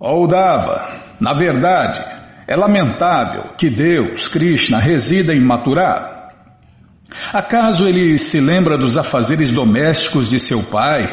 Oudava, 0.00 1.16
na 1.20 1.32
verdade, 1.34 1.98
é 2.46 2.54
lamentável 2.54 3.54
que 3.58 3.68
Deus, 3.68 4.28
Krishna, 4.28 4.78
resida 4.78 5.34
em 5.34 5.44
Mathura. 5.44 6.30
Acaso 7.32 7.84
ele 7.84 8.16
se 8.16 8.40
lembra 8.40 8.78
dos 8.78 8.96
afazeres 8.96 9.50
domésticos 9.50 10.30
de 10.30 10.38
seu 10.38 10.62
pai, 10.62 11.04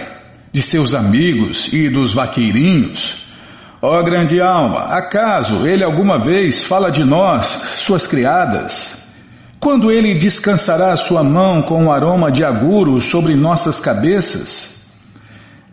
de 0.54 0.62
seus 0.62 0.94
amigos 0.94 1.68
e 1.74 1.90
dos 1.90 2.14
vaqueirinhos? 2.14 3.12
Ó 3.82 3.98
oh, 3.98 4.04
grande 4.04 4.40
alma, 4.40 4.82
acaso 4.96 5.66
ele 5.68 5.84
alguma 5.84 6.20
vez 6.20 6.64
fala 6.68 6.92
de 6.92 7.04
nós, 7.04 7.48
suas 7.84 8.06
criadas? 8.06 9.04
Quando 9.60 9.92
ele 9.92 10.14
descansará 10.14 10.96
sua 10.96 11.24
mão 11.24 11.64
com 11.64 11.86
o 11.86 11.92
aroma 11.92 12.32
de 12.32 12.46
aguro 12.46 13.02
sobre 13.02 13.36
nossas 13.36 13.80
cabeças? 13.80 14.75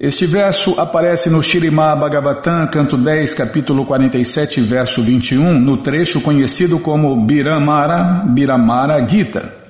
Este 0.00 0.26
verso 0.26 0.80
aparece 0.80 1.30
no 1.30 1.42
Shirimá 1.42 1.94
Bhagavatam, 1.94 2.66
canto 2.72 2.96
10, 2.96 3.34
capítulo 3.34 3.84
47, 3.84 4.60
verso 4.62 5.02
21, 5.02 5.60
no 5.60 5.82
trecho 5.82 6.20
conhecido 6.22 6.80
como 6.80 7.24
Biramara, 7.24 8.24
Biramara 8.32 9.06
Gita. 9.06 9.62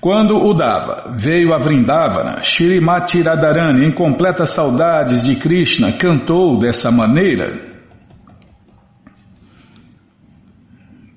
Quando 0.00 0.36
Udava 0.36 1.12
veio 1.16 1.54
a 1.54 1.58
Vrindavana, 1.58 2.42
Shirimati 2.42 3.22
Radharani, 3.22 3.86
em 3.86 3.94
completas 3.94 4.50
saudades 4.50 5.24
de 5.24 5.36
Krishna, 5.36 5.92
cantou 5.92 6.58
dessa 6.58 6.90
maneira. 6.90 7.70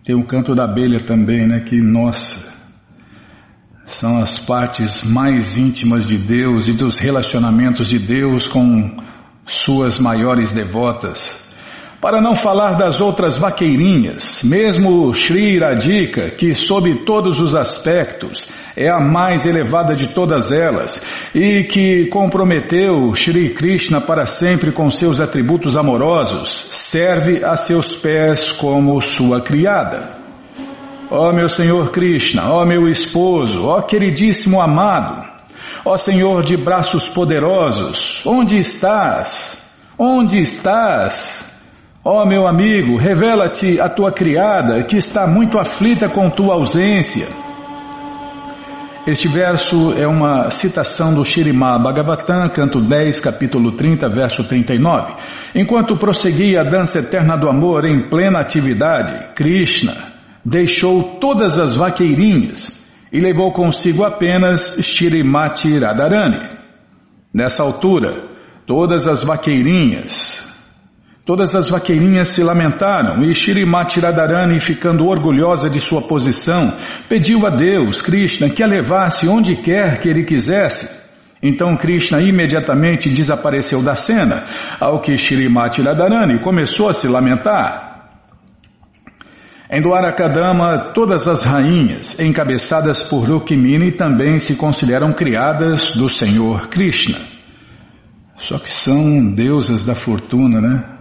Tem 0.05 0.15
o 0.15 0.27
canto 0.27 0.54
da 0.54 0.65
abelha 0.65 0.99
também, 0.99 1.48
né? 1.48 1.62
Que, 1.62 1.81
nossa, 1.81 2.45
são 3.85 4.17
as 4.17 4.38
partes 4.38 5.03
mais 5.03 5.57
íntimas 5.57 6.05
de 6.07 6.17
Deus 6.17 6.67
e 6.67 6.73
dos 6.73 6.99
relacionamentos 6.99 7.88
de 7.88 7.99
Deus 7.99 8.48
com 8.48 8.95
suas 9.45 9.99
maiores 9.99 10.52
devotas. 10.52 11.43
Para 12.02 12.21
não 12.21 12.35
falar 12.35 12.73
das 12.73 13.02
outras 13.02 13.38
vaqueirinhas, 13.38 14.43
mesmo 14.43 15.12
Sri 15.13 15.57
Radhika, 15.57 16.29
que 16.32 16.54
sob 16.54 17.04
todos 17.04 17.40
os 17.40 17.55
aspectos 17.55 18.48
é 18.76 18.90
a 18.90 18.99
mais 18.99 19.46
elevada 19.46 19.96
de 19.96 20.13
todas 20.13 20.52
elas 20.52 21.04
e 21.34 21.63
que 21.63 22.07
comprometeu 22.09 23.13
Sri 23.15 23.54
Krishna 23.54 24.02
para 24.02 24.26
sempre 24.26 24.71
com 24.71 24.90
seus 24.90 25.20
atributos 25.20 25.76
amorosos, 25.77 26.68
serve 26.71 27.43
a 27.43 27.55
seus 27.55 27.96
pés 27.96 28.52
como 28.52 29.02
sua 29.02 29.41
criada. 29.41 30.24
Ó 31.09 31.31
meu 31.31 31.48
Senhor 31.48 31.91
Krishna, 31.91 32.49
ó 32.49 32.65
meu 32.65 32.87
esposo, 32.87 33.67
ó 33.67 33.81
queridíssimo 33.81 34.59
amado, 34.59 35.23
ó 35.85 35.95
Senhor 35.97 36.43
de 36.43 36.57
braços 36.57 37.07
poderosos, 37.07 38.25
onde 38.25 38.57
estás? 38.57 39.55
Onde 39.97 40.39
estás? 40.39 41.45
Ó 42.03 42.25
meu 42.25 42.47
amigo, 42.47 42.97
revela-te 42.97 43.79
a 43.79 43.87
tua 43.87 44.12
criada 44.12 44.84
que 44.84 44.97
está 44.97 45.27
muito 45.27 45.59
aflita 45.59 46.09
com 46.09 46.29
tua 46.29 46.55
ausência. 46.55 47.27
Este 49.07 49.27
verso 49.27 49.93
é 49.95 50.07
uma 50.07 50.49
citação 50.49 51.13
do 51.13 51.23
Shirimá 51.23 51.77
Bhagavatam, 51.77 52.49
canto 52.49 52.81
10, 52.81 53.19
capítulo 53.19 53.73
30, 53.73 54.09
verso 54.09 54.43
39. 54.43 55.13
Enquanto 55.53 55.97
prosseguia 55.97 56.62
a 56.62 56.63
dança 56.63 56.97
eterna 56.97 57.37
do 57.37 57.47
amor 57.47 57.85
em 57.85 58.09
plena 58.09 58.40
atividade, 58.40 59.35
Krishna 59.35 60.15
deixou 60.46 61.18
todas 61.20 61.57
as 61.57 61.76
vaqueirinhas 61.76 62.70
e 63.12 63.20
levou 63.20 63.51
consigo 63.51 64.03
apenas 64.03 64.78
Shirimati 64.81 65.78
Radharani. 65.79 66.56
Nessa 67.34 67.63
altura, 67.63 68.29
todas 68.66 69.07
as 69.07 69.24
vaqueirinhas, 69.24 70.46
Todas 71.25 71.56
as 71.56 71.72
vaqueirinhas 71.72 72.28
se 72.28 72.44
lamentaram 72.44 73.24
e 73.24 73.34
Shirimati 73.34 74.00
Radharani, 74.00 74.59
ficando 74.59 75.07
orgulhosa 75.07 75.68
de 75.68 75.79
sua 75.79 76.03
posição, 76.03 76.78
pediu 77.09 77.47
a 77.47 77.50
Deus, 77.50 78.00
Krishna, 78.00 78.47
que 78.47 78.63
a 78.63 78.68
levasse 78.68 79.28
onde 79.28 79.56
quer 79.56 80.00
que 80.00 80.08
ele 80.08 80.24
quisesse. 80.24 80.88
Então 81.42 81.75
Krishna 81.78 82.22
imediatamente 82.22 83.09
desapareceu 83.09 83.81
da 83.81 83.96
cena, 83.96 84.44
ao 84.80 85.02
que 85.02 85.18
Shirimati 85.18 85.81
Radharani 85.81 86.40
começou 86.42 86.90
a 86.90 86.94
se 86.94 87.08
lamentar. 87.08 87.94
Em 89.70 89.81
Dwarakadama, 89.81 90.94
todas 90.94 91.28
as 91.28 91.44
rainhas, 91.44 92.20
encabeçadas 92.20 93.02
por 93.03 93.28
Rukmini, 93.28 93.92
também 93.92 94.38
se 94.40 94.56
consideram 94.56 95.14
criadas 95.14 95.96
do 95.96 96.08
Senhor 96.08 96.68
Krishna. 96.70 97.20
Só 98.38 98.59
que 98.59 98.70
são 98.70 99.34
deusas 99.34 99.86
da 99.86 99.96
fortuna, 99.96 100.62
né? 100.62 100.96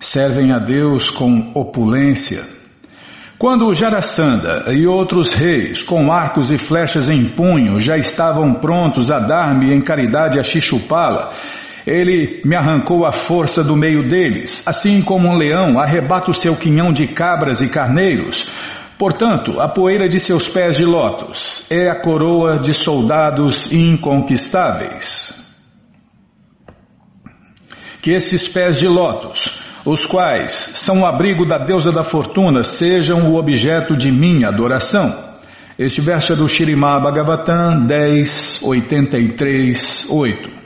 servem 0.00 0.52
a 0.52 0.58
Deus 0.58 1.10
com 1.10 1.52
opulência. 1.54 2.44
Quando 3.38 3.74
Jarasanda 3.74 4.64
e 4.70 4.86
outros 4.86 5.32
reis, 5.34 5.82
com 5.82 6.10
arcos 6.10 6.50
e 6.50 6.56
flechas 6.56 7.08
em 7.08 7.28
punho, 7.34 7.78
já 7.80 7.96
estavam 7.96 8.54
prontos 8.54 9.10
a 9.10 9.18
dar-me 9.18 9.74
em 9.74 9.82
caridade 9.82 10.38
a 10.38 10.42
Xixupala, 10.42 11.34
ele 11.86 12.42
me 12.44 12.56
arrancou 12.56 13.06
a 13.06 13.12
força 13.12 13.62
do 13.62 13.76
meio 13.76 14.08
deles, 14.08 14.66
assim 14.66 15.00
como 15.02 15.28
um 15.28 15.36
leão 15.36 15.78
arrebata 15.78 16.30
o 16.30 16.34
seu 16.34 16.56
quinhão 16.56 16.90
de 16.90 17.06
cabras 17.06 17.60
e 17.60 17.68
carneiros. 17.68 18.44
Portanto, 18.98 19.60
a 19.60 19.68
poeira 19.68 20.08
de 20.08 20.18
seus 20.18 20.48
pés 20.48 20.76
de 20.76 20.84
lótus 20.84 21.66
é 21.70 21.88
a 21.88 22.00
coroa 22.00 22.58
de 22.58 22.72
soldados 22.72 23.70
inconquistáveis. 23.72 25.32
Que 28.02 28.12
esses 28.12 28.48
pés 28.48 28.78
de 28.78 28.88
lótus 28.88 29.64
os 29.86 30.04
quais 30.04 30.50
são 30.74 31.02
o 31.02 31.06
abrigo 31.06 31.46
da 31.46 31.58
deusa 31.58 31.92
da 31.92 32.02
fortuna, 32.02 32.64
sejam 32.64 33.30
o 33.30 33.36
objeto 33.36 33.96
de 33.96 34.10
minha 34.10 34.48
adoração. 34.48 35.36
Este 35.78 36.00
verso 36.00 36.32
é 36.32 36.36
do 36.36 36.48
Shirimá 36.48 36.98
Bhagavatam 36.98 37.86
10, 37.86 38.62
83, 38.64 40.08
8. 40.10 40.65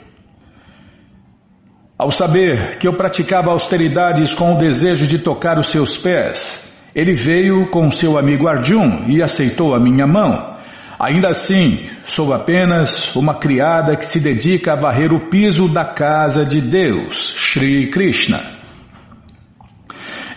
Ao 2.00 2.10
saber 2.10 2.78
que 2.78 2.88
eu 2.88 2.94
praticava 2.94 3.50
austeridades 3.50 4.32
com 4.32 4.54
o 4.54 4.56
desejo 4.58 5.06
de 5.06 5.18
tocar 5.18 5.58
os 5.58 5.66
seus 5.66 5.98
pés, 5.98 6.66
ele 6.94 7.12
veio 7.12 7.68
com 7.68 7.90
seu 7.90 8.18
amigo 8.18 8.48
Arjun 8.48 9.04
e 9.06 9.22
aceitou 9.22 9.74
a 9.74 9.78
minha 9.78 10.06
mão. 10.06 10.56
Ainda 10.98 11.28
assim, 11.28 11.90
sou 12.04 12.32
apenas 12.32 13.14
uma 13.14 13.34
criada 13.34 13.98
que 13.98 14.06
se 14.06 14.18
dedica 14.18 14.72
a 14.72 14.80
varrer 14.80 15.12
o 15.12 15.28
piso 15.28 15.68
da 15.68 15.92
casa 15.92 16.42
de 16.42 16.62
Deus, 16.62 17.34
Sri 17.36 17.90
Krishna. 17.90 18.40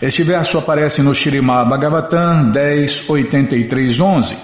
Este 0.02 0.22
verso 0.22 0.58
aparece 0.58 1.00
no 1.00 1.14
Shirimá 1.14 1.64
Bhagavatam 1.64 2.52
10.83.11, 2.52 4.36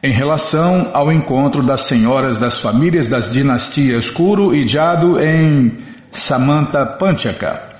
em 0.00 0.12
relação 0.12 0.92
ao 0.94 1.12
encontro 1.12 1.66
das 1.66 1.80
senhoras 1.88 2.38
das 2.38 2.60
famílias 2.60 3.08
das 3.08 3.32
dinastias 3.32 4.08
Kuru 4.12 4.54
e 4.54 4.64
Jadu 4.64 5.18
em 5.18 5.90
Samanta 6.12 6.84
Panchaka. 6.98 7.70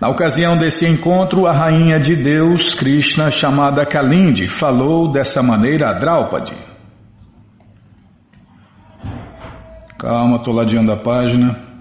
Na 0.00 0.08
ocasião 0.08 0.56
desse 0.56 0.86
encontro, 0.86 1.46
a 1.46 1.52
rainha 1.52 1.98
de 2.00 2.16
Deus, 2.16 2.74
Krishna, 2.74 3.30
chamada 3.30 3.86
Kalindi, 3.86 4.48
falou 4.48 5.10
dessa 5.10 5.42
maneira 5.42 5.90
a 5.90 5.98
Draupadi. 5.98 6.56
Calma, 9.98 10.36
estou 10.36 10.52
ladeando 10.52 10.92
a 10.92 10.96
página. 10.96 11.71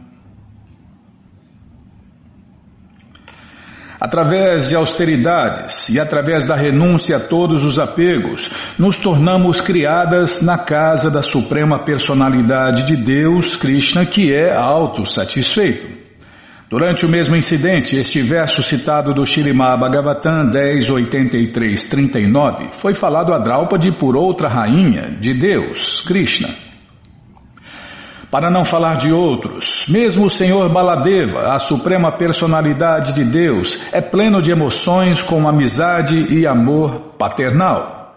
Através 4.01 4.67
de 4.67 4.75
austeridades 4.75 5.88
e 5.88 5.97
através 6.00 6.47
da 6.47 6.56
renúncia 6.56 7.17
a 7.17 7.19
todos 7.19 7.63
os 7.63 7.78
apegos, 7.78 8.50
nos 8.79 8.97
tornamos 8.97 9.62
criadas 9.62 10.41
na 10.41 10.57
casa 10.57 11.12
da 11.12 11.22
suprema 11.22 11.85
personalidade 11.85 12.84
de 12.84 12.95
Deus, 12.95 13.56
Krishna, 13.56 14.03
que 14.03 14.34
é 14.34 14.57
autossatisfeito. 14.57 16.01
Durante 16.67 17.06
o 17.06 17.09
mesmo 17.09 17.35
incidente, 17.35 17.95
este 17.95 18.23
verso 18.23 18.64
citado 18.64 19.14
do 19.14 19.23
Shirimá 19.23 19.78
Bhagavatam 19.78 20.49
10.83.39 20.49 22.72
foi 22.72 22.96
falado 22.96 23.35
a 23.35 23.37
Draupadi 23.37 23.96
por 23.99 24.17
outra 24.17 24.49
rainha 24.49 25.16
de 25.20 25.31
Deus, 25.35 26.02
Krishna. 26.02 26.71
Para 28.31 28.49
não 28.49 28.63
falar 28.63 28.95
de 28.95 29.11
outros, 29.11 29.85
mesmo 29.89 30.28
o 30.28 30.29
Senhor 30.29 30.72
Baladeva, 30.72 31.53
a 31.53 31.59
suprema 31.59 32.17
personalidade 32.17 33.13
de 33.13 33.29
Deus, 33.29 33.78
é 33.91 33.99
pleno 33.99 34.41
de 34.41 34.49
emoções 34.49 35.22
com 35.22 35.45
amizade 35.45 36.17
e 36.33 36.47
amor 36.47 37.13
paternal. 37.19 38.16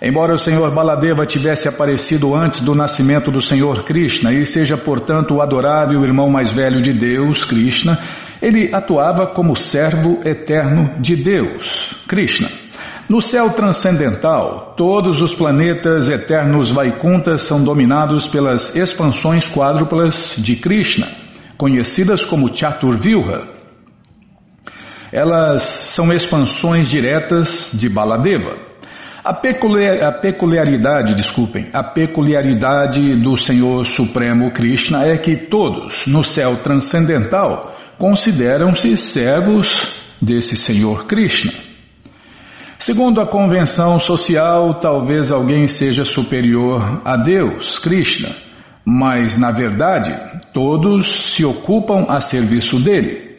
Embora 0.00 0.32
o 0.32 0.38
Senhor 0.38 0.72
Baladeva 0.72 1.26
tivesse 1.26 1.66
aparecido 1.68 2.36
antes 2.36 2.60
do 2.60 2.72
nascimento 2.72 3.32
do 3.32 3.40
Senhor 3.40 3.82
Krishna 3.82 4.32
e 4.32 4.46
seja, 4.46 4.76
portanto, 4.76 5.34
o 5.34 5.42
adorável 5.42 6.04
irmão 6.04 6.30
mais 6.30 6.52
velho 6.52 6.80
de 6.80 6.92
Deus, 6.92 7.44
Krishna, 7.44 7.98
ele 8.40 8.70
atuava 8.72 9.34
como 9.34 9.56
servo 9.56 10.20
eterno 10.24 11.00
de 11.00 11.16
Deus, 11.16 11.92
Krishna. 12.06 12.48
No 13.08 13.20
céu 13.20 13.50
transcendental, 13.50 14.74
todos 14.76 15.20
os 15.20 15.34
planetas 15.34 16.08
eternos 16.08 16.70
Vaikuntas 16.70 17.42
são 17.42 17.62
dominados 17.62 18.28
pelas 18.28 18.74
expansões 18.76 19.48
quádruplas 19.48 20.36
de 20.38 20.56
Krishna, 20.56 21.08
conhecidas 21.58 22.24
como 22.24 22.54
Chaturvyuha. 22.54 23.48
Elas 25.12 25.62
são 25.62 26.12
expansões 26.12 26.88
diretas 26.88 27.70
de 27.74 27.88
Baladeva. 27.88 28.56
A, 29.24 29.34
peculiar, 29.34 30.02
a 30.02 30.12
peculiaridade, 30.12 31.14
desculpem, 31.14 31.68
a 31.72 31.84
peculiaridade 31.84 33.20
do 33.22 33.36
Senhor 33.36 33.84
Supremo 33.84 34.52
Krishna 34.52 35.02
é 35.04 35.16
que 35.18 35.48
todos 35.48 36.06
no 36.06 36.24
céu 36.24 36.62
transcendental 36.62 37.76
consideram-se 37.98 38.96
servos 38.96 39.68
desse 40.20 40.56
Senhor 40.56 41.06
Krishna. 41.06 41.71
Segundo 42.82 43.20
a 43.20 43.26
convenção 43.28 43.96
social, 44.00 44.80
talvez 44.80 45.30
alguém 45.30 45.68
seja 45.68 46.04
superior 46.04 47.00
a 47.04 47.16
Deus, 47.16 47.78
Krishna, 47.78 48.34
mas 48.84 49.38
na 49.38 49.52
verdade 49.52 50.10
todos 50.52 51.32
se 51.32 51.44
ocupam 51.44 52.06
a 52.08 52.20
serviço 52.20 52.78
dele. 52.78 53.36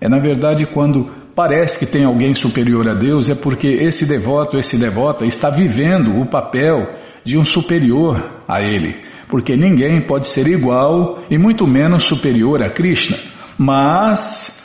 É 0.00 0.08
na 0.08 0.18
verdade 0.18 0.64
quando 0.72 1.12
parece 1.34 1.78
que 1.78 1.84
tem 1.84 2.06
alguém 2.06 2.32
superior 2.32 2.88
a 2.88 2.94
Deus, 2.94 3.28
é 3.28 3.34
porque 3.34 3.66
esse 3.66 4.08
devoto, 4.08 4.56
esse 4.56 4.78
devota 4.78 5.26
está 5.26 5.50
vivendo 5.50 6.18
o 6.18 6.30
papel 6.30 6.78
de 7.22 7.36
um 7.36 7.44
superior 7.44 8.44
a 8.48 8.62
ele. 8.62 8.98
Porque 9.28 9.54
ninguém 9.58 10.06
pode 10.06 10.28
ser 10.28 10.48
igual 10.48 11.18
e 11.30 11.36
muito 11.36 11.66
menos 11.66 12.04
superior 12.04 12.62
a 12.62 12.70
Krishna. 12.70 13.18
Mas 13.58 14.56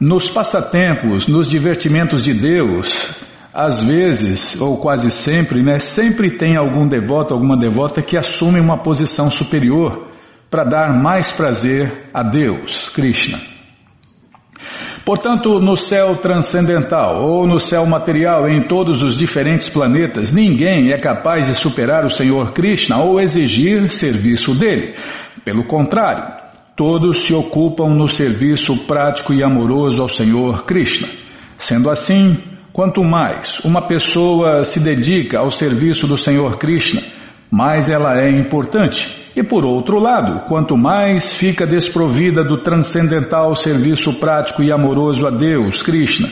nos 0.00 0.32
passatempos, 0.32 1.26
nos 1.26 1.48
divertimentos 1.48 2.22
de 2.22 2.32
Deus, 2.32 3.17
às 3.58 3.82
vezes, 3.82 4.60
ou 4.60 4.76
quase 4.76 5.10
sempre, 5.10 5.64
né, 5.64 5.80
sempre 5.80 6.36
tem 6.36 6.56
algum 6.56 6.86
devoto, 6.86 7.34
alguma 7.34 7.56
devota 7.56 8.00
que 8.00 8.16
assume 8.16 8.60
uma 8.60 8.84
posição 8.84 9.28
superior 9.32 10.06
para 10.48 10.62
dar 10.62 11.02
mais 11.02 11.32
prazer 11.32 12.08
a 12.14 12.22
Deus, 12.22 12.88
Krishna. 12.90 13.40
Portanto, 15.04 15.58
no 15.58 15.74
céu 15.74 16.20
transcendental 16.20 17.24
ou 17.24 17.48
no 17.48 17.58
céu 17.58 17.84
material, 17.84 18.48
em 18.48 18.68
todos 18.68 19.02
os 19.02 19.16
diferentes 19.16 19.68
planetas, 19.68 20.30
ninguém 20.30 20.92
é 20.92 20.98
capaz 20.98 21.48
de 21.48 21.54
superar 21.54 22.04
o 22.04 22.10
Senhor 22.10 22.52
Krishna 22.52 23.02
ou 23.02 23.20
exigir 23.20 23.88
serviço 23.88 24.54
dele. 24.54 24.94
Pelo 25.44 25.66
contrário, 25.66 26.32
todos 26.76 27.22
se 27.24 27.34
ocupam 27.34 27.88
no 27.88 28.06
serviço 28.06 28.86
prático 28.86 29.34
e 29.34 29.42
amoroso 29.42 30.00
ao 30.00 30.08
Senhor 30.08 30.64
Krishna. 30.64 31.08
Sendo 31.56 31.90
assim, 31.90 32.36
quanto 32.78 33.02
mais 33.02 33.58
uma 33.64 33.88
pessoa 33.88 34.62
se 34.62 34.78
dedica 34.78 35.40
ao 35.40 35.50
serviço 35.50 36.06
do 36.06 36.16
Senhor 36.16 36.58
Krishna, 36.58 37.02
mais 37.50 37.88
ela 37.88 38.20
é 38.20 38.30
importante. 38.30 39.32
E 39.34 39.42
por 39.42 39.64
outro 39.64 39.98
lado, 39.98 40.46
quanto 40.46 40.76
mais 40.76 41.36
fica 41.36 41.66
desprovida 41.66 42.44
do 42.44 42.62
transcendental 42.62 43.56
serviço 43.56 44.20
prático 44.20 44.62
e 44.62 44.70
amoroso 44.70 45.26
a 45.26 45.30
Deus, 45.30 45.82
Krishna, 45.82 46.28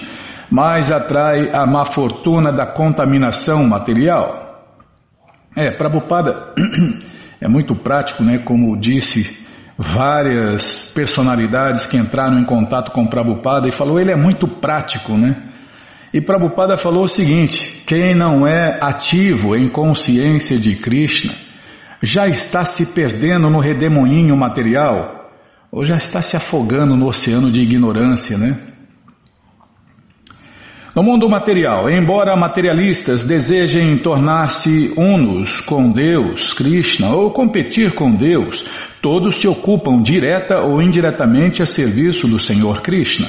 mais 0.49 0.89
atrai 0.89 1.51
a 1.53 1.67
má 1.67 1.85
fortuna 1.85 2.53
da 2.53 2.65
contaminação 2.65 3.67
material. 3.67 4.69
É, 5.57 5.73
Prabhupada 5.73 6.55
é 7.43 7.49
muito 7.49 7.75
prático, 7.75 8.23
né? 8.23 8.39
Como 8.39 8.79
disse 8.79 9.37
várias 9.77 10.93
personalidades 10.95 11.87
que 11.87 11.97
entraram 11.97 12.39
em 12.39 12.45
contato 12.45 12.93
com 12.93 13.09
Prabhupada 13.09 13.67
e 13.67 13.73
falou, 13.73 13.99
ele 13.99 14.13
é 14.13 14.17
muito 14.17 14.47
prático, 14.47 15.19
né? 15.19 15.56
E 16.17 16.21
Prabhupada 16.23 16.79
falou 16.79 17.05
o 17.05 17.09
seguinte: 17.09 17.85
quem 17.87 18.17
não 18.17 18.47
é 18.47 18.79
ativo 18.81 19.55
em 19.55 19.69
consciência 19.69 20.59
de 20.59 20.75
Krishna 20.75 21.35
já 22.03 22.27
está 22.27 22.65
se 22.65 22.95
perdendo 22.95 23.51
no 23.51 23.61
redemoinho 23.61 24.35
material 24.35 25.31
ou 25.71 25.85
já 25.85 25.97
está 25.97 26.23
se 26.23 26.35
afogando 26.35 26.97
no 26.97 27.07
oceano 27.07 27.51
de 27.51 27.61
ignorância, 27.61 28.39
né? 28.39 28.57
No 30.95 31.03
mundo 31.03 31.29
material, 31.29 31.91
embora 31.91 32.35
materialistas 32.35 33.23
desejem 33.27 33.99
tornar-se 33.99 34.95
unos 34.97 35.61
com 35.61 35.91
Deus, 35.91 36.55
Krishna, 36.55 37.15
ou 37.15 37.31
competir 37.31 37.93
com 37.93 38.11
Deus, 38.11 38.65
todos 39.03 39.35
se 39.35 39.47
ocupam 39.47 40.01
direta 40.01 40.63
ou 40.63 40.81
indiretamente 40.81 41.61
a 41.61 41.67
serviço 41.67 42.27
do 42.27 42.39
Senhor 42.39 42.81
Krishna. 42.81 43.29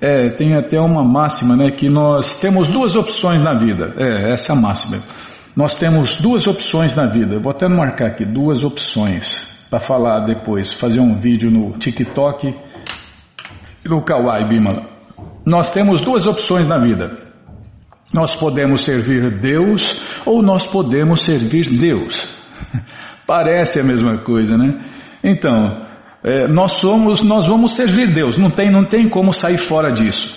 É, 0.00 0.30
tem 0.30 0.54
até 0.54 0.80
uma 0.80 1.02
máxima, 1.02 1.56
né, 1.56 1.70
que 1.70 1.88
nós 1.88 2.36
temos 2.36 2.70
duas 2.70 2.94
opções 2.94 3.42
na 3.42 3.54
vida. 3.54 3.94
É, 3.96 4.32
essa 4.32 4.52
é 4.52 4.56
a 4.56 4.60
máxima. 4.60 5.02
Nós 5.56 5.74
temos 5.74 6.20
duas 6.20 6.46
opções 6.46 6.94
na 6.94 7.06
vida. 7.06 7.34
Eu 7.34 7.40
vou 7.40 7.50
até 7.50 7.68
marcar 7.68 8.08
aqui 8.08 8.24
duas 8.24 8.62
opções 8.62 9.52
para 9.68 9.80
falar 9.80 10.20
depois, 10.20 10.72
fazer 10.72 11.00
um 11.00 11.14
vídeo 11.14 11.50
no 11.50 11.76
TikTok 11.78 12.46
e 13.84 13.88
no 13.88 14.02
Kawaii 14.04 14.48
Bimala. 14.48 14.86
Nós 15.44 15.70
temos 15.72 16.00
duas 16.00 16.26
opções 16.26 16.68
na 16.68 16.78
vida. 16.78 17.28
Nós 18.14 18.34
podemos 18.34 18.84
servir 18.84 19.40
Deus 19.40 20.00
ou 20.24 20.42
nós 20.42 20.66
podemos 20.66 21.22
servir 21.22 21.68
Deus. 21.76 22.26
Parece 23.26 23.80
a 23.80 23.84
mesma 23.84 24.18
coisa, 24.18 24.56
né? 24.56 24.80
Então, 25.22 25.87
é, 26.22 26.48
nós 26.48 26.72
somos, 26.72 27.22
nós 27.22 27.46
vamos 27.46 27.74
servir 27.74 28.12
Deus, 28.12 28.36
não 28.36 28.50
tem, 28.50 28.70
não 28.70 28.84
tem 28.84 29.08
como 29.08 29.32
sair 29.32 29.64
fora 29.64 29.92
disso. 29.92 30.36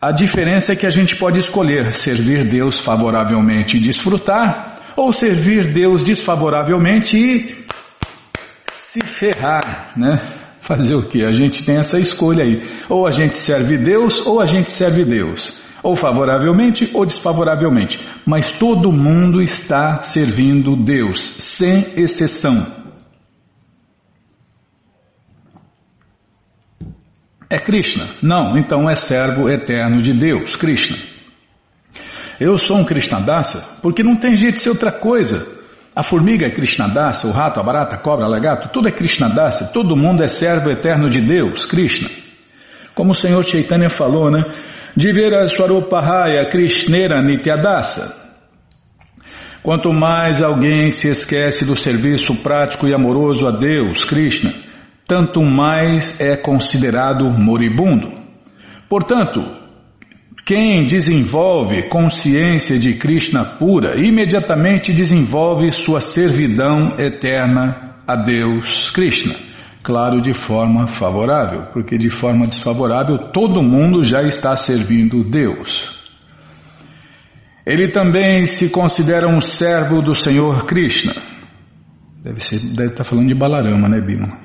A 0.00 0.12
diferença 0.12 0.72
é 0.72 0.76
que 0.76 0.86
a 0.86 0.90
gente 0.90 1.16
pode 1.16 1.38
escolher 1.38 1.94
servir 1.94 2.48
Deus 2.48 2.80
favoravelmente 2.80 3.76
e 3.76 3.80
desfrutar, 3.80 4.92
ou 4.96 5.12
servir 5.12 5.72
Deus 5.72 6.02
desfavoravelmente 6.02 7.16
e 7.16 7.64
se 8.70 9.00
ferrar, 9.00 9.92
né? 9.96 10.44
Fazer 10.60 10.94
o 10.94 11.08
que? 11.08 11.24
A 11.24 11.30
gente 11.30 11.64
tem 11.64 11.76
essa 11.76 11.98
escolha 11.98 12.44
aí. 12.44 12.62
Ou 12.88 13.06
a 13.06 13.10
gente 13.10 13.36
serve 13.36 13.76
Deus, 13.76 14.26
ou 14.26 14.40
a 14.40 14.46
gente 14.46 14.70
serve 14.70 15.04
Deus. 15.04 15.58
Ou 15.82 15.94
favoravelmente 15.96 16.90
ou 16.94 17.04
desfavoravelmente. 17.04 18.00
Mas 18.26 18.52
todo 18.52 18.92
mundo 18.92 19.42
está 19.42 20.02
servindo 20.02 20.76
Deus, 20.76 21.20
sem 21.38 21.94
exceção. 21.96 22.83
É 27.54 27.58
Krishna? 27.60 28.08
Não, 28.20 28.58
então 28.58 28.90
é 28.90 28.96
servo 28.96 29.48
eterno 29.48 30.02
de 30.02 30.12
Deus, 30.12 30.56
Krishna. 30.56 30.96
Eu 32.40 32.58
sou 32.58 32.76
um 32.76 32.84
Krishnadasa 32.84 33.78
porque 33.80 34.02
não 34.02 34.16
tem 34.16 34.34
jeito 34.34 34.54
de 34.54 34.60
ser 34.60 34.70
outra 34.70 34.90
coisa. 34.90 35.46
A 35.94 36.02
formiga 36.02 36.46
é 36.46 36.50
Krishnadasa, 36.50 37.28
o 37.28 37.30
rato, 37.30 37.60
a 37.60 37.62
barata, 37.62 37.94
a 37.94 38.00
cobra, 38.00 38.24
a 38.24 38.28
lagarto, 38.28 38.70
tudo 38.72 38.88
é 38.88 38.90
Krishnadasa, 38.90 39.70
todo 39.72 39.96
mundo 39.96 40.24
é 40.24 40.26
servo 40.26 40.68
eterno 40.68 41.08
de 41.08 41.20
Deus, 41.20 41.64
Krishna. 41.64 42.10
Como 42.92 43.12
o 43.12 43.14
Senhor 43.14 43.44
Chaitanya 43.44 43.88
falou, 43.88 44.32
né? 44.32 44.42
Divera 44.96 45.46
Swarupahaya 45.46 46.48
Krishnera 46.50 47.22
Nityadasa. 47.22 48.16
Quanto 49.62 49.92
mais 49.92 50.42
alguém 50.42 50.90
se 50.90 51.06
esquece 51.06 51.64
do 51.64 51.76
serviço 51.76 52.34
prático 52.42 52.88
e 52.88 52.92
amoroso 52.92 53.46
a 53.46 53.52
Deus, 53.52 54.02
Krishna, 54.02 54.52
tanto 55.06 55.42
mais 55.42 56.20
é 56.20 56.36
considerado 56.36 57.24
moribundo. 57.30 58.12
Portanto, 58.88 59.40
quem 60.44 60.84
desenvolve 60.84 61.84
consciência 61.88 62.78
de 62.78 62.94
Krishna 62.94 63.56
pura, 63.58 63.98
imediatamente 63.98 64.92
desenvolve 64.92 65.72
sua 65.72 66.00
servidão 66.00 66.96
eterna 66.98 67.94
a 68.06 68.14
Deus 68.14 68.90
Krishna. 68.90 69.34
Claro, 69.82 70.20
de 70.20 70.34
forma 70.34 70.86
favorável, 70.86 71.66
porque 71.72 71.96
de 71.96 72.10
forma 72.10 72.46
desfavorável 72.46 73.30
todo 73.32 73.62
mundo 73.62 74.02
já 74.02 74.22
está 74.22 74.54
servindo 74.54 75.24
Deus. 75.24 75.90
Ele 77.66 77.88
também 77.88 78.46
se 78.46 78.70
considera 78.70 79.26
um 79.26 79.40
servo 79.40 80.02
do 80.02 80.14
Senhor 80.14 80.66
Krishna. 80.66 81.14
Deve, 82.22 82.40
ser, 82.40 82.58
deve 82.60 82.90
estar 82.90 83.04
falando 83.04 83.28
de 83.28 83.34
Balarama, 83.34 83.88
né, 83.88 84.00
Bima? 84.00 84.43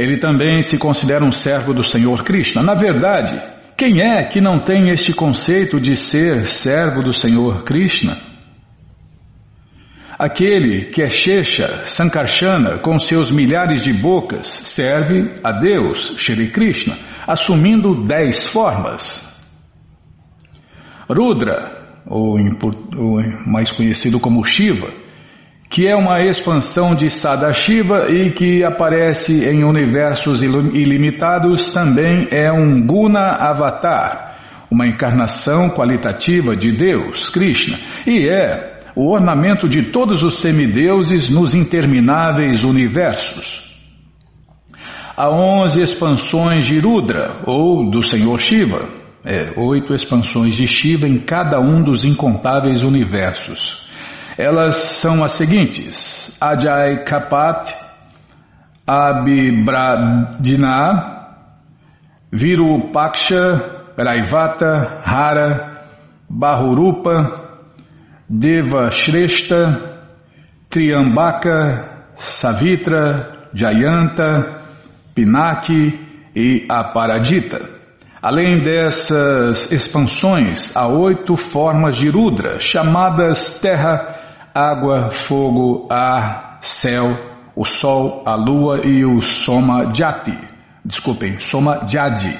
Ele 0.00 0.16
também 0.16 0.62
se 0.62 0.78
considera 0.78 1.22
um 1.22 1.30
servo 1.30 1.74
do 1.74 1.82
Senhor 1.82 2.24
Krishna. 2.24 2.62
Na 2.62 2.74
verdade, 2.74 3.38
quem 3.76 4.00
é 4.00 4.24
que 4.24 4.40
não 4.40 4.58
tem 4.58 4.88
este 4.88 5.12
conceito 5.12 5.78
de 5.78 5.94
ser 5.94 6.46
servo 6.46 7.02
do 7.02 7.12
Senhor 7.12 7.64
Krishna? 7.64 8.16
Aquele 10.18 10.86
que 10.86 11.02
é 11.02 11.10
Shesha, 11.10 11.84
Sankarsana, 11.84 12.78
com 12.78 12.98
seus 12.98 13.30
milhares 13.30 13.84
de 13.84 13.92
bocas, 13.92 14.46
serve 14.46 15.38
a 15.44 15.52
Deus, 15.52 16.14
Shri 16.16 16.50
Krishna, 16.50 16.96
assumindo 17.26 18.06
dez 18.06 18.46
formas. 18.46 19.22
Rudra, 21.10 22.00
ou, 22.06 22.38
mais 23.46 23.70
conhecido 23.70 24.18
como 24.18 24.46
Shiva, 24.46 24.94
que 25.70 25.86
é 25.86 25.94
uma 25.94 26.20
expansão 26.20 26.96
de 26.96 27.08
Sadashiva 27.08 28.10
e 28.10 28.32
que 28.32 28.64
aparece 28.64 29.48
em 29.48 29.62
universos 29.62 30.42
ilimitados, 30.42 31.70
também 31.70 32.26
é 32.32 32.52
um 32.52 32.84
Guna 32.84 33.36
Avatar, 33.38 34.66
uma 34.68 34.88
encarnação 34.88 35.70
qualitativa 35.70 36.56
de 36.56 36.72
Deus, 36.72 37.30
Krishna, 37.30 37.78
e 38.04 38.28
é 38.28 38.80
o 38.96 39.12
ornamento 39.12 39.68
de 39.68 39.92
todos 39.92 40.24
os 40.24 40.40
semideuses 40.40 41.30
nos 41.30 41.54
intermináveis 41.54 42.64
universos. 42.64 43.70
a 45.16 45.30
onze 45.30 45.82
expansões 45.82 46.64
de 46.64 46.80
Rudra, 46.80 47.42
ou 47.46 47.90
do 47.90 48.02
Senhor 48.02 48.38
Shiva. 48.40 48.88
É, 49.22 49.52
oito 49.60 49.92
expansões 49.92 50.56
de 50.56 50.66
Shiva 50.66 51.06
em 51.06 51.18
cada 51.18 51.60
um 51.60 51.82
dos 51.84 52.06
incontáveis 52.06 52.82
universos. 52.82 53.89
Elas 54.40 54.76
são 54.76 55.22
as 55.22 55.32
seguintes: 55.32 56.34
Ajay 56.40 57.04
Kapat, 57.04 57.76
Abhibradina, 58.86 60.38
Virupaksha, 62.32 63.92
Raivata, 63.98 65.02
Hara, 65.04 65.84
Bahurupa, 66.26 67.50
Deva 68.26 68.90
Shrestha, 68.90 70.00
Triambaka, 70.70 72.06
Savitra, 72.16 73.50
Jayanta, 73.52 74.62
Pinaki 75.14 76.00
e 76.34 76.66
Aparadita. 76.70 77.68
Além 78.22 78.62
dessas 78.62 79.70
expansões, 79.70 80.74
há 80.74 80.88
oito 80.88 81.36
formas 81.36 81.96
de 81.96 82.08
Rudra, 82.08 82.58
chamadas 82.58 83.60
terra, 83.60 84.19
água, 84.54 85.10
fogo, 85.10 85.86
ar, 85.90 86.58
céu, 86.62 87.04
o 87.56 87.64
sol, 87.64 88.22
a 88.26 88.34
lua 88.34 88.86
e 88.86 89.04
o 89.04 89.20
Soma 89.22 89.92
Jati. 89.94 90.36
Desculpem, 90.84 91.40
Soma 91.40 91.86
Jadi. 91.86 92.38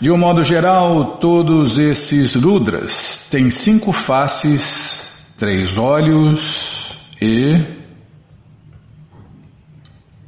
De 0.00 0.10
um 0.10 0.18
modo 0.18 0.42
geral, 0.42 1.18
todos 1.18 1.78
esses 1.78 2.34
Rudras 2.34 3.18
têm 3.30 3.50
cinco 3.50 3.92
faces, 3.92 5.00
três 5.36 5.78
olhos 5.78 6.98
e 7.20 7.80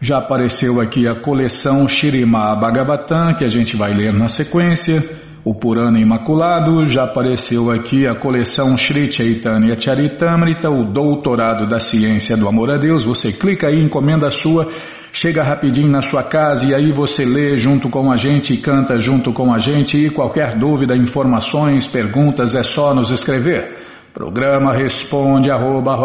já 0.00 0.16
apareceu 0.16 0.80
aqui 0.80 1.06
a 1.06 1.20
coleção 1.20 1.86
Shirima 1.86 2.56
Bhagavatam, 2.58 3.34
que 3.34 3.44
a 3.44 3.48
gente 3.48 3.76
vai 3.76 3.92
ler 3.92 4.14
na 4.14 4.28
sequência, 4.28 4.98
o 5.44 5.54
Purana 5.54 6.00
Imaculado, 6.00 6.86
já 6.86 7.04
apareceu 7.04 7.70
aqui 7.70 8.06
a 8.06 8.14
coleção 8.14 8.76
Sri 8.78 9.12
Chaitanya 9.12 9.78
Charitamrita, 9.78 10.70
o 10.70 10.90
Doutorado 10.90 11.68
da 11.68 11.78
Ciência 11.78 12.36
do 12.36 12.48
Amor 12.48 12.70
a 12.70 12.78
Deus. 12.78 13.04
Você 13.04 13.32
clica 13.32 13.68
aí, 13.68 13.82
encomenda 13.82 14.28
a 14.28 14.30
sua, 14.30 14.68
chega 15.12 15.42
rapidinho 15.42 15.90
na 15.90 16.00
sua 16.00 16.22
casa 16.22 16.64
e 16.64 16.74
aí 16.74 16.92
você 16.92 17.24
lê 17.24 17.58
junto 17.58 17.90
com 17.90 18.10
a 18.10 18.16
gente 18.16 18.54
e 18.54 18.58
canta 18.58 18.98
junto 18.98 19.32
com 19.34 19.52
a 19.52 19.58
gente. 19.58 19.98
E 19.98 20.10
qualquer 20.10 20.58
dúvida, 20.58 20.96
informações, 20.96 21.86
perguntas, 21.86 22.54
é 22.54 22.62
só 22.62 22.94
nos 22.94 23.10
escrever. 23.10 23.79
Programa 24.12 24.74
responde 24.74 25.50
arroba, 25.50 25.96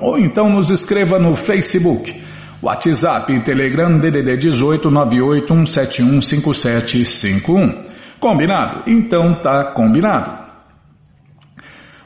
ou 0.00 0.18
então 0.18 0.48
nos 0.48 0.70
escreva 0.70 1.18
no 1.18 1.34
Facebook 1.34 2.24
WhatsApp 2.62 3.30
e 3.32 3.42
Telegram 3.42 3.98
DDD 3.98 4.36
18 4.38 4.88
981715751. 4.90 7.84
Combinado? 8.18 8.84
Então 8.86 9.34
tá 9.34 9.74
combinado. 9.74 10.46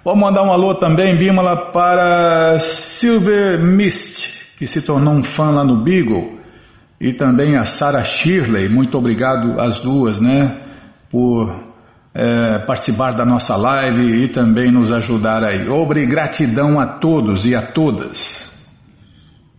Vou 0.04 0.16
mandar 0.16 0.42
um 0.42 0.50
alô 0.50 0.74
também, 0.74 1.16
Bímola, 1.16 1.70
para 1.72 2.58
Silver 2.58 3.62
Mist, 3.62 4.56
que 4.58 4.66
se 4.66 4.82
tornou 4.82 5.14
um 5.14 5.22
fã 5.22 5.50
lá 5.50 5.62
no 5.62 5.84
Beagle, 5.84 6.40
e 7.00 7.12
também 7.12 7.56
a 7.56 7.62
Sarah 7.64 8.02
Shirley. 8.02 8.68
Muito 8.68 8.98
obrigado 8.98 9.60
às 9.60 9.78
duas, 9.78 10.20
né, 10.20 10.58
por 11.10 11.69
é, 12.14 12.58
participar 12.60 13.14
da 13.14 13.24
nossa 13.24 13.56
live 13.56 14.24
e 14.24 14.28
também 14.28 14.70
nos 14.72 14.90
ajudar 14.90 15.42
aí. 15.44 15.68
Obrigratidão 15.68 16.80
a 16.80 16.98
todos 16.98 17.46
e 17.46 17.54
a 17.54 17.72
todas 17.72 18.50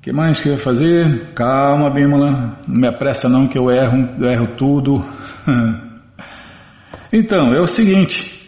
que 0.01 0.11
mais 0.11 0.39
que 0.39 0.49
eu 0.49 0.53
ia 0.53 0.59
fazer? 0.59 1.33
Calma, 1.35 1.93
Bímola, 1.93 2.57
não 2.67 2.75
me 2.75 2.87
apressa 2.87 3.29
não 3.29 3.47
que 3.47 3.57
eu 3.57 3.69
erro, 3.69 4.15
eu 4.19 4.29
erro 4.31 4.55
tudo. 4.57 5.05
então, 7.13 7.53
é 7.53 7.61
o 7.61 7.67
seguinte. 7.67 8.39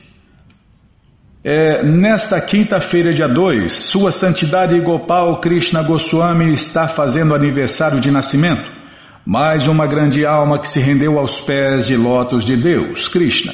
É, 1.44 1.84
nesta 1.84 2.42
quinta-feira, 2.42 3.14
dia 3.14 3.28
2, 3.28 3.72
Sua 3.72 4.10
Santidade 4.10 4.80
Gopal 4.82 5.40
Krishna 5.42 5.84
Goswami 5.84 6.54
está 6.54 6.88
fazendo 6.88 7.36
aniversário 7.36 8.00
de 8.00 8.10
nascimento. 8.10 8.72
Mais 9.24 9.68
uma 9.68 9.86
grande 9.86 10.26
alma 10.26 10.58
que 10.58 10.68
se 10.68 10.80
rendeu 10.80 11.20
aos 11.20 11.40
pés 11.40 11.86
de 11.86 11.96
lótus 11.96 12.46
de 12.46 12.58
Deus, 12.58 13.08
Krishna. 13.08 13.54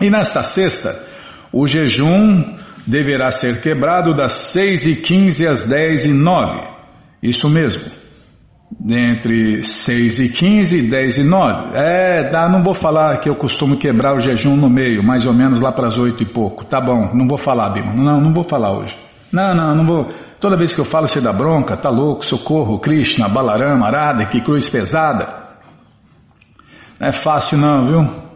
E 0.00 0.10
nesta 0.10 0.42
sexta, 0.42 1.06
o 1.52 1.66
jejum 1.66 2.56
deverá 2.86 3.30
ser 3.30 3.60
quebrado 3.60 4.14
das 4.14 4.32
6 4.32 4.86
e 4.86 4.96
15 4.96 5.46
às 5.46 5.68
10 5.68 6.06
e 6.06 6.12
9 6.12 6.68
isso 7.22 7.48
mesmo. 7.48 7.90
Entre 8.86 9.62
6 9.62 10.18
e 10.20 10.28
15, 10.28 10.82
10 10.82 11.18
e 11.18 11.24
9. 11.24 11.76
É, 11.76 12.28
tá, 12.28 12.48
não 12.48 12.62
vou 12.62 12.74
falar 12.74 13.18
que 13.18 13.28
eu 13.28 13.34
costumo 13.34 13.78
quebrar 13.78 14.14
o 14.14 14.20
jejum 14.20 14.56
no 14.56 14.70
meio, 14.70 15.02
mais 15.02 15.26
ou 15.26 15.32
menos 15.32 15.60
lá 15.60 15.72
para 15.72 15.88
as 15.88 15.98
8 15.98 16.22
e 16.22 16.32
pouco. 16.32 16.64
Tá 16.64 16.80
bom, 16.80 17.10
não 17.14 17.26
vou 17.26 17.38
falar, 17.38 17.70
Bima. 17.70 17.92
Não, 17.94 18.20
não 18.20 18.32
vou 18.32 18.44
falar 18.44 18.78
hoje. 18.78 18.96
Não, 19.32 19.54
não, 19.54 19.74
não 19.74 19.86
vou. 19.86 20.08
Toda 20.38 20.56
vez 20.56 20.72
que 20.72 20.80
eu 20.80 20.84
falo 20.84 21.08
você 21.08 21.20
dá 21.20 21.32
bronca, 21.32 21.76
tá 21.76 21.90
louco, 21.90 22.24
socorro, 22.24 22.78
Krishna, 22.78 23.28
Balarama, 23.28 23.86
Arada, 23.86 24.26
que 24.26 24.40
cruz 24.40 24.68
pesada. 24.68 25.48
Não 27.00 27.08
é 27.08 27.12
fácil 27.12 27.58
não, 27.58 27.86
viu? 27.88 28.27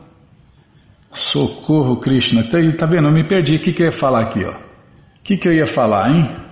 Socorro, 1.13 2.01
Krishna. 2.01 2.45
Tá, 2.45 2.59
tá 2.77 2.87
vendo? 2.87 3.09
Eu 3.09 3.13
me 3.13 3.27
perdi. 3.27 3.57
O 3.57 3.61
que, 3.61 3.73
que 3.73 3.83
eu 3.83 3.87
ia 3.87 3.93
falar 3.93 4.23
aqui, 4.23 4.45
ó? 4.45 4.53
O 4.53 5.23
que, 5.23 5.37
que 5.37 5.49
eu 5.49 5.53
ia 5.53 5.67
falar, 5.67 6.11
hein? 6.11 6.43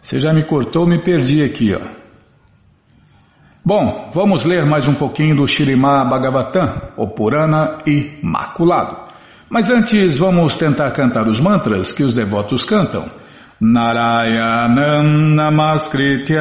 Você 0.00 0.20
já 0.20 0.32
me 0.32 0.44
cortou, 0.44 0.86
me 0.86 1.02
perdi 1.02 1.42
aqui, 1.42 1.74
ó. 1.74 2.00
Bom, 3.64 4.10
vamos 4.14 4.44
ler 4.44 4.64
mais 4.64 4.86
um 4.86 4.94
pouquinho 4.94 5.36
do 5.36 5.46
Shirimá 5.46 6.04
Bhagavatam, 6.04 6.92
o 6.96 7.08
Purana 7.08 7.82
Imaculado. 7.86 9.10
Mas 9.50 9.68
antes 9.68 10.18
vamos 10.18 10.56
tentar 10.56 10.90
cantar 10.92 11.28
os 11.28 11.40
mantras 11.40 11.92
que 11.92 12.02
os 12.02 12.14
devotos 12.14 12.64
cantam. 12.64 13.10
Narayanam 13.60 15.34
Namaskritya 15.34 16.40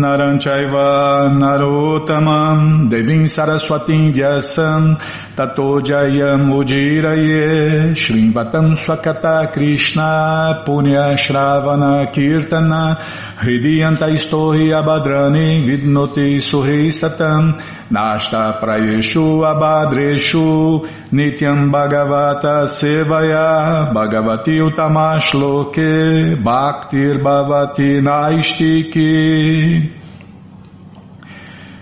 Naranchaiva 0.00 1.28
Narotamam 1.28 2.86
Devim 2.86 3.26
Saraswatim 3.26 4.10
Vyasam 4.10 4.96
Tato 5.38 5.78
Jayam 5.78 6.50
Ujiraye 6.50 7.94
Shrimvatam 7.94 8.74
Swakata 8.74 9.52
Krishna 9.52 10.64
Punya 10.66 11.14
Shravana 11.14 12.10
Kirtana 12.12 12.98
Hridiyanta 13.38 14.10
Istohi 14.10 14.72
Abadrani 14.74 15.62
Vidnoti 15.64 16.40
Suhi 16.42 16.90
Satam 16.90 17.54
Nashta 17.88 18.58
Prayeshu 18.58 19.46
Abadreshu 19.46 20.82
Nityam 21.12 21.70
Bhagavata 21.70 22.66
Sevaya 22.66 23.94
Bhagavati 23.94 24.58
Utamashloke 24.58 26.42
Bhaktir 26.42 27.22
Bhavati 27.22 28.02
Naistiki 28.02 29.97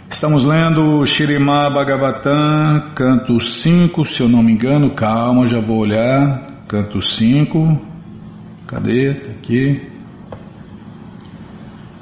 Estamos 0.09 0.45
lendo 0.45 1.05
Shirimá 1.05 1.69
Bhagavatam, 1.69 2.95
canto 2.95 3.41
5, 3.41 4.05
se 4.05 4.23
eu 4.23 4.29
não 4.29 4.41
me 4.43 4.53
engano, 4.53 4.95
calma, 4.95 5.47
já 5.47 5.61
vou 5.61 5.79
olhar, 5.79 6.63
canto 6.69 7.03
5, 7.03 7.59
cadê? 8.67 9.15
Tá 9.15 9.31
aqui. 9.33 9.83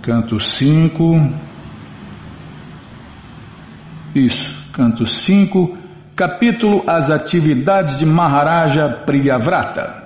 canto 0.03 0.39
5. 0.39 1.03
Isso, 4.15 4.71
canto 4.73 5.07
5, 5.07 5.77
capítulo 6.15 6.85
As 6.87 7.11
atividades 7.11 7.99
de 7.99 8.07
Maharaja 8.07 9.03
Priyavrata. 9.07 10.05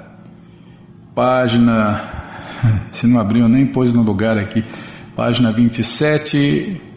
Página, 1.17 2.00
se 2.93 3.09
não 3.09 3.21
abriu 3.21 3.49
nem 3.49 3.67
pôs 3.67 3.93
no 3.93 4.02
lugar 4.02 4.38
aqui, 4.38 4.62
página 5.17 5.52
27, 5.52 6.88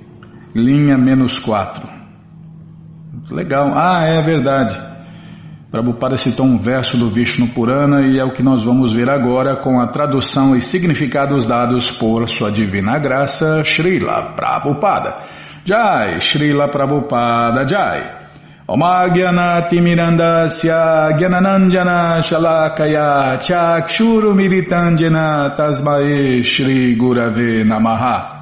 linha 0.55 0.97
menos 0.97 1.39
4. 1.39 1.87
Legal, 3.31 3.71
ah, 3.75 4.03
é 4.05 4.21
verdade. 4.23 4.91
Prabhupada 5.71 6.17
citou 6.17 6.45
um 6.45 6.57
verso 6.57 6.97
do 6.97 7.09
Vishnu 7.09 7.47
Purana 7.53 8.01
e 8.01 8.19
é 8.19 8.25
o 8.25 8.33
que 8.33 8.43
nós 8.43 8.65
vamos 8.65 8.93
ver 8.93 9.09
agora 9.09 9.61
com 9.61 9.79
a 9.79 9.87
tradução 9.87 10.53
e 10.53 10.61
significados 10.61 11.45
dados 11.45 11.89
por 11.89 12.27
Sua 12.27 12.51
Divina 12.51 12.99
Graça, 12.99 13.63
Srila 13.63 14.33
Prabhupada. 14.35 15.15
Jai, 15.63 16.19
Srila 16.19 16.67
Prabhupada 16.67 17.65
Jai. 17.65 18.19
Mirandasya 19.81 21.17
Gyananandjana 21.17 22.21
Shalakaya 22.21 23.39
Chakshuru 23.39 24.35
Militanjana 24.35 25.55
Tasmae 25.55 26.43
Shri 26.43 26.97
Gurave 26.97 27.63
Namaha 27.63 28.40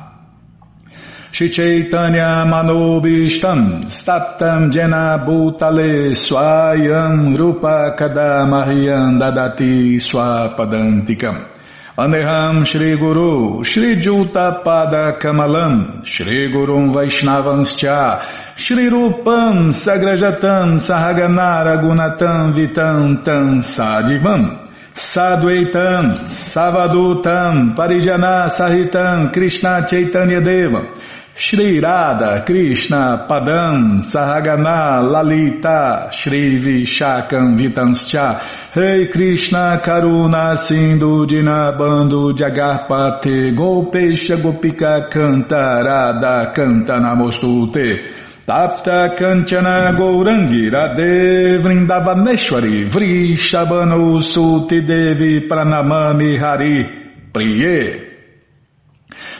Chaitanya 1.31 2.43
Manobishtam 2.43 3.86
Statam 3.86 4.71
Jena 4.71 5.24
Bhutale 5.24 6.15
Swayam 6.15 7.38
Rupa 7.38 7.95
Kadamahyam 7.95 9.19
Dadati 9.21 9.98
Swapadantikam 10.01 11.53
Aneham 11.98 12.65
Shri 12.65 12.98
Guru 12.98 13.63
Shri 13.63 13.98
Juta 14.01 14.62
Pada 14.65 15.19
Kamalam 15.19 16.03
Shri 16.03 16.51
Gurum 16.51 16.91
Vaishnavanscha 16.93 18.57
Shri 18.57 18.89
Rupam 18.89 19.69
Sagrajatam 19.69 20.81
Sahaganara 20.81 21.77
Gunatam 21.79 22.53
Vitam 22.57 23.24
Tam 23.24 23.59
Sadivam 23.59 24.67
Sadhuaitam 24.95 26.17
Savadutam 26.27 27.75
Parijana 27.75 28.50
Sahitam 28.50 29.31
Krishna 29.31 29.86
Chaitanya 29.88 30.41
Deva 30.41 30.99
Shri 31.41 31.79
Radha 31.79 32.43
Krishna 32.46 33.25
Padam 33.25 34.01
Sahagana 34.01 35.01
Lalita 35.10 36.10
Shri 36.12 36.60
Vishakam 36.60 37.55
Vitanscha. 37.55 38.75
Rei 38.75 39.08
Krishna 39.08 39.79
Karuna 39.81 40.58
Sindhu 40.58 41.25
Dinabando 41.25 42.34
Jagarpate 42.36 43.55
Gopesha 43.55 44.36
Gopika 44.36 45.10
Canta 45.10 45.81
Radha 45.81 46.51
Canta 46.53 47.00
Namostute. 47.00 48.46
Tapta 48.46 49.15
Kanchana 49.17 49.96
Gourangi 49.96 50.69
Radhe 50.69 51.63
Vrindavaneshwari 51.63 52.89
Vrishabhanu 52.91 54.22
Suti 54.22 54.86
Devi 54.86 55.48
Pranamami 55.48 56.38
Hari 56.38 57.31
Priye 57.31 58.09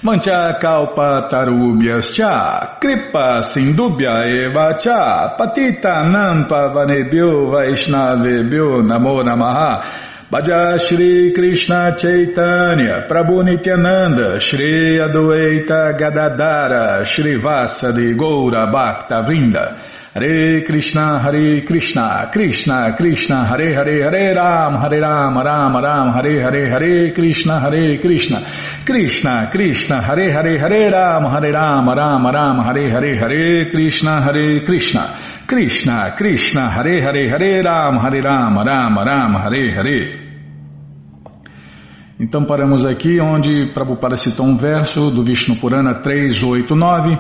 Mancha 0.02 0.58
kalpa 0.62 1.28
tarubhyas 1.30 2.14
cha, 2.16 2.78
kripa 2.80 3.44
sindubhya 3.44 4.24
eva 4.26 4.78
cha, 4.80 5.36
patita 5.38 6.08
nampa 6.08 6.72
vanebhyo 6.74 7.52
vaishnavebhyo 7.52 8.82
namo 8.82 9.22
namaha. 9.24 9.84
Bhaja 10.32 10.80
Shri 10.80 11.34
Krishna 11.34 11.96
Chaitanya, 11.98 13.08
Prabhu 13.10 13.44
Nityananda, 13.44 14.40
Shri 14.40 15.00
Adwaita 15.00 15.98
Gadadara, 15.98 17.04
Shri 17.06 17.36
Vasadi 17.42 18.16
Goura 18.16 18.72
Bhakta 18.72 19.26
Vrinda. 19.28 19.98
Hare 20.14 20.64
Krishna, 20.64 21.20
Hare 21.20 21.62
Krishna, 21.62 22.30
Krishna 22.32 22.96
Krishna, 22.96 23.46
Hare 23.46 23.76
Hare, 23.76 24.04
Hare 24.04 24.36
Ram, 24.36 24.76
Hare 24.76 25.00
Ram, 25.02 25.38
Ram 25.38 25.76
Ram, 25.76 26.14
Hare 26.14 26.42
Hare, 26.42 26.70
Hare 26.70 27.12
Krishna, 27.12 27.60
Hare 27.60 27.98
Krishna, 28.00 28.42
Krishna 28.90 29.50
Krishna, 29.52 30.02
Hare 30.02 30.32
Hare, 30.32 30.58
Hare 30.58 30.90
Ram, 30.90 31.26
Hare 31.26 31.52
Ram, 31.52 31.88
Ram 31.90 32.26
Ram, 32.26 32.60
Hare 32.66 32.90
Hare, 32.90 33.20
Hare 33.20 33.70
Krishna, 33.70 34.20
Hare 34.20 34.64
Krishna, 34.66 35.46
Krishna 35.46 36.16
Krishna, 36.18 36.72
Hare 36.72 37.00
Hare, 37.00 37.30
Hare 37.30 37.62
Ram, 37.62 38.00
Hare 38.00 38.20
Ram, 38.20 38.58
Ram 38.58 38.98
Ram, 38.98 39.36
Hare 39.36 39.76
Hare. 39.76 40.30
Então 42.20 42.44
paramos 42.46 42.84
aqui 42.84 43.22
onde 43.22 43.72
Prabhupada 43.76 44.16
citou 44.16 44.48
um 44.48 44.58
verso 44.58 45.12
do 45.12 45.24
Vishnu 45.24 45.60
Purana 45.60 46.02
389 46.02 47.16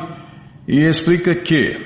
e 0.68 0.88
explica 0.88 1.36
que 1.36 1.78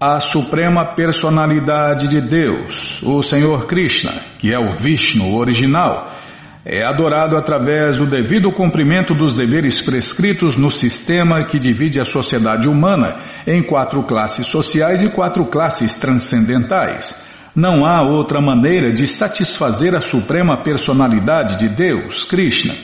a 0.00 0.18
suprema 0.18 0.96
personalidade 0.96 2.08
de 2.08 2.20
Deus, 2.26 3.00
o 3.04 3.22
Senhor 3.22 3.66
Krishna, 3.66 4.10
que 4.40 4.52
é 4.52 4.58
o 4.58 4.72
Vishnu 4.72 5.38
original, 5.38 6.21
é 6.64 6.84
adorado 6.84 7.36
através 7.36 7.98
do 7.98 8.08
devido 8.08 8.52
cumprimento 8.52 9.14
dos 9.14 9.34
deveres 9.34 9.80
prescritos 9.80 10.56
no 10.56 10.70
sistema 10.70 11.44
que 11.46 11.58
divide 11.58 12.00
a 12.00 12.04
sociedade 12.04 12.68
humana 12.68 13.18
em 13.46 13.64
quatro 13.64 14.04
classes 14.04 14.46
sociais 14.46 15.02
e 15.02 15.10
quatro 15.10 15.44
classes 15.46 15.98
transcendentais. 15.98 17.20
Não 17.54 17.84
há 17.84 18.00
outra 18.02 18.40
maneira 18.40 18.92
de 18.92 19.06
satisfazer 19.06 19.94
a 19.96 20.00
suprema 20.00 20.62
personalidade 20.62 21.56
de 21.56 21.68
Deus, 21.74 22.22
Krishna. 22.22 22.74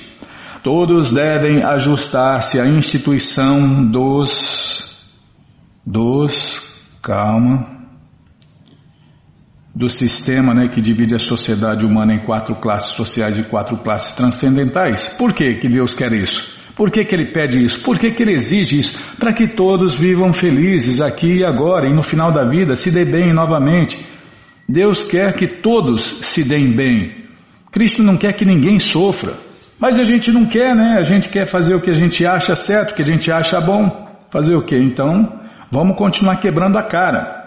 Todos 0.62 1.12
devem 1.12 1.62
ajustar-se 1.62 2.60
à 2.60 2.66
instituição 2.66 3.86
dos 3.86 4.78
dos 5.86 6.60
calma, 7.00 7.77
do 9.78 9.88
sistema 9.88 10.52
né, 10.52 10.66
que 10.66 10.80
divide 10.80 11.14
a 11.14 11.20
sociedade 11.20 11.86
humana 11.86 12.12
em 12.12 12.24
quatro 12.24 12.56
classes 12.56 12.94
sociais 12.94 13.38
e 13.38 13.44
quatro 13.44 13.78
classes 13.78 14.12
transcendentais. 14.12 15.06
Por 15.16 15.32
que, 15.32 15.54
que 15.54 15.68
Deus 15.68 15.94
quer 15.94 16.12
isso? 16.12 16.58
Por 16.74 16.90
que, 16.90 17.04
que 17.04 17.14
Ele 17.14 17.32
pede 17.32 17.64
isso? 17.64 17.80
Por 17.84 17.96
que, 17.96 18.10
que 18.10 18.20
Ele 18.24 18.32
exige 18.32 18.80
isso? 18.80 18.98
Para 19.20 19.32
que 19.32 19.54
todos 19.54 19.96
vivam 19.96 20.32
felizes 20.32 21.00
aqui 21.00 21.38
e 21.38 21.44
agora 21.44 21.88
e 21.88 21.94
no 21.94 22.02
final 22.02 22.32
da 22.32 22.44
vida 22.44 22.74
se 22.74 22.90
dê 22.90 23.04
bem 23.04 23.32
novamente. 23.32 24.04
Deus 24.68 25.04
quer 25.04 25.32
que 25.34 25.62
todos 25.62 26.02
se 26.22 26.42
deem 26.42 26.74
bem. 26.74 27.28
Cristo 27.70 28.02
não 28.02 28.16
quer 28.16 28.32
que 28.32 28.44
ninguém 28.44 28.80
sofra. 28.80 29.34
Mas 29.78 29.96
a 29.96 30.02
gente 30.02 30.32
não 30.32 30.46
quer, 30.46 30.74
né? 30.74 30.96
A 30.98 31.04
gente 31.04 31.28
quer 31.28 31.46
fazer 31.46 31.76
o 31.76 31.80
que 31.80 31.90
a 31.90 31.94
gente 31.94 32.26
acha 32.26 32.56
certo, 32.56 32.90
o 32.90 32.94
que 32.96 33.02
a 33.02 33.06
gente 33.06 33.30
acha 33.30 33.60
bom. 33.60 34.08
Fazer 34.28 34.56
o 34.56 34.64
que? 34.64 34.76
Então, 34.76 35.38
Vamos 35.70 35.98
continuar 35.98 36.36
quebrando 36.36 36.78
a 36.78 36.82
cara. 36.82 37.37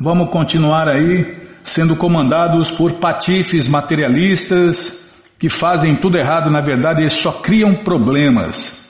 Vamos 0.00 0.30
continuar 0.30 0.88
aí 0.88 1.46
sendo 1.64 1.96
comandados 1.96 2.70
por 2.70 3.00
patifes 3.00 3.66
materialistas 3.66 5.04
que 5.38 5.48
fazem 5.48 5.96
tudo 5.96 6.18
errado, 6.18 6.50
na 6.50 6.60
verdade, 6.60 7.02
eles 7.02 7.18
só 7.18 7.40
criam 7.40 7.82
problemas. 7.82 8.84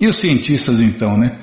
E 0.00 0.06
os 0.08 0.16
cientistas 0.16 0.80
então, 0.80 1.16
né? 1.16 1.38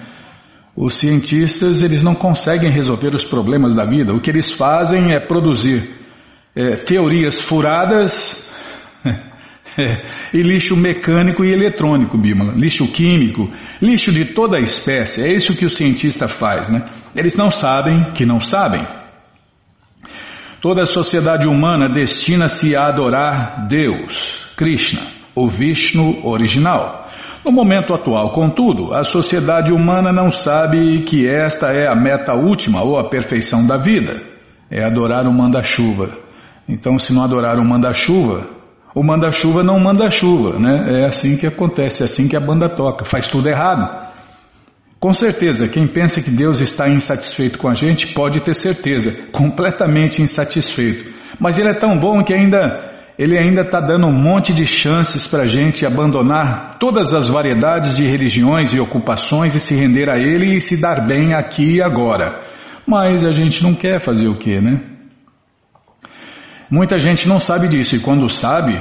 Os 0.75 0.95
cientistas, 0.95 1.82
eles 1.82 2.01
não 2.01 2.15
conseguem 2.15 2.71
resolver 2.71 3.13
os 3.13 3.23
problemas 3.23 3.75
da 3.75 3.86
vida. 3.86 4.13
O 4.13 4.21
que 4.21 4.29
eles 4.29 4.53
fazem 4.53 5.13
é 5.13 5.19
produzir 5.19 5.97
é, 6.55 6.75
teorias 6.75 7.41
furadas 7.41 8.47
é, 9.77 10.38
e 10.38 10.41
lixo 10.41 10.75
mecânico 10.75 11.43
e 11.43 11.51
eletrônico, 11.51 12.17
Bímola. 12.17 12.53
Lixo 12.53 12.88
químico, 12.91 13.51
lixo 13.82 14.12
de 14.12 14.25
toda 14.25 14.58
a 14.58 14.62
espécie. 14.62 15.21
É 15.21 15.32
isso 15.32 15.55
que 15.55 15.65
o 15.65 15.69
cientista 15.69 16.27
faz, 16.27 16.69
né? 16.69 16.86
Eles 17.15 17.35
não 17.35 17.49
sabem 17.49 18.13
que 18.13 18.25
não 18.25 18.39
sabem. 18.39 18.85
Toda 20.61 20.81
a 20.81 20.85
sociedade 20.85 21.47
humana 21.47 21.89
destina-se 21.89 22.75
a 22.75 22.87
adorar 22.87 23.67
Deus, 23.67 24.45
Krishna, 24.57 25.01
o 25.33 25.47
Vishnu 25.47 26.25
original. 26.25 27.07
No 27.45 27.51
momento 27.51 27.93
atual, 27.93 28.31
contudo, 28.31 28.93
a 28.93 29.03
sociedade 29.03 29.71
humana 29.71 30.11
não 30.11 30.29
sabe 30.29 31.03
que 31.03 31.25
esta 31.25 31.67
é 31.67 31.87
a 31.87 31.95
meta 31.95 32.33
última 32.33 32.83
ou 32.83 32.99
a 32.99 33.09
perfeição 33.09 33.65
da 33.65 33.77
vida. 33.77 34.21
É 34.69 34.83
adorar 34.83 35.25
o 35.25 35.33
manda-chuva. 35.33 36.17
Então, 36.67 36.99
se 36.99 37.13
não 37.13 37.23
adorar 37.23 37.57
o 37.57 37.65
manda-chuva, 37.65 38.47
o 38.93 39.01
manda-chuva 39.01 39.63
não 39.63 39.79
manda 39.79 40.09
chuva, 40.09 40.59
né? 40.59 41.01
É 41.01 41.05
assim 41.05 41.37
que 41.37 41.47
acontece, 41.47 42.01
é 42.01 42.05
assim 42.05 42.27
que 42.27 42.35
a 42.35 42.39
banda 42.39 42.67
toca, 42.67 43.05
faz 43.05 43.29
tudo 43.29 43.47
errado. 43.47 44.08
Com 44.99 45.13
certeza, 45.13 45.69
quem 45.69 45.88
pensa 45.88 46.21
que 46.21 46.29
Deus 46.29 46.59
está 46.59 46.89
insatisfeito 46.89 47.57
com 47.57 47.69
a 47.69 47.73
gente 47.73 48.13
pode 48.13 48.43
ter 48.43 48.53
certeza, 48.53 49.15
completamente 49.31 50.21
insatisfeito. 50.21 51.05
Mas 51.39 51.57
Ele 51.57 51.69
é 51.69 51.73
tão 51.73 51.95
bom 51.95 52.21
que 52.21 52.33
ainda 52.33 52.59
Ele 53.17 53.38
ainda 53.38 53.62
está 53.62 53.79
dando 53.79 54.07
um 54.07 54.12
monte 54.13 54.53
de 54.53 54.65
chances 54.65 55.25
para 55.25 55.43
a 55.43 55.47
gente 55.47 55.85
abandonar 55.85 56.77
todas 56.79 57.13
as 57.13 57.29
variedades 57.29 57.95
de 57.95 58.05
religiões 58.05 58.73
e 58.73 58.79
ocupações 58.79 59.55
e 59.55 59.62
se 59.62 59.73
render 59.73 60.09
a 60.09 60.17
Ele 60.17 60.57
e 60.57 60.62
se 60.62 60.79
dar 60.81 61.07
bem 61.07 61.33
aqui 61.33 61.77
e 61.77 61.81
agora. 61.81 62.41
Mas 62.85 63.25
a 63.25 63.31
gente 63.31 63.63
não 63.63 63.73
quer 63.73 64.03
fazer 64.03 64.27
o 64.27 64.38
quê, 64.38 64.59
né? 64.59 64.81
Muita 66.69 66.99
gente 66.99 67.27
não 67.27 67.39
sabe 67.39 67.69
disso 67.69 67.95
e 67.95 67.99
quando 67.99 68.27
sabe, 68.27 68.77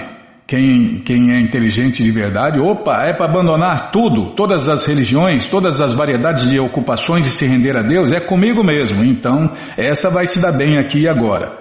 quem, 0.48 1.02
quem 1.04 1.30
é 1.36 1.38
inteligente 1.38 2.02
de 2.02 2.10
verdade, 2.10 2.58
opa, 2.58 3.02
é 3.02 3.12
para 3.12 3.26
abandonar 3.26 3.90
tudo, 3.90 4.34
todas 4.34 4.66
as 4.66 4.86
religiões, 4.86 5.46
todas 5.46 5.78
as 5.78 5.92
variedades 5.92 6.48
de 6.48 6.58
ocupações 6.58 7.26
e 7.26 7.30
se 7.30 7.44
render 7.44 7.76
a 7.76 7.82
Deus, 7.82 8.14
é 8.14 8.20
comigo 8.20 8.64
mesmo. 8.64 9.04
Então, 9.04 9.52
essa 9.76 10.08
vai 10.08 10.26
se 10.26 10.40
dar 10.40 10.52
bem 10.52 10.78
aqui 10.78 11.00
e 11.00 11.08
agora. 11.08 11.58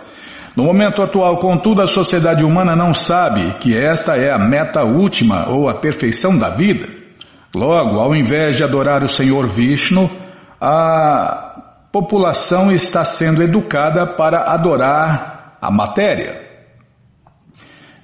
No 0.56 0.64
momento 0.64 1.04
atual, 1.04 1.38
contudo, 1.38 1.82
a 1.82 1.86
sociedade 1.86 2.46
humana 2.46 2.78
não 2.78 2.94
sabe 2.94 3.60
que 3.60 3.78
esta 3.78 4.16
é 4.16 4.34
a 4.34 4.40
meta 4.40 4.82
última 4.86 5.50
ou 5.50 5.70
a 5.70 5.82
perfeição 5.82 6.38
da 6.38 6.52
vida. 6.52 6.88
Logo, 7.54 8.00
ao 8.00 8.16
invés 8.16 8.56
de 8.56 8.64
adorar 8.64 9.04
o 9.04 9.10
Senhor 9.10 9.48
Vishnu, 9.48 10.10
a 10.62 11.62
população 11.92 12.72
está 12.72 13.04
sendo 13.04 13.44
educada 13.44 14.16
para 14.16 14.50
adorar 14.50 15.58
a 15.62 15.70
matéria. 15.70 16.47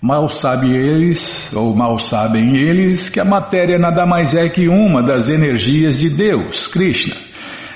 Mal 0.06 0.28
sabem 0.28 0.76
eles, 0.76 1.50
ou 1.56 1.74
mal 1.74 1.98
sabem 1.98 2.58
eles, 2.58 3.08
que 3.08 3.22
a 3.22 3.24
matéria 3.24 3.80
nada 3.80 4.06
mais 4.06 4.36
é 4.36 4.50
que 4.50 4.68
uma 4.68 5.02
das 5.02 5.30
energias 5.30 5.98
de 5.98 6.10
Deus, 6.10 6.68
Krishna. 6.68 7.16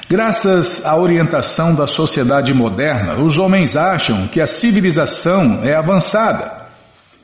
Graças 0.10 0.86
à 0.86 0.98
orientação 0.98 1.74
da 1.74 1.88
sociedade 1.88 2.54
moderna, 2.54 3.24
os 3.24 3.38
homens 3.38 3.78
acham 3.78 4.28
que 4.28 4.42
a 4.42 4.46
civilização 4.46 5.62
é 5.64 5.74
avançada. 5.74 6.68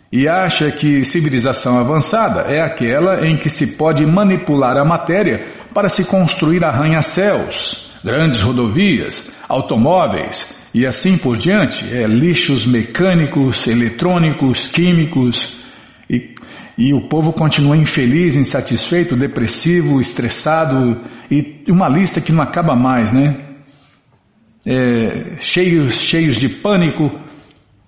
E 0.09 0.25
acha 0.25 0.71
que 0.71 1.03
civilização 1.03 1.77
avançada 1.77 2.45
é 2.47 2.61
aquela 2.61 3.27
em 3.27 3.37
que 3.37 3.49
se 3.49 3.75
pode 3.75 4.05
manipular 4.05 4.77
a 4.77 4.85
matéria 4.85 5.67
para 5.73 5.89
se 5.89 6.05
construir 6.05 6.63
arranha-céus, 6.63 7.91
grandes 8.05 8.39
rodovias, 8.39 9.21
automóveis, 9.49 10.62
e 10.73 10.87
assim 10.87 11.17
por 11.17 11.37
diante, 11.37 11.85
é, 11.93 12.07
lixos 12.07 12.65
mecânicos, 12.65 13.67
eletrônicos, 13.67 14.67
químicos, 14.67 15.61
e, 16.09 16.33
e 16.77 16.93
o 16.93 17.07
povo 17.07 17.31
continua 17.31 17.77
infeliz, 17.77 18.35
insatisfeito, 18.35 19.15
depressivo, 19.15 19.99
estressado, 19.99 20.99
e 21.29 21.71
uma 21.71 21.87
lista 21.87 22.19
que 22.19 22.31
não 22.31 22.41
acaba 22.41 22.75
mais, 22.75 23.13
né? 23.13 23.51
É, 24.65 25.39
cheios, 25.39 25.95
cheios 25.95 26.37
de 26.37 26.49
pânico, 26.49 27.21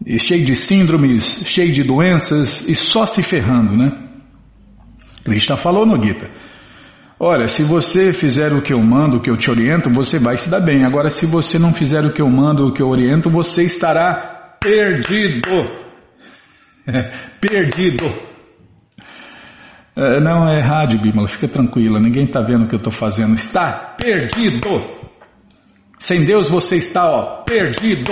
e 0.06 0.19
cheio 0.19 0.45
de 0.45 0.56
síndromes, 0.56 1.41
cheio 1.45 1.71
de 1.71 1.84
doenças, 1.84 2.67
e 2.67 2.76
só 2.76 3.06
se 3.06 3.24
ferrando, 3.24 3.76
né? 3.76 3.91
Krishna 5.24 5.58
falou 5.58 5.88
no 5.88 6.02
Gita. 6.02 6.30
Olha, 7.19 7.47
se 7.47 7.63
você 7.63 8.12
fizer 8.12 8.51
o 8.51 8.62
que 8.62 8.73
eu 8.73 8.80
mando, 8.80 9.17
o 9.17 9.21
que 9.21 9.32
eu 9.32 9.38
te 9.38 9.49
oriento, 9.49 9.89
você 9.93 10.19
vai 10.19 10.36
se 10.38 10.49
dar 10.49 10.60
bem. 10.60 10.84
Agora, 10.86 11.10
se 11.10 11.25
você 11.25 11.58
não 11.58 11.71
fizer 11.71 12.04
o 12.04 12.13
que 12.13 12.21
eu 12.21 12.30
mando, 12.30 12.67
o 12.67 12.73
que 12.73 12.84
eu 12.84 12.88
oriento, 12.88 13.30
você 13.30 13.63
estará 13.63 14.58
perdido. 14.62 15.49
perdido. 17.39 18.06
É, 19.95 20.19
não 20.19 20.49
é 20.49 20.60
rádio, 20.60 21.01
Bímola, 21.01 21.28
fica 21.28 21.47
tranquila, 21.47 22.01
ninguém 22.01 22.25
está 22.25 22.41
vendo 22.41 22.65
o 22.65 22.67
que 22.67 22.75
eu 22.75 22.80
estou 22.80 22.91
fazendo. 22.91 23.34
Está 23.36 23.95
perdido. 23.97 25.06
Sem 25.97 26.25
Deus 26.25 26.49
você 26.49 26.75
está, 26.75 27.01
ó, 27.10 27.43
perdido. 27.43 28.12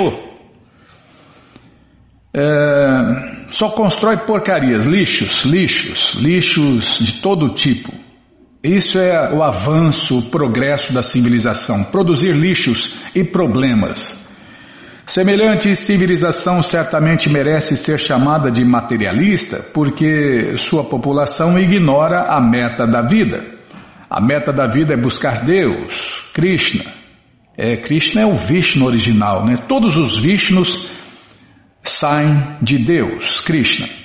É, 2.34 3.50
só 3.50 3.70
constrói 3.72 4.26
porcarias, 4.26 4.86
lixos, 4.86 5.44
lixos, 5.44 6.14
lixos 6.16 7.00
de 7.00 7.22
todo 7.22 7.54
tipo. 7.54 7.92
Isso 8.64 8.98
é 8.98 9.36
o 9.36 9.44
avanço, 9.44 10.20
o 10.20 10.30
progresso 10.30 10.94
da 10.94 11.04
civilização, 11.04 11.84
produzir 11.84 12.32
lixos 12.32 12.98
e 13.14 13.22
problemas. 13.22 14.24
Semelhante 15.06 15.76
civilização 15.76 16.62
certamente 16.62 17.30
merece 17.30 17.76
ser 17.76 18.00
chamada 18.00 18.50
de 18.50 18.64
materialista 18.64 19.62
porque 19.74 20.58
sua 20.58 20.86
população 20.86 21.60
ignora 21.60 22.22
a 22.30 22.40
meta 22.40 22.88
da 22.88 23.02
vida. 23.02 23.44
A 24.10 24.22
meta 24.22 24.54
da 24.54 24.66
vida 24.66 24.94
é 24.94 24.98
buscar 24.98 25.44
Deus, 25.44 26.24
Krishna. 26.34 26.86
É, 27.58 27.76
Krishna 27.76 28.22
é 28.22 28.26
o 28.26 28.34
Vishnu 28.34 28.86
original, 28.86 29.46
né? 29.46 29.66
Todos 29.68 29.98
os 29.98 30.18
Vishnus 30.18 30.90
saem 31.82 32.60
de 32.62 32.78
Deus, 32.78 33.42
Krishna. 33.42 34.03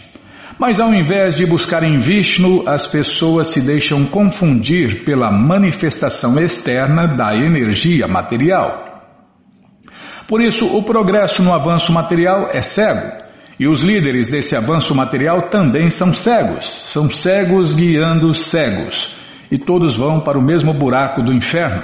Mas 0.59 0.81
ao 0.81 0.93
invés 0.93 1.37
de 1.37 1.47
buscarem 1.47 1.99
Vishnu, 1.99 2.65
as 2.69 2.85
pessoas 2.85 3.49
se 3.49 3.61
deixam 3.61 4.05
confundir 4.05 5.05
pela 5.05 5.31
manifestação 5.31 6.37
externa 6.41 7.07
da 7.17 7.37
energia 7.37 8.09
material. 8.09 8.89
Por 10.27 10.43
isso, 10.43 10.67
o 10.67 10.83
progresso 10.83 11.43
no 11.43 11.55
avanço 11.55 11.93
material 11.93 12.51
é 12.53 12.61
cego. 12.61 13.29
E 13.59 13.69
os 13.69 13.83
líderes 13.83 14.29
desse 14.29 14.55
avanço 14.57 14.95
material 14.95 15.49
também 15.49 15.91
são 15.91 16.13
cegos. 16.13 16.65
São 16.93 17.09
cegos 17.09 17.75
guiando 17.75 18.35
cegos. 18.35 19.17
E 19.51 19.59
todos 19.59 19.97
vão 19.97 20.21
para 20.21 20.39
o 20.39 20.45
mesmo 20.45 20.73
buraco 20.73 21.23
do 21.23 21.33
inferno. 21.33 21.83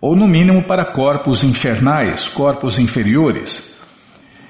Ou, 0.00 0.14
no 0.14 0.26
mínimo, 0.26 0.66
para 0.66 0.92
corpos 0.92 1.42
infernais, 1.42 2.28
corpos 2.28 2.78
inferiores. 2.78 3.74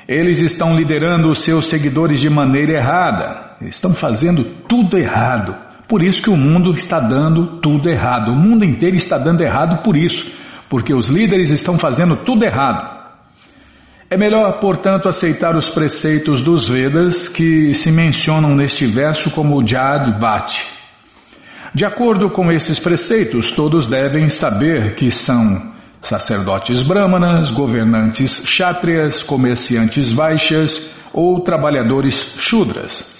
Eles 0.06 0.40
estão 0.40 0.74
liderando 0.74 1.28
os 1.30 1.38
seus 1.38 1.66
seguidores 1.66 2.20
de 2.20 2.28
maneira 2.28 2.74
errada, 2.74 3.43
estão 3.68 3.94
fazendo 3.94 4.44
tudo 4.68 4.98
errado. 4.98 5.56
Por 5.88 6.02
isso 6.02 6.22
que 6.22 6.30
o 6.30 6.36
mundo 6.36 6.72
está 6.72 6.98
dando 6.98 7.60
tudo 7.60 7.88
errado. 7.88 8.32
O 8.32 8.36
mundo 8.36 8.64
inteiro 8.64 8.96
está 8.96 9.18
dando 9.18 9.42
errado 9.42 9.82
por 9.82 9.96
isso, 9.96 10.30
porque 10.68 10.94
os 10.94 11.08
líderes 11.08 11.50
estão 11.50 11.78
fazendo 11.78 12.24
tudo 12.24 12.44
errado. 12.44 12.94
É 14.10 14.16
melhor, 14.16 14.60
portanto, 14.60 15.08
aceitar 15.08 15.56
os 15.56 15.68
preceitos 15.68 16.40
dos 16.40 16.68
Vedas 16.68 17.28
que 17.28 17.74
se 17.74 17.90
mencionam 17.90 18.54
neste 18.54 18.86
verso 18.86 19.30
como 19.30 19.66
Jad 19.66 20.20
Vati. 20.20 20.64
De 21.74 21.84
acordo 21.84 22.30
com 22.30 22.52
esses 22.52 22.78
preceitos, 22.78 23.50
todos 23.50 23.86
devem 23.88 24.28
saber 24.28 24.94
que 24.94 25.10
são 25.10 25.72
sacerdotes 26.00 26.82
brahmanas, 26.82 27.50
governantes 27.50 28.42
chátrias, 28.44 29.22
comerciantes 29.22 30.12
vaixas 30.12 30.88
ou 31.12 31.40
trabalhadores 31.40 32.14
shudras. 32.36 33.13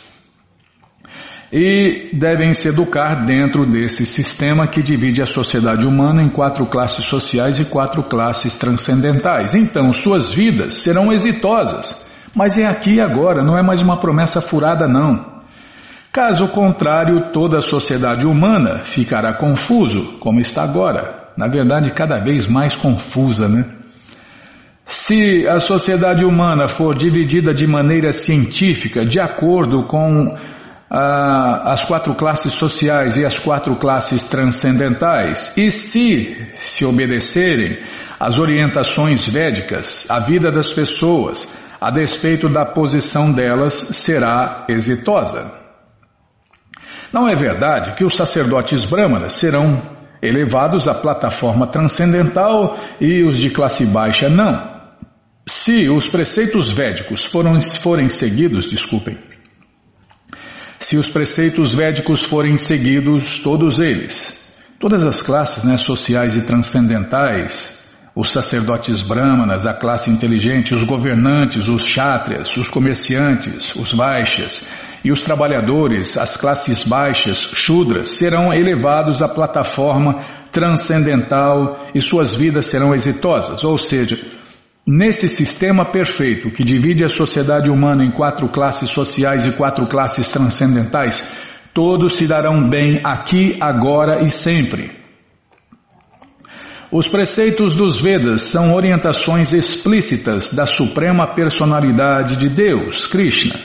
E 1.57 2.11
devem 2.13 2.53
se 2.53 2.67
educar 2.67 3.25
dentro 3.25 3.65
desse 3.65 4.05
sistema 4.05 4.67
que 4.67 4.83
divide 4.83 5.23
a 5.23 5.27
sociedade 5.27 5.87
humana 5.87 6.21
em 6.21 6.29
quatro 6.29 6.67
classes 6.67 7.05
sociais 7.05 7.61
e 7.61 7.65
quatro 7.65 8.03
classes 8.09 8.55
transcendentais. 8.57 9.55
Então, 9.55 9.93
suas 9.93 10.33
vidas 10.33 10.83
serão 10.83 11.13
exitosas. 11.13 12.05
Mas 12.35 12.59
é 12.59 12.67
aqui 12.67 12.97
e 12.97 13.01
agora, 13.01 13.45
não 13.45 13.57
é 13.57 13.63
mais 13.63 13.81
uma 13.81 14.01
promessa 14.01 14.41
furada, 14.41 14.89
não. 14.89 15.33
Caso 16.13 16.49
contrário, 16.49 17.31
toda 17.33 17.59
a 17.59 17.63
sociedade 17.63 18.27
humana 18.27 18.83
ficará 18.83 19.35
confuso, 19.35 20.19
como 20.19 20.41
está 20.41 20.65
agora 20.65 21.23
na 21.37 21.49
verdade, 21.49 21.93
cada 21.93 22.19
vez 22.19 22.47
mais 22.47 22.75
confusa, 22.77 23.49
né? 23.49 23.65
Se 24.87 25.47
a 25.49 25.59
sociedade 25.59 26.25
humana 26.25 26.69
for 26.69 26.95
dividida 26.95 27.55
de 27.55 27.67
maneira 27.67 28.13
científica, 28.13 29.05
de 29.05 29.19
acordo 29.19 29.87
com 29.87 30.37
as 30.91 31.85
quatro 31.85 32.15
classes 32.15 32.53
sociais 32.53 33.17
e 33.17 33.25
as 33.25 33.39
quatro 33.39 33.77
classes 33.77 34.25
transcendentais, 34.25 35.53
e 35.57 35.71
se 35.71 36.53
se 36.57 36.85
obedecerem 36.85 37.79
às 38.21 38.39
orientações 38.39 39.27
védicas, 39.27 40.07
a 40.09 40.21
vida 40.21 40.51
das 40.51 40.73
pessoas, 40.73 41.51
a 41.81 41.91
despeito 41.91 42.49
da 42.49 42.67
posição 42.67 43.33
delas, 43.33 43.73
será 43.73 44.67
exitosa. 44.69 45.53
Não 47.13 47.29
é 47.29 47.37
verdade 47.37 47.95
que 47.95 48.05
os 48.05 48.15
sacerdotes 48.15 48.85
brahmanas 48.85 49.35
serão 49.35 49.81
elevados 50.23 50.89
à 50.89 50.95
plataforma 50.95 51.67
transcendental 51.67 52.77
e 53.01 53.23
os 53.23 53.39
de 53.39 53.51
classe 53.51 53.85
baixa 53.85 54.29
não. 54.29 54.73
Se 55.47 55.91
os 55.91 56.09
preceitos 56.09 56.73
védicos 56.73 57.25
foram, 57.25 57.61
forem 57.61 58.09
seguidos, 58.09 58.67
desculpem, 58.67 59.19
se 60.85 60.99
os 60.99 61.09
preceitos 61.09 61.73
védicos 61.73 62.23
forem 62.23 62.59
seguidos, 62.59 63.39
todos 63.39 63.81
eles, 63.81 64.39
todas 64.79 65.03
as 65.03 65.23
classes 65.23 65.65
né, 65.65 65.79
sociais 65.79 66.37
e 66.37 66.43
transcendentais, 66.43 67.75
os 68.15 68.31
sacerdotes 68.31 69.01
brahmanas, 69.01 69.65
a 69.65 69.73
classe 69.73 70.11
inteligente, 70.11 70.75
os 70.75 70.83
governantes, 70.83 71.69
os 71.69 71.87
chátrias, 71.87 72.55
os 72.55 72.69
comerciantes, 72.69 73.75
os 73.75 73.95
vaixas, 73.95 74.69
e 75.03 75.11
os 75.11 75.23
trabalhadores, 75.23 76.19
as 76.19 76.37
classes 76.37 76.85
baixas, 76.85 77.39
chudras, 77.55 78.09
serão 78.09 78.53
elevados 78.53 79.23
à 79.23 79.29
plataforma 79.29 80.23
transcendental 80.53 81.89
e 81.95 82.01
suas 82.01 82.35
vidas 82.35 82.67
serão 82.67 82.95
exitosas. 82.95 83.65
Ou 83.65 83.77
seja, 83.79 84.19
nesse 84.87 85.29
sistema 85.29 85.91
perfeito 85.91 86.51
que 86.51 86.65
divide 86.65 87.05
a 87.05 87.09
sociedade 87.09 87.71
humana 87.71 88.05
em 88.05 88.11
quatro 88.11 88.49
classes 88.49 88.91
sociais 88.91 89.45
e 89.45 89.57
quatro 89.57 89.87
classes 89.87 90.29
transcendentais, 90.29 91.23
todos 91.73 92.17
se 92.17 92.27
darão 92.27 92.69
bem 92.69 93.01
aqui, 93.05 93.57
agora 93.61 94.25
e 94.25 94.31
sempre. 94.31 95.05
Os 96.93 97.09
preceitos 97.09 97.75
dos 97.75 98.01
Vedas 98.01 98.43
são 98.43 98.73
orientações 98.73 99.53
explícitas 99.53 100.53
da 100.53 100.65
suprema 100.65 101.35
personalidade 101.35 102.37
de 102.37 102.49
Deus, 102.49 103.07
Krishna. 103.07 103.59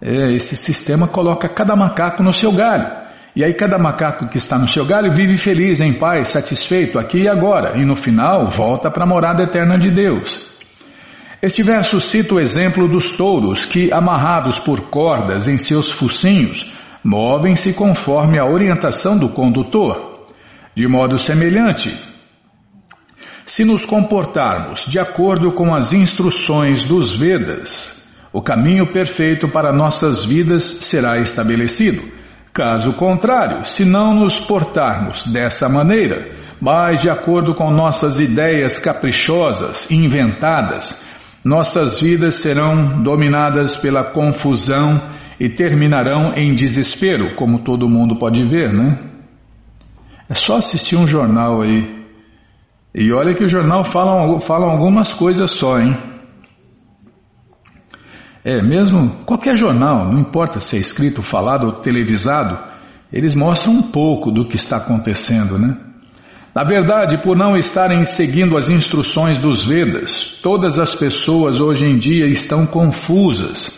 É, 0.00 0.34
esse 0.34 0.56
sistema 0.56 1.06
coloca 1.06 1.48
cada 1.48 1.76
macaco 1.76 2.22
no 2.22 2.32
seu 2.32 2.50
galho. 2.50 2.97
E 3.38 3.44
aí 3.44 3.54
cada 3.54 3.78
macaco 3.78 4.26
que 4.26 4.36
está 4.36 4.58
no 4.58 4.66
seu 4.66 4.84
galho 4.84 5.12
vive 5.12 5.36
feliz, 5.36 5.80
em 5.80 5.92
paz, 5.92 6.32
satisfeito 6.32 6.98
aqui 6.98 7.20
e 7.20 7.28
agora, 7.28 7.80
e 7.80 7.86
no 7.86 7.94
final 7.94 8.48
volta 8.48 8.90
para 8.90 9.04
a 9.04 9.06
morada 9.06 9.44
eterna 9.44 9.78
de 9.78 9.92
Deus. 9.92 10.44
Este 11.40 11.62
verso 11.62 12.00
cita 12.00 12.34
o 12.34 12.40
exemplo 12.40 12.88
dos 12.88 13.12
touros 13.12 13.64
que, 13.64 13.92
amarrados 13.92 14.58
por 14.58 14.90
cordas 14.90 15.46
em 15.46 15.56
seus 15.56 15.88
focinhos, 15.88 16.68
movem-se 17.04 17.74
conforme 17.74 18.40
a 18.40 18.44
orientação 18.44 19.16
do 19.16 19.28
condutor. 19.28 20.26
De 20.74 20.88
modo 20.88 21.16
semelhante, 21.16 21.96
se 23.46 23.64
nos 23.64 23.86
comportarmos 23.86 24.84
de 24.84 24.98
acordo 24.98 25.52
com 25.52 25.76
as 25.76 25.92
instruções 25.92 26.82
dos 26.82 27.14
Vedas, 27.14 28.04
o 28.32 28.42
caminho 28.42 28.92
perfeito 28.92 29.48
para 29.48 29.72
nossas 29.72 30.24
vidas 30.24 30.64
será 30.64 31.20
estabelecido. 31.20 32.17
Caso 32.58 32.92
contrário, 32.94 33.64
se 33.64 33.84
não 33.84 34.12
nos 34.12 34.36
portarmos 34.40 35.24
dessa 35.32 35.68
maneira, 35.68 36.34
mas 36.60 37.00
de 37.00 37.08
acordo 37.08 37.54
com 37.54 37.70
nossas 37.70 38.18
ideias 38.18 38.80
caprichosas, 38.80 39.88
inventadas, 39.88 41.00
nossas 41.44 42.00
vidas 42.00 42.34
serão 42.34 43.00
dominadas 43.00 43.76
pela 43.76 44.10
confusão 44.10 45.00
e 45.38 45.48
terminarão 45.48 46.32
em 46.34 46.52
desespero, 46.52 47.36
como 47.36 47.62
todo 47.62 47.88
mundo 47.88 48.18
pode 48.18 48.44
ver, 48.44 48.72
né? 48.72 49.08
É 50.28 50.34
só 50.34 50.56
assistir 50.56 50.96
um 50.96 51.06
jornal 51.06 51.62
aí. 51.62 52.04
E 52.92 53.12
olha 53.12 53.36
que 53.36 53.44
o 53.44 53.48
jornal 53.48 53.84
fala, 53.84 54.40
fala 54.40 54.68
algumas 54.68 55.14
coisas 55.14 55.52
só, 55.52 55.78
hein? 55.78 55.96
É, 58.44 58.62
mesmo 58.62 59.24
qualquer 59.24 59.56
jornal, 59.56 60.06
não 60.06 60.18
importa 60.18 60.60
se 60.60 60.76
é 60.76 60.80
escrito, 60.80 61.22
falado 61.22 61.66
ou 61.66 61.72
televisado, 61.80 62.58
eles 63.12 63.34
mostram 63.34 63.74
um 63.74 63.82
pouco 63.82 64.30
do 64.30 64.46
que 64.46 64.56
está 64.56 64.76
acontecendo, 64.76 65.58
né? 65.58 65.76
Na 66.54 66.64
verdade, 66.64 67.22
por 67.22 67.36
não 67.36 67.56
estarem 67.56 68.04
seguindo 68.04 68.56
as 68.56 68.68
instruções 68.68 69.38
dos 69.38 69.64
Vedas, 69.64 70.40
todas 70.42 70.78
as 70.78 70.94
pessoas 70.94 71.60
hoje 71.60 71.84
em 71.84 71.96
dia 71.96 72.26
estão 72.26 72.66
confusas. 72.66 73.70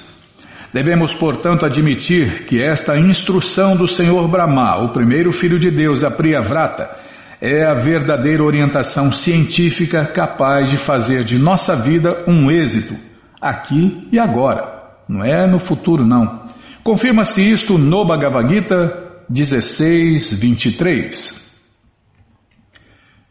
Devemos, 0.73 1.13
portanto, 1.13 1.67
admitir 1.67 2.45
que 2.47 2.63
esta 2.63 2.97
instrução 2.97 3.77
do 3.77 3.87
Senhor 3.87 4.27
Brahma, 4.29 4.85
o 4.85 4.93
primeiro 4.93 5.33
filho 5.33 5.59
de 5.59 5.71
Deus, 5.71 6.05
a 6.05 6.11
Priyavrata, 6.11 6.97
é 7.41 7.65
a 7.67 7.75
verdadeira 7.75 8.45
orientação 8.45 9.11
científica 9.11 10.07
capaz 10.07 10.71
de 10.71 10.77
fazer 10.77 11.25
de 11.25 11.39
nossa 11.39 11.75
vida 11.75 12.25
um 12.29 12.51
êxito, 12.51 12.95
aqui 13.41 14.09
e 14.13 14.19
agora. 14.19 14.81
Não 15.09 15.25
é 15.25 15.47
no 15.47 15.59
futuro, 15.59 16.07
não. 16.07 16.49
Confirma-se 16.85 17.41
isto 17.41 17.77
no 17.77 18.05
Bhagavad 18.05 18.53
Gita 18.53 19.25
16, 19.29 20.33
23. 20.39 21.41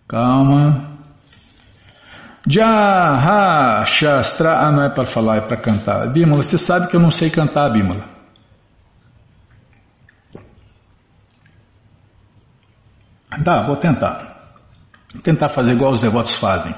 Calma. 0.08 0.98
Jaha 2.48 3.86
Shastra. 3.86 4.60
Ah, 4.60 4.72
não 4.72 4.84
é 4.84 4.90
para 4.90 5.06
falar, 5.06 5.38
é 5.38 5.42
para 5.42 5.62
cantar. 5.62 6.12
Bímola, 6.12 6.42
você 6.42 6.58
sabe 6.58 6.88
que 6.88 6.96
eu 6.96 7.00
não 7.00 7.12
sei 7.12 7.30
cantar, 7.30 7.72
Bímola. 7.72 8.06
Tá, 13.44 13.62
vou 13.66 13.78
tentar. 13.78 14.56
Vou 15.14 15.22
tentar 15.22 15.50
fazer 15.50 15.74
igual 15.74 15.92
os 15.92 16.02
devotos 16.02 16.36
fazem. 16.36 16.74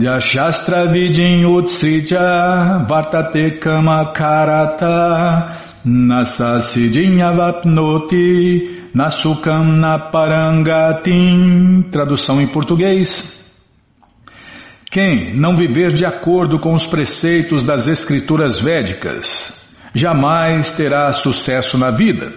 Shastra 0.00 0.90
Vidin 0.90 1.44
Utsrija 1.44 2.86
Vartate 2.88 3.60
Kama 3.60 4.14
Karata 4.14 5.84
Nasasidin 5.84 7.20
Avapnoti 7.20 8.88
Nasukam 8.94 9.78
Naparangatim. 9.78 11.82
Tradução 11.90 12.40
em 12.40 12.46
português. 12.46 13.38
Quem 14.90 15.38
não 15.38 15.54
viver 15.54 15.92
de 15.92 16.06
acordo 16.06 16.58
com 16.58 16.74
os 16.74 16.86
preceitos 16.86 17.62
das 17.62 17.86
escrituras 17.86 18.58
védicas 18.58 19.52
jamais 19.94 20.72
terá 20.72 21.12
sucesso 21.12 21.76
na 21.76 21.90
vida. 21.90 22.32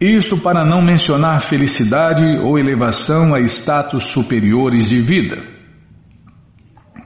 Isto 0.00 0.38
para 0.38 0.64
não 0.64 0.80
mencionar 0.80 1.42
felicidade 1.42 2.24
ou 2.42 2.58
elevação 2.58 3.34
a 3.34 3.40
status 3.40 4.04
superiores 4.04 4.88
de 4.88 5.02
vida. 5.02 5.55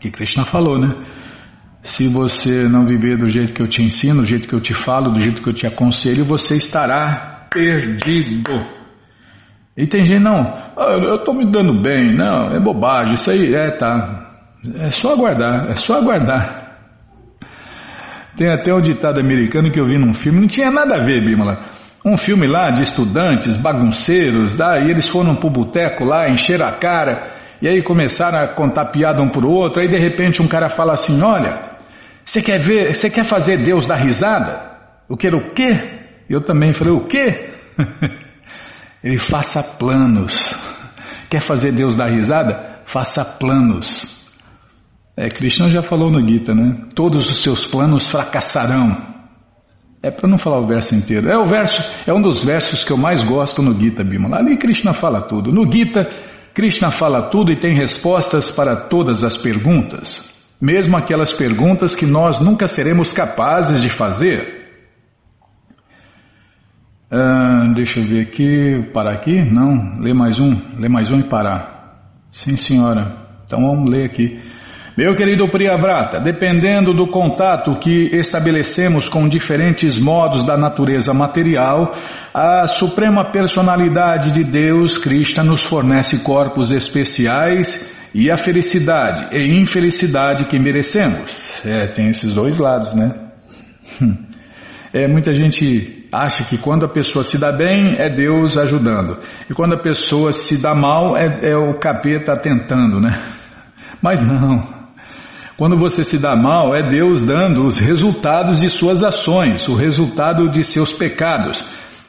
Que 0.01 0.11
Krishna 0.11 0.45
falou, 0.45 0.79
né? 0.79 0.95
Se 1.83 2.09
você 2.09 2.69
não 2.69 2.87
viver 2.87 3.17
do 3.17 3.29
jeito 3.29 3.53
que 3.53 3.63
eu 3.63 3.69
te 3.69 3.83
ensino, 3.83 4.23
do 4.23 4.27
jeito 4.27 4.49
que 4.49 4.55
eu 4.55 4.61
te 4.61 4.75
falo, 4.75 5.11
do 5.11 5.21
jeito 5.21 5.43
que 5.43 5.49
eu 5.49 5.55
te 5.55 5.67
aconselho, 5.67 6.25
você 6.25 6.57
estará 6.57 7.47
perdido. 7.53 8.53
E 9.77 9.87
tem 9.87 10.05
gente, 10.05 10.21
não, 10.21 10.41
ah, 10.77 10.99
eu 11.03 11.17
estou 11.17 11.35
me 11.35 11.51
dando 11.51 11.81
bem, 11.81 12.15
não, 12.15 12.53
é 12.53 12.61
bobagem, 12.61 13.15
isso 13.15 13.31
aí, 13.31 13.55
é, 13.55 13.77
tá. 13.77 14.27
É 14.75 14.91
só 14.91 15.13
aguardar, 15.13 15.71
é 15.71 15.75
só 15.75 15.95
aguardar. 15.95 16.71
Tem 18.37 18.51
até 18.53 18.75
um 18.75 18.81
ditado 18.81 19.21
americano 19.21 19.71
que 19.71 19.81
eu 19.81 19.87
vi 19.87 19.99
num 19.99 20.13
filme, 20.13 20.41
não 20.41 20.47
tinha 20.47 20.71
nada 20.71 20.97
a 20.97 21.05
ver, 21.05 21.25
Bímola. 21.25 21.67
Um 22.05 22.17
filme 22.17 22.47
lá 22.47 22.71
de 22.71 22.83
estudantes, 22.83 23.57
bagunceiros, 23.57 24.57
daí 24.57 24.91
eles 24.91 25.09
foram 25.09 25.37
pro 25.37 25.51
boteco 25.51 26.05
lá, 26.05 26.29
encheram 26.29 26.67
a 26.67 26.73
cara, 26.73 27.30
e 27.61 27.69
aí 27.69 27.83
começaram 27.83 28.39
a 28.39 28.49
contar 28.49 28.87
piada 28.87 29.23
um 29.23 29.29
pro 29.29 29.51
outro, 29.51 29.83
aí 29.83 29.89
de 29.89 29.99
repente 29.99 30.41
um 30.41 30.49
cara 30.49 30.69
fala 30.69 30.95
assim, 30.95 31.23
olha, 31.23 31.79
você 32.25 32.43
quer 32.43 32.59
ver, 32.59 32.95
você 32.95 33.11
quer 33.11 33.25
fazer 33.25 33.59
Deus 33.59 33.87
dar 33.87 33.97
risada? 33.97 34.71
Eu 35.09 35.17
quero 35.17 35.39
o 35.39 35.55
quê? 35.55 36.01
Eu 36.29 36.41
também 36.41 36.73
falei, 36.73 36.93
o 36.95 37.07
quê? 37.07 37.51
Ele 39.03 39.19
faça 39.19 39.63
planos. 39.63 40.55
Quer 41.31 41.41
fazer 41.41 41.73
Deus 41.73 41.97
dar 41.97 42.11
risada? 42.11 42.81
Faça 42.85 43.25
planos. 43.25 44.21
É, 45.17 45.29
Krishna 45.29 45.69
já 45.69 45.81
falou 45.81 46.11
no 46.11 46.21
Gita, 46.21 46.55
né? 46.55 46.89
Todos 46.95 47.29
os 47.29 47.43
seus 47.43 47.65
planos 47.65 48.11
fracassarão. 48.11 49.11
É 50.03 50.11
para 50.11 50.29
não 50.29 50.39
falar 50.39 50.59
o 50.59 50.67
verso 50.67 50.95
inteiro. 50.95 51.29
É 51.29 51.39
o 51.39 51.45
verso, 51.45 51.83
é 52.07 52.13
um 52.13 52.21
dos 52.21 52.43
versos 52.43 52.85
que 52.85 52.93
eu 52.93 52.97
mais 52.97 53.23
gosto 53.23 53.63
no 53.63 53.79
Gita 53.79 54.03
Bimala. 54.03 54.39
Ali 54.39 54.57
Krishna 54.57 54.93
fala 54.93 55.23
tudo. 55.23 55.53
No 55.53 55.71
Gita, 55.71 56.09
Krishna 56.55 56.91
fala 56.91 57.31
tudo 57.31 57.53
e 57.53 57.59
tem 57.61 57.77
respostas 57.77 58.51
para 58.51 58.89
todas 58.89 59.23
as 59.23 59.37
perguntas, 59.37 60.29
mesmo 60.61 60.97
aquelas 60.97 61.33
perguntas 61.33 61.95
que 61.95 62.07
nós 62.07 62.41
nunca 62.41 62.67
seremos 62.67 63.13
capazes 63.13 63.81
de 63.81 63.89
fazer. 63.89 64.59
Uh, 67.13 67.75
deixa 67.75 67.99
eu 67.99 68.07
ver 68.07 68.21
aqui, 68.23 68.91
parar 68.93 69.15
aqui? 69.15 69.43
Não, 69.43 69.95
lê 70.01 70.15
mais 70.15 70.39
um, 70.39 70.51
lê 70.79 70.89
mais 70.89 71.11
um 71.11 71.19
e 71.19 71.29
parar. 71.29 71.81
Sim, 72.31 72.57
senhora. 72.57 73.27
Então 73.45 73.61
vamos 73.61 73.91
ler 73.91 74.05
aqui. 74.05 74.41
Meu 75.01 75.15
querido 75.15 75.49
Priyavrata, 75.49 76.21
dependendo 76.21 76.93
do 76.93 77.09
contato 77.09 77.75
que 77.79 78.11
estabelecemos 78.19 79.09
com 79.09 79.27
diferentes 79.27 79.99
modos 79.99 80.45
da 80.45 80.59
natureza 80.59 81.15
material, 81.15 81.95
a 82.35 82.67
Suprema 82.67 83.33
Personalidade 83.33 84.31
de 84.31 84.45
Deus, 84.45 84.99
Krishna, 84.99 85.43
nos 85.43 85.63
fornece 85.63 86.23
corpos 86.23 86.71
especiais 86.71 87.91
e 88.15 88.31
a 88.31 88.37
felicidade 88.37 89.35
e 89.35 89.59
infelicidade 89.59 90.45
que 90.45 90.59
merecemos. 90.59 91.33
É, 91.65 91.87
tem 91.87 92.11
esses 92.11 92.35
dois 92.35 92.59
lados, 92.59 92.95
né? 92.95 93.11
É, 94.93 95.07
muita 95.07 95.33
gente 95.33 96.09
acha 96.13 96.45
que 96.45 96.59
quando 96.59 96.85
a 96.85 96.89
pessoa 96.89 97.23
se 97.23 97.41
dá 97.41 97.53
bem 97.53 97.95
é 97.97 98.11
Deus 98.11 98.59
ajudando, 98.59 99.21
e 99.49 99.55
quando 99.55 99.77
a 99.77 99.81
pessoa 99.81 100.33
se 100.33 100.61
dá 100.61 100.75
mal 100.75 101.17
é, 101.17 101.49
é 101.49 101.57
o 101.57 101.79
capeta 101.79 102.37
tentando, 102.37 103.01
né? 103.01 103.13
Mas 104.03 104.21
não. 104.21 104.80
Quando 105.61 105.77
você 105.77 106.03
se 106.03 106.19
dá 106.19 106.35
mal, 106.35 106.75
é 106.75 106.89
Deus 106.89 107.23
dando 107.23 107.67
os 107.67 107.79
resultados 107.79 108.63
de 108.63 108.71
suas 108.71 109.05
ações, 109.05 109.69
o 109.69 109.75
resultado 109.75 110.49
de 110.49 110.65
seus 110.65 110.91
pecados. 110.91 111.63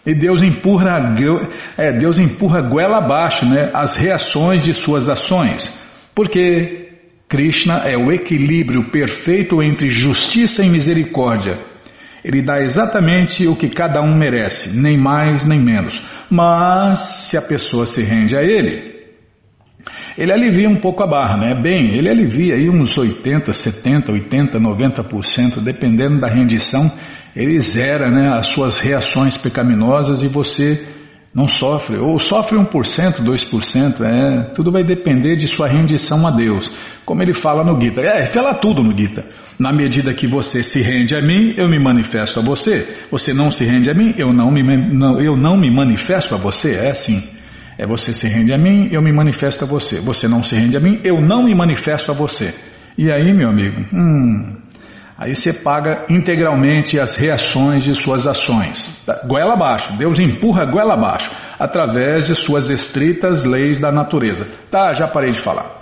E 0.05 0.15
Deus 0.15 0.41
empurra, 0.41 1.13
é, 1.77 1.91
Deus 1.91 2.17
empurra 2.17 2.61
goela 2.61 2.99
abaixo 2.99 3.45
né, 3.45 3.69
as 3.73 3.93
reações 3.93 4.63
de 4.63 4.73
suas 4.73 5.09
ações. 5.09 5.69
Porque 6.15 6.91
Krishna 7.27 7.81
é 7.83 7.97
o 7.97 8.09
equilíbrio 8.09 8.89
perfeito 8.89 9.61
entre 9.61 9.89
justiça 9.89 10.63
e 10.63 10.69
misericórdia. 10.69 11.59
Ele 12.23 12.41
dá 12.41 12.61
exatamente 12.61 13.45
o 13.47 13.55
que 13.57 13.67
cada 13.67 14.01
um 14.01 14.15
merece, 14.15 14.73
nem 14.73 14.97
mais 14.97 15.43
nem 15.43 15.59
menos. 15.59 16.01
Mas 16.29 17.27
se 17.27 17.35
a 17.35 17.41
pessoa 17.41 17.85
se 17.85 18.01
rende 18.01 18.33
a 18.33 18.41
ele, 18.41 18.90
ele 20.17 20.31
alivia 20.31 20.69
um 20.69 20.79
pouco 20.79 21.03
a 21.03 21.07
barra, 21.07 21.37
né? 21.37 21.53
Bem, 21.61 21.95
ele 21.95 22.09
alivia 22.09 22.55
aí 22.55 22.69
uns 22.69 22.97
80, 22.97 23.51
70, 23.51 24.11
80, 24.11 24.59
90%, 24.59 25.61
dependendo 25.63 26.19
da 26.19 26.27
rendição, 26.27 26.91
ele 27.35 27.59
zera 27.59 28.09
né, 28.09 28.29
as 28.33 28.47
suas 28.47 28.77
reações 28.77 29.37
pecaminosas 29.37 30.21
e 30.23 30.27
você 30.27 30.85
Não 31.33 31.47
sofre, 31.47 31.97
ou 31.97 32.19
sofre 32.19 32.57
1%, 32.57 33.23
2%, 33.23 34.01
é, 34.01 34.51
tudo 34.53 34.69
vai 34.69 34.83
depender 34.83 35.37
de 35.37 35.47
sua 35.47 35.69
rendição 35.69 36.27
a 36.27 36.31
Deus. 36.31 36.69
Como 37.05 37.23
ele 37.23 37.33
fala 37.33 37.63
no 37.63 37.79
Gita, 37.79 38.01
é, 38.01 38.25
fala 38.25 38.53
tudo 38.55 38.83
no 38.83 38.91
Gita. 38.97 39.23
Na 39.57 39.71
medida 39.71 40.13
que 40.13 40.27
você 40.27 40.61
se 40.61 40.81
rende 40.81 41.15
a 41.15 41.21
mim, 41.21 41.53
eu 41.57 41.69
me 41.69 41.81
manifesto 41.81 42.37
a 42.37 42.43
você. 42.43 43.07
Você 43.09 43.33
não 43.33 43.49
se 43.49 43.63
rende 43.63 43.89
a 43.89 43.93
mim, 43.93 44.13
eu 44.17 44.33
não 44.33 44.51
me, 44.51 44.61
não, 44.93 45.21
eu 45.21 45.37
não 45.37 45.57
me 45.57 45.73
manifesto 45.73 46.35
a 46.35 46.37
você. 46.37 46.75
É 46.75 46.89
assim. 46.89 47.23
É 47.81 47.87
você 47.87 48.13
se 48.13 48.27
rende 48.27 48.53
a 48.53 48.59
mim, 48.59 48.89
eu 48.91 49.01
me 49.01 49.11
manifesto 49.11 49.65
a 49.65 49.67
você. 49.67 49.99
Você 49.99 50.27
não 50.27 50.43
se 50.43 50.55
rende 50.55 50.77
a 50.77 50.79
mim, 50.79 51.01
eu 51.03 51.19
não 51.19 51.45
me 51.45 51.55
manifesto 51.55 52.11
a 52.11 52.13
você. 52.15 52.53
E 52.95 53.11
aí, 53.11 53.33
meu 53.33 53.49
amigo, 53.49 53.81
hum, 53.91 54.61
Aí 55.17 55.35
você 55.35 55.51
paga 55.51 56.05
integralmente 56.07 56.99
as 56.99 57.15
reações 57.15 57.83
de 57.83 57.95
suas 57.95 58.27
ações. 58.27 59.03
Tá, 59.03 59.21
goela 59.27 59.53
abaixo, 59.53 59.97
Deus 59.97 60.19
empurra 60.19 60.65
goela 60.65 60.93
abaixo, 60.93 61.31
através 61.59 62.27
de 62.27 62.35
suas 62.35 62.69
estritas 62.69 63.43
leis 63.43 63.79
da 63.79 63.91
natureza. 63.91 64.47
Tá, 64.69 64.93
já 64.93 65.07
parei 65.07 65.31
de 65.31 65.39
falar. 65.39 65.80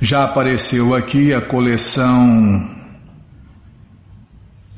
Já 0.00 0.22
apareceu 0.22 0.94
aqui 0.94 1.34
a 1.34 1.40
coleção 1.40 2.70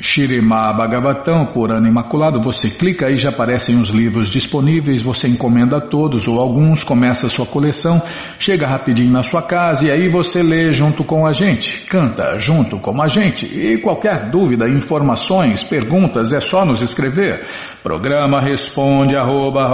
Shirima 0.01 0.73
Bhagavatam, 0.73 1.53
por 1.53 1.71
ano 1.71 1.87
imaculado, 1.87 2.41
você 2.41 2.71
clica 2.71 3.07
aí, 3.07 3.17
já 3.17 3.29
aparecem 3.29 3.79
os 3.79 3.91
livros 3.91 4.31
disponíveis, 4.31 5.03
você 5.03 5.29
encomenda 5.29 5.79
todos 5.79 6.27
ou 6.27 6.41
alguns, 6.41 6.83
começa 6.83 7.27
a 7.27 7.29
sua 7.29 7.45
coleção, 7.45 8.01
chega 8.39 8.67
rapidinho 8.67 9.13
na 9.13 9.23
sua 9.23 9.43
casa 9.43 9.87
e 9.87 9.91
aí 9.91 10.09
você 10.09 10.43
lê 10.43 10.73
junto 10.73 11.05
com 11.05 11.27
a 11.27 11.33
gente, 11.33 11.85
canta 11.87 12.39
junto 12.39 12.81
com 12.81 13.03
a 13.03 13.09
gente. 13.09 13.45
E 13.45 13.79
qualquer 13.83 14.31
dúvida, 14.31 14.69
informações, 14.71 15.63
perguntas, 15.63 16.33
é 16.33 16.41
só 16.41 16.65
nos 16.65 16.81
escrever. 16.81 17.47
Programa 17.85 18.41
responde 18.41 19.15
arroba, 19.15 19.71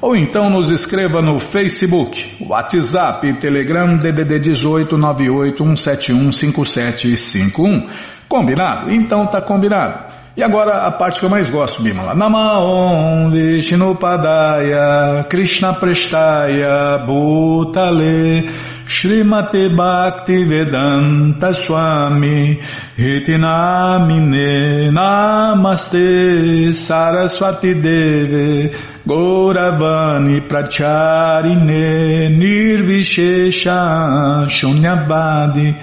ou 0.00 0.14
então 0.14 0.48
nos 0.48 0.70
escreva 0.70 1.20
no 1.20 1.40
Facebook, 1.40 2.46
WhatsApp, 2.48 3.40
Telegram, 3.40 3.98
DDD 3.98 4.38
18 4.38 4.96
981715751. 4.96 7.90
Combinado? 8.28 8.92
Então 8.92 9.26
tá 9.26 9.42
combinado. 9.42 10.14
E 10.36 10.44
agora 10.44 10.86
a 10.86 10.92
parte 10.92 11.18
que 11.18 11.26
eu 11.26 11.30
mais 11.30 11.50
gosto, 11.50 11.82
Bimala. 11.82 12.14
Namaon 12.14 13.32
Vishnupadaya 13.32 15.24
Krishna 15.28 15.74
Prestaya 15.80 17.04
Bhutale 17.04 18.75
Srimate 18.88 19.68
Bhakti 19.74 20.44
Vedanta 20.44 21.52
Swami 21.52 22.56
Hitinamine 22.96 24.92
Namaste 24.92 26.72
Saraswati 26.72 27.74
Deve 27.74 28.70
Gauravani 29.04 30.46
Pracharine 30.46 32.28
Nirvishesha 32.38 34.46
Shunyabadi 34.48 35.74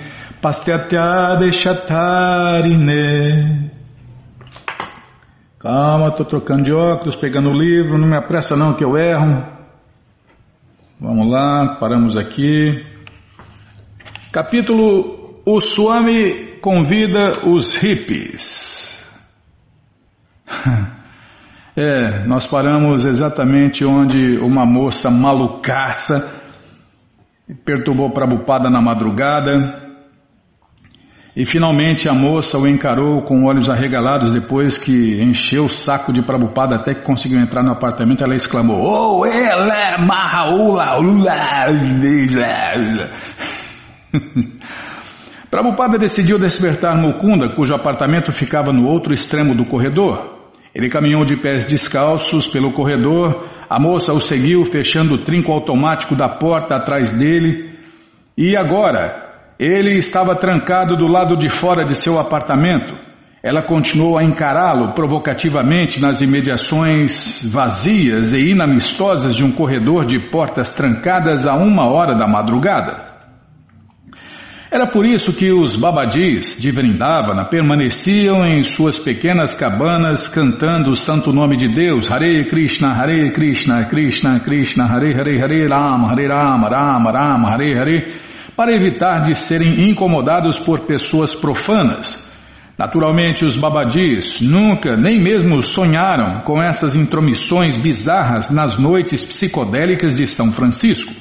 Pastyatya 0.41 1.35
Deshatarine 1.39 3.11
Calma, 5.59 6.07
estou 6.09 6.25
trocando 6.25 6.63
de 6.63 6.73
óculos, 6.73 7.15
pegando 7.15 7.49
o 7.49 7.53
livro, 7.53 7.97
não 7.97 8.05
me 8.05 8.17
apressa 8.17 8.53
não 8.53 8.73
que 8.73 8.83
eu 8.83 8.97
erro. 8.97 9.45
Vamos 10.99 11.29
lá, 11.29 11.77
paramos 11.79 12.17
aqui. 12.17 12.92
Capítulo 14.33 15.43
O 15.45 15.61
Swami 15.61 16.57
convida 16.59 17.47
os 17.47 17.75
hippies. 17.75 18.83
É, 21.75 22.27
nós 22.27 22.45
paramos 22.45 23.03
exatamente 23.03 23.83
onde 23.83 24.37
uma 24.37 24.63
moça 24.63 25.09
malucaça 25.09 26.39
perturbou 27.65 28.13
Prabhupada 28.13 28.69
na 28.69 28.79
madrugada. 28.79 29.51
E 31.35 31.47
finalmente 31.47 32.07
a 32.07 32.13
moça 32.13 32.59
o 32.59 32.67
encarou 32.67 33.23
com 33.23 33.45
olhos 33.45 33.71
arregalados 33.71 34.31
depois 34.31 34.77
que 34.77 35.19
encheu 35.19 35.65
o 35.65 35.69
saco 35.69 36.13
de 36.13 36.21
Prabhupada 36.21 36.75
até 36.75 36.93
que 36.93 37.03
conseguiu 37.03 37.39
entrar 37.39 37.63
no 37.63 37.71
apartamento. 37.71 38.23
Ela 38.23 38.35
exclamou: 38.35 38.77
Oh, 38.79 39.25
ela 39.25 39.75
é 39.75 39.97
Mahaula! 39.97 40.99
Prabhupada 45.49 45.97
decidiu 45.97 46.37
despertar 46.37 46.97
Mukunda, 46.97 47.53
cujo 47.55 47.75
apartamento 47.75 48.31
ficava 48.31 48.71
no 48.71 48.87
outro 48.87 49.13
extremo 49.13 49.55
do 49.55 49.65
corredor. 49.65 50.51
Ele 50.73 50.89
caminhou 50.89 51.23
de 51.23 51.35
pés 51.37 51.65
descalços 51.65 52.47
pelo 52.47 52.73
corredor, 52.73 53.47
a 53.69 53.79
moça 53.79 54.11
o 54.11 54.19
seguiu, 54.19 54.65
fechando 54.65 55.15
o 55.15 55.23
trinco 55.23 55.51
automático 55.51 56.15
da 56.15 56.27
porta 56.27 56.75
atrás 56.75 57.11
dele. 57.11 57.71
E 58.35 58.57
agora, 58.57 59.53
ele 59.59 59.97
estava 59.99 60.35
trancado 60.35 60.97
do 60.97 61.05
lado 61.05 61.37
de 61.37 61.47
fora 61.49 61.85
de 61.85 61.95
seu 61.95 62.17
apartamento. 62.19 62.93
Ela 63.43 63.61
continuou 63.61 64.17
a 64.17 64.23
encará-lo 64.23 64.93
provocativamente 64.93 66.01
nas 66.01 66.21
imediações 66.21 67.43
vazias 67.43 68.33
e 68.33 68.49
inamistosas 68.49 69.35
de 69.35 69.43
um 69.43 69.51
corredor 69.51 70.05
de 70.05 70.31
portas 70.31 70.71
trancadas 70.71 71.45
a 71.45 71.53
uma 71.53 71.85
hora 71.85 72.15
da 72.17 72.27
madrugada. 72.27 73.02
Era 74.73 74.87
por 74.87 75.05
isso 75.05 75.31
que 75.31 75.51
os 75.51 75.75
babadis 75.75 76.57
de 76.59 76.71
Vrindavana 76.71 77.45
permaneciam 77.45 78.43
em 78.43 78.63
suas 78.63 78.97
pequenas 78.97 79.53
cabanas 79.53 80.27
cantando 80.27 80.89
o 80.89 80.95
santo 80.95 81.31
nome 81.31 81.55
de 81.55 81.67
Deus, 81.67 82.09
Hare 82.09 82.47
Krishna, 82.47 82.89
Hare 82.89 83.31
Krishna, 83.31 83.85
Krishna 83.85 84.39
Krishna, 84.39 84.85
Hare 84.85 85.13
Hare, 85.13 85.39
Hare 85.39 85.67
Rama, 85.67 86.07
Hare 86.09 86.27
Rama, 86.27 86.69
Rama 86.69 87.11
Rama, 87.11 87.53
Hare 87.53 87.79
Hare, 87.79 88.19
para 88.57 88.73
evitar 88.73 89.21
de 89.21 89.35
serem 89.35 89.91
incomodados 89.91 90.57
por 90.57 90.87
pessoas 90.87 91.35
profanas. 91.35 92.27
Naturalmente, 92.75 93.45
os 93.45 93.55
babadis 93.55 94.41
nunca, 94.41 94.95
nem 94.95 95.21
mesmo 95.21 95.61
sonharam 95.61 96.41
com 96.41 96.59
essas 96.59 96.95
intromissões 96.95 97.77
bizarras 97.77 98.49
nas 98.49 98.79
noites 98.79 99.23
psicodélicas 99.23 100.15
de 100.15 100.25
São 100.25 100.51
Francisco. 100.51 101.13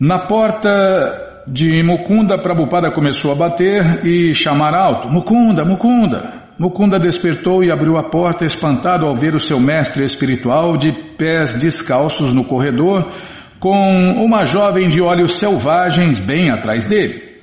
Na 0.00 0.26
porta 0.26 1.23
de 1.46 1.82
Mukunda, 1.82 2.38
Prabhupada 2.38 2.90
começou 2.90 3.32
a 3.32 3.34
bater 3.34 4.04
e 4.04 4.34
chamar 4.34 4.74
alto: 4.74 5.08
Mukunda, 5.08 5.64
Mukunda! 5.64 6.44
Mukunda 6.58 7.00
despertou 7.00 7.64
e 7.64 7.72
abriu 7.72 7.96
a 7.96 8.08
porta, 8.08 8.44
espantado 8.44 9.06
ao 9.06 9.14
ver 9.14 9.34
o 9.34 9.40
seu 9.40 9.58
mestre 9.58 10.04
espiritual 10.04 10.76
de 10.76 10.92
pés 11.18 11.54
descalços 11.60 12.32
no 12.32 12.44
corredor, 12.44 13.10
com 13.58 13.76
uma 14.24 14.46
jovem 14.46 14.88
de 14.88 15.02
olhos 15.02 15.36
selvagens 15.36 16.20
bem 16.20 16.50
atrás 16.50 16.86
dele. 16.88 17.40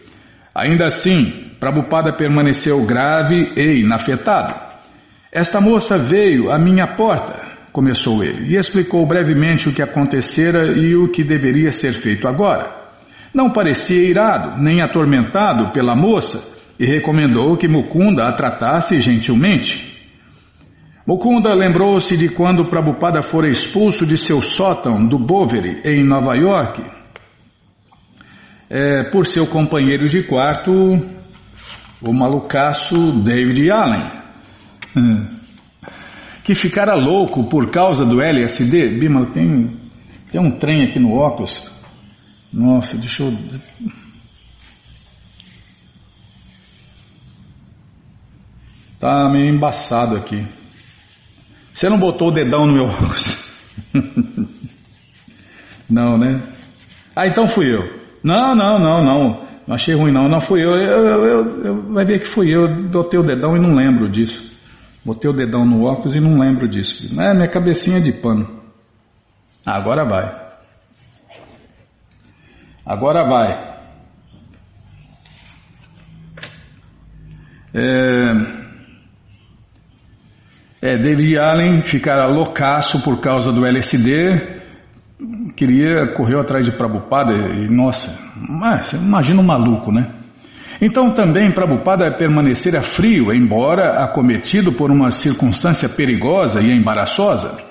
Ainda 0.56 0.86
assim, 0.86 1.52
Prabhupada 1.60 2.16
permaneceu 2.16 2.86
grave 2.86 3.54
e 3.58 3.82
inafetado. 3.82 4.56
Esta 5.30 5.60
moça 5.60 5.98
veio 5.98 6.50
à 6.50 6.58
minha 6.58 6.96
porta, 6.96 7.34
começou 7.74 8.24
ele, 8.24 8.54
e 8.54 8.56
explicou 8.56 9.06
brevemente 9.06 9.68
o 9.68 9.74
que 9.74 9.82
acontecera 9.82 10.68
e 10.68 10.96
o 10.96 11.12
que 11.12 11.24
deveria 11.24 11.72
ser 11.72 11.94
feito 11.94 12.28
agora. 12.28 12.81
Não 13.34 13.50
parecia 13.50 14.04
irado 14.04 14.62
nem 14.62 14.82
atormentado 14.82 15.72
pela 15.72 15.96
moça 15.96 16.60
e 16.80 16.86
recomendou 16.86 17.56
que 17.58 17.68
Mukunda 17.68 18.28
a 18.28 18.34
tratasse 18.34 19.00
gentilmente. 19.00 19.92
Mukunda 21.06 21.54
lembrou-se 21.54 22.16
de 22.18 22.30
quando 22.30 22.70
Prabhupada 22.70 23.22
fora 23.22 23.50
expulso 23.50 24.06
de 24.06 24.18
seu 24.18 24.42
sótão 24.42 25.06
do 25.08 25.18
Boveri, 25.18 25.82
em 25.84 26.04
Nova 26.04 26.36
York, 26.36 26.82
é, 28.70 29.10
por 29.10 29.26
seu 29.26 29.48
companheiro 29.48 30.08
de 30.08 30.24
quarto, 30.24 30.72
o 30.72 32.14
malucaço 32.14 32.96
David 33.24 33.70
Allen, 33.72 34.12
que 36.44 36.56
ficara 36.56 36.96
louco 36.96 37.50
por 37.50 37.70
causa 37.72 38.06
do 38.06 38.22
LSD. 38.22 39.00
Bima, 39.00 39.26
tem, 39.32 39.78
tem 40.32 40.42
um 40.42 40.58
trem 40.58 40.86
aqui 40.86 41.00
no 41.00 41.14
óculos. 41.14 41.81
Nossa, 42.54 42.98
deixa 42.98 43.24
eu. 43.24 43.32
Tá 49.00 49.30
meio 49.32 49.56
embaçado 49.56 50.16
aqui. 50.16 50.46
Você 51.74 51.90
não 51.90 51.98
botou 51.98 52.28
o 52.28 52.32
dedão 52.32 52.66
no 52.66 52.74
meu 52.74 52.86
óculos? 52.86 53.52
não, 55.90 56.18
né? 56.18 56.44
Ah, 57.16 57.26
então 57.26 57.48
fui 57.48 57.74
eu. 57.74 58.00
Não, 58.24 58.54
não, 58.54 58.78
não, 58.78 59.04
não. 59.04 59.48
Não 59.66 59.76
achei 59.76 59.96
ruim 59.96 60.12
não, 60.12 60.28
não 60.28 60.42
fui 60.42 60.62
eu. 60.64 60.72
Eu, 60.72 61.06
eu, 61.06 61.26
eu, 61.26 61.64
eu. 61.64 61.94
Vai 61.94 62.06
ver 62.06 62.20
que 62.20 62.28
fui 62.28 62.54
eu. 62.54 62.68
Botei 62.90 63.20
o 63.20 63.24
dedão 63.24 63.56
e 63.56 63.60
não 63.60 63.74
lembro 63.74 64.10
disso. 64.10 64.52
Botei 65.04 65.30
o 65.32 65.34
dedão 65.34 65.66
no 65.66 65.84
óculos 65.84 66.14
e 66.14 66.20
não 66.20 66.38
lembro 66.38 66.68
disso. 66.68 67.08
É 67.20 67.34
minha 67.34 67.50
cabecinha 67.50 68.00
de 68.00 68.12
pano. 68.12 68.62
Agora 69.66 70.06
vai. 70.06 70.41
Agora 72.86 73.24
vai. 73.24 73.72
É, 77.74 78.62
é, 80.82 80.98
David 80.98 81.38
Allen 81.38 81.84
ficara 81.84 82.28
loucaço 82.28 83.02
por 83.04 83.22
causa 83.22 83.52
do 83.52 83.66
LSD, 83.66 84.62
queria, 85.56 86.14
correu 86.14 86.40
atrás 86.40 86.66
de 86.66 86.72
Prabhupada 86.72 87.34
e, 87.34 87.70
nossa, 87.70 88.20
mas, 88.36 88.92
imagina 88.94 89.42
um 89.42 89.46
maluco, 89.46 89.92
né? 89.92 90.16
Então 90.82 91.14
também 91.14 91.54
Prabhupada 91.54 92.12
permanecera 92.18 92.82
frio, 92.82 93.32
embora 93.32 94.04
acometido 94.04 94.74
por 94.74 94.90
uma 94.90 95.12
circunstância 95.12 95.88
perigosa 95.88 96.60
e 96.60 96.72
embaraçosa. 96.72 97.71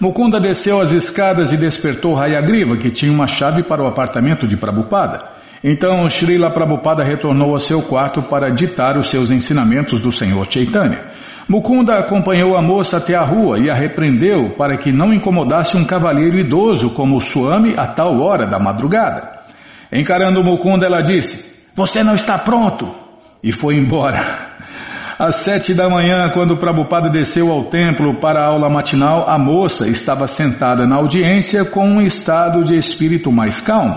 Mukunda 0.00 0.38
desceu 0.38 0.78
as 0.78 0.92
escadas 0.92 1.52
e 1.52 1.56
despertou 1.56 2.18
Hayagriva, 2.18 2.76
que 2.76 2.90
tinha 2.90 3.10
uma 3.10 3.26
chave 3.26 3.62
para 3.62 3.82
o 3.82 3.86
apartamento 3.86 4.46
de 4.46 4.56
Prabhupada. 4.56 5.36
Então 5.64 6.06
Srila 6.08 6.50
Prabhupada 6.52 7.02
retornou 7.02 7.52
ao 7.52 7.58
seu 7.58 7.80
quarto 7.80 8.22
para 8.28 8.50
ditar 8.50 8.98
os 8.98 9.08
seus 9.08 9.30
ensinamentos 9.30 9.98
do 10.00 10.12
Senhor 10.12 10.44
Chaitanya. 10.50 11.00
Mukunda 11.48 11.98
acompanhou 11.98 12.56
a 12.56 12.62
moça 12.62 12.98
até 12.98 13.16
a 13.16 13.24
rua 13.24 13.58
e 13.58 13.70
a 13.70 13.74
repreendeu 13.74 14.50
para 14.56 14.76
que 14.76 14.92
não 14.92 15.14
incomodasse 15.14 15.76
um 15.76 15.84
cavalheiro 15.84 16.38
idoso 16.38 16.90
como 16.90 17.16
o 17.16 17.20
Swami 17.20 17.74
a 17.76 17.86
tal 17.86 18.20
hora 18.20 18.46
da 18.46 18.58
madrugada. 18.58 19.44
Encarando 19.90 20.44
Mukunda, 20.44 20.86
ela 20.86 21.00
disse: 21.00 21.66
Você 21.74 22.02
não 22.02 22.14
está 22.14 22.38
pronto! 22.38 22.86
E 23.42 23.52
foi 23.52 23.76
embora. 23.76 24.55
Às 25.18 25.36
sete 25.36 25.72
da 25.72 25.88
manhã, 25.88 26.30
quando 26.34 26.58
Prabhupada 26.58 27.08
desceu 27.08 27.50
ao 27.50 27.64
templo 27.64 28.20
para 28.20 28.40
a 28.40 28.48
aula 28.48 28.68
matinal, 28.68 29.24
a 29.26 29.38
moça 29.38 29.88
estava 29.88 30.26
sentada 30.26 30.86
na 30.86 30.96
audiência 30.96 31.64
com 31.64 31.88
um 31.88 32.02
estado 32.02 32.62
de 32.62 32.74
espírito 32.74 33.32
mais 33.32 33.58
calmo. 33.58 33.96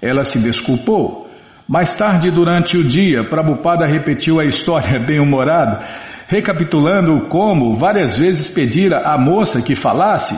Ela 0.00 0.22
se 0.22 0.38
desculpou. 0.38 1.28
Mais 1.68 1.96
tarde, 1.96 2.30
durante 2.30 2.76
o 2.76 2.84
dia, 2.84 3.28
Prabhupada 3.28 3.84
repetiu 3.84 4.38
a 4.38 4.44
história 4.44 5.00
bem-humorado, 5.04 5.84
recapitulando 6.28 7.26
como 7.28 7.74
várias 7.74 8.16
vezes 8.16 8.48
pedira 8.48 8.98
à 8.98 9.18
moça 9.18 9.60
que 9.60 9.74
falasse. 9.74 10.36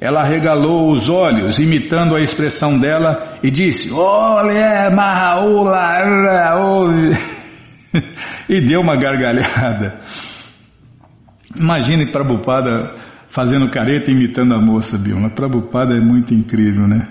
Ela 0.00 0.24
regalou 0.24 0.90
os 0.90 1.10
olhos, 1.10 1.58
imitando 1.58 2.16
a 2.16 2.22
expressão 2.22 2.78
dela, 2.78 3.36
e 3.42 3.50
disse: 3.50 3.92
Olé, 3.92 4.88
Mahaula, 4.88 5.76
e 8.48 8.60
deu 8.60 8.80
uma 8.80 8.96
gargalhada. 8.96 10.00
Imagine 11.58 12.10
Prabhupada 12.10 12.94
fazendo 13.28 13.70
careta 13.70 14.10
imitando 14.10 14.54
a 14.54 14.60
moça, 14.60 14.98
Bilma. 14.98 15.30
Prabhupada 15.30 15.94
é 15.94 16.00
muito 16.00 16.34
incrível, 16.34 16.86
né? 16.86 17.08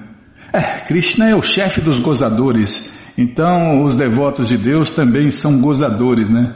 É, 0.53 0.83
Krishna 0.85 1.29
é 1.29 1.35
o 1.35 1.41
chefe 1.41 1.79
dos 1.79 1.99
gozadores, 1.99 2.91
então 3.17 3.83
os 3.83 3.95
devotos 3.95 4.47
de 4.47 4.57
Deus 4.57 4.89
também 4.89 5.29
são 5.29 5.61
gozadores, 5.61 6.29
né? 6.29 6.55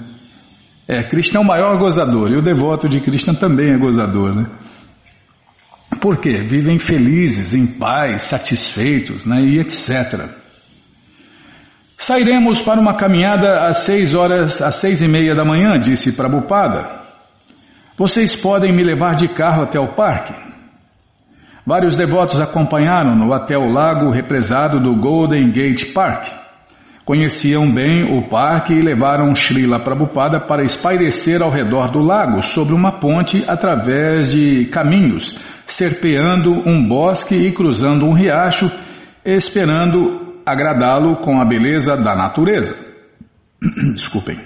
É, 0.87 1.03
Krishna 1.03 1.39
é 1.39 1.43
o 1.43 1.45
maior 1.45 1.77
gozador 1.77 2.31
e 2.31 2.37
o 2.37 2.41
devoto 2.41 2.89
de 2.89 2.99
Krishna 2.99 3.33
também 3.35 3.71
é 3.71 3.77
gozador, 3.77 4.35
né? 4.35 4.45
Por 6.01 6.17
quê? 6.17 6.41
Vivem 6.41 6.79
felizes, 6.79 7.53
em 7.53 7.65
paz, 7.65 8.23
satisfeitos, 8.23 9.25
né? 9.25 9.41
E 9.41 9.59
etc. 9.59 10.42
Sairemos 12.05 12.61
para 12.61 12.81
uma 12.81 12.97
caminhada 12.97 13.65
às 13.65 13.85
seis 13.85 14.13
horas, 14.13 14.61
às 14.61 14.75
seis 14.75 15.01
e 15.01 15.07
meia 15.07 15.33
da 15.33 15.45
manhã, 15.45 15.79
disse 15.79 16.11
Prabhupada. 16.11 17.01
Vocês 17.97 18.35
podem 18.35 18.73
me 18.73 18.83
levar 18.83 19.15
de 19.15 19.29
carro 19.29 19.63
até 19.63 19.79
o 19.79 19.95
parque. 19.95 20.33
Vários 21.65 21.95
devotos 21.95 22.41
acompanharam-no 22.41 23.33
até 23.33 23.57
o 23.57 23.69
lago 23.69 24.11
represado 24.11 24.81
do 24.81 24.99
Golden 24.99 25.49
Gate 25.53 25.93
Park. 25.93 26.27
Conheciam 27.05 27.73
bem 27.73 28.17
o 28.17 28.27
parque 28.27 28.73
e 28.73 28.81
levaram 28.81 29.33
Srila 29.33 29.81
Prabhupada 29.81 30.41
para 30.41 30.65
espairecer 30.65 31.41
ao 31.41 31.49
redor 31.49 31.89
do 31.89 31.99
lago, 31.99 32.43
sobre 32.43 32.75
uma 32.75 32.99
ponte 32.99 33.45
através 33.47 34.29
de 34.29 34.65
caminhos, 34.65 35.39
serpeando 35.65 36.69
um 36.69 36.85
bosque 36.85 37.33
e 37.33 37.53
cruzando 37.53 38.05
um 38.05 38.11
riacho, 38.13 38.69
esperando 39.23 40.22
agradá-lo 40.45 41.17
com 41.17 41.39
a 41.39 41.45
beleza 41.45 41.95
da 41.95 42.15
natureza. 42.15 42.75
Desculpem. 43.93 44.39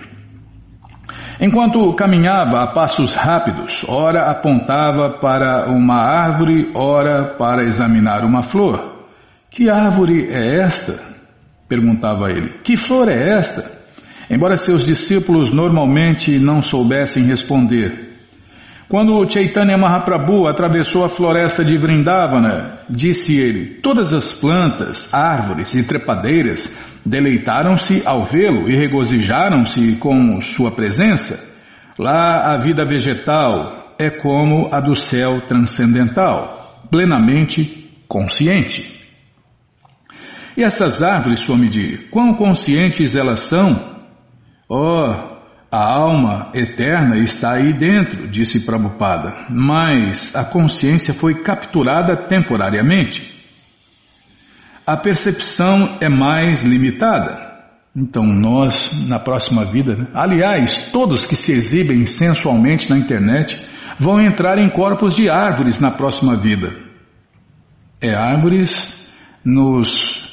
Enquanto 1.39 1.93
caminhava 1.93 2.63
a 2.63 2.73
passos 2.73 3.13
rápidos, 3.13 3.83
ora 3.87 4.31
apontava 4.31 5.19
para 5.19 5.69
uma 5.69 5.95
árvore, 5.95 6.71
ora 6.75 7.35
para 7.37 7.63
examinar 7.63 8.25
uma 8.25 8.41
flor. 8.41 9.05
Que 9.49 9.69
árvore 9.69 10.29
é 10.31 10.61
esta? 10.61 11.15
perguntava 11.67 12.27
ele. 12.31 12.59
Que 12.63 12.77
flor 12.77 13.09
é 13.09 13.37
esta? 13.37 13.69
Embora 14.29 14.55
seus 14.57 14.85
discípulos 14.85 15.51
normalmente 15.51 16.39
não 16.39 16.61
soubessem 16.61 17.23
responder, 17.23 18.06
quando 18.89 19.29
Chaitanya 19.29 19.77
Mahaprabhu 19.77 20.47
atravessou 20.47 21.03
a 21.03 21.09
floresta 21.09 21.63
de 21.63 21.77
Vrindavana, 21.77 22.79
disse 22.89 23.37
ele: 23.37 23.81
Todas 23.81 24.13
as 24.13 24.31
plantas, 24.31 25.13
árvores 25.13 25.73
e 25.73 25.85
trepadeiras 25.85 26.73
deleitaram-se 27.05 28.01
ao 28.05 28.21
vê-lo 28.23 28.69
e 28.69 28.75
regozijaram-se 28.75 29.97
com 29.97 30.39
sua 30.39 30.71
presença. 30.71 31.53
Lá 31.99 32.53
a 32.53 32.57
vida 32.57 32.85
vegetal 32.85 33.95
é 33.99 34.09
como 34.09 34.69
a 34.73 34.79
do 34.79 34.95
céu 34.95 35.45
transcendental, 35.47 36.85
plenamente 36.89 37.89
consciente. 38.07 38.95
E 40.55 40.63
essas 40.63 41.03
árvores, 41.03 41.41
Swamiji, 41.41 42.07
quão 42.09 42.33
conscientes 42.35 43.15
elas 43.15 43.41
são? 43.41 43.97
Oh, 44.69 45.36
a 45.71 45.93
alma 45.93 46.51
eterna 46.53 47.17
está 47.17 47.55
aí 47.55 47.73
dentro, 47.73 48.29
disse 48.29 48.65
Prabhupada, 48.65 49.47
mas 49.49 50.33
a 50.35 50.45
consciência 50.45 51.13
foi 51.13 51.41
capturada 51.41 52.27
temporariamente. 52.27 53.35
A 54.85 54.95
percepção 54.95 55.97
é 56.01 56.07
mais 56.07 56.63
limitada. 56.63 57.45
Então, 57.93 58.23
nós, 58.23 58.91
na 59.07 59.19
próxima 59.19 59.65
vida, 59.65 59.95
né? 59.95 60.07
aliás, 60.13 60.89
todos 60.91 61.25
que 61.25 61.35
se 61.35 61.51
exibem 61.51 62.05
sensualmente 62.05 62.89
na 62.89 62.97
internet 62.97 63.59
vão 63.99 64.21
entrar 64.21 64.57
em 64.59 64.69
corpos 64.69 65.15
de 65.15 65.29
árvores 65.29 65.79
na 65.79 65.91
próxima 65.91 66.35
vida. 66.35 66.73
É 67.99 68.13
árvores 68.13 68.95
nos, 69.43 70.31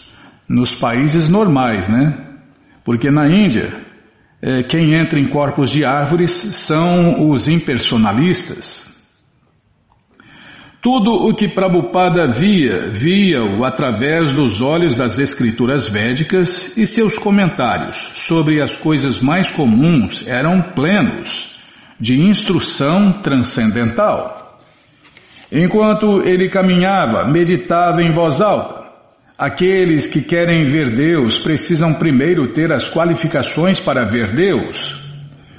nos 0.49 0.75
países 0.75 1.29
normais, 1.29 1.89
né? 1.89 2.37
Porque 2.85 3.11
na 3.11 3.27
Índia, 3.27 3.84
quem 4.69 4.95
entra 4.95 5.19
em 5.19 5.29
corpos 5.29 5.71
de 5.71 5.85
árvores 5.85 6.31
são 6.33 7.31
os 7.31 7.49
impersonalistas. 7.49 8.85
Tudo 10.83 11.13
o 11.13 11.35
que 11.35 11.49
Prabhupada 11.49 12.31
via, 12.31 12.91
via-o 12.91 13.65
através 13.65 14.35
dos 14.35 14.61
olhos 14.61 14.95
das 14.95 15.19
escrituras 15.19 15.89
védicas 15.89 16.77
e 16.77 16.87
seus 16.87 17.17
comentários 17.17 17.97
sobre 18.17 18.61
as 18.61 18.77
coisas 18.77 19.19
mais 19.23 19.51
comuns 19.51 20.29
eram 20.29 20.61
plenos 20.75 21.51
de 21.99 22.23
instrução 22.23 23.23
transcendental. 23.23 24.61
Enquanto 25.51 26.21
ele 26.21 26.51
caminhava, 26.51 27.25
meditava 27.25 28.03
em 28.03 28.13
voz 28.13 28.43
alta. 28.43 28.84
Aqueles 29.37 30.07
que 30.07 30.23
querem 30.23 30.65
ver 30.67 30.95
Deus 30.95 31.41
precisam 31.41 31.93
primeiro 31.95 32.53
ter 32.53 32.73
as 32.73 32.89
qualificações 32.89 33.81
para 33.81 34.05
ver 34.05 34.33
Deus. 34.33 35.03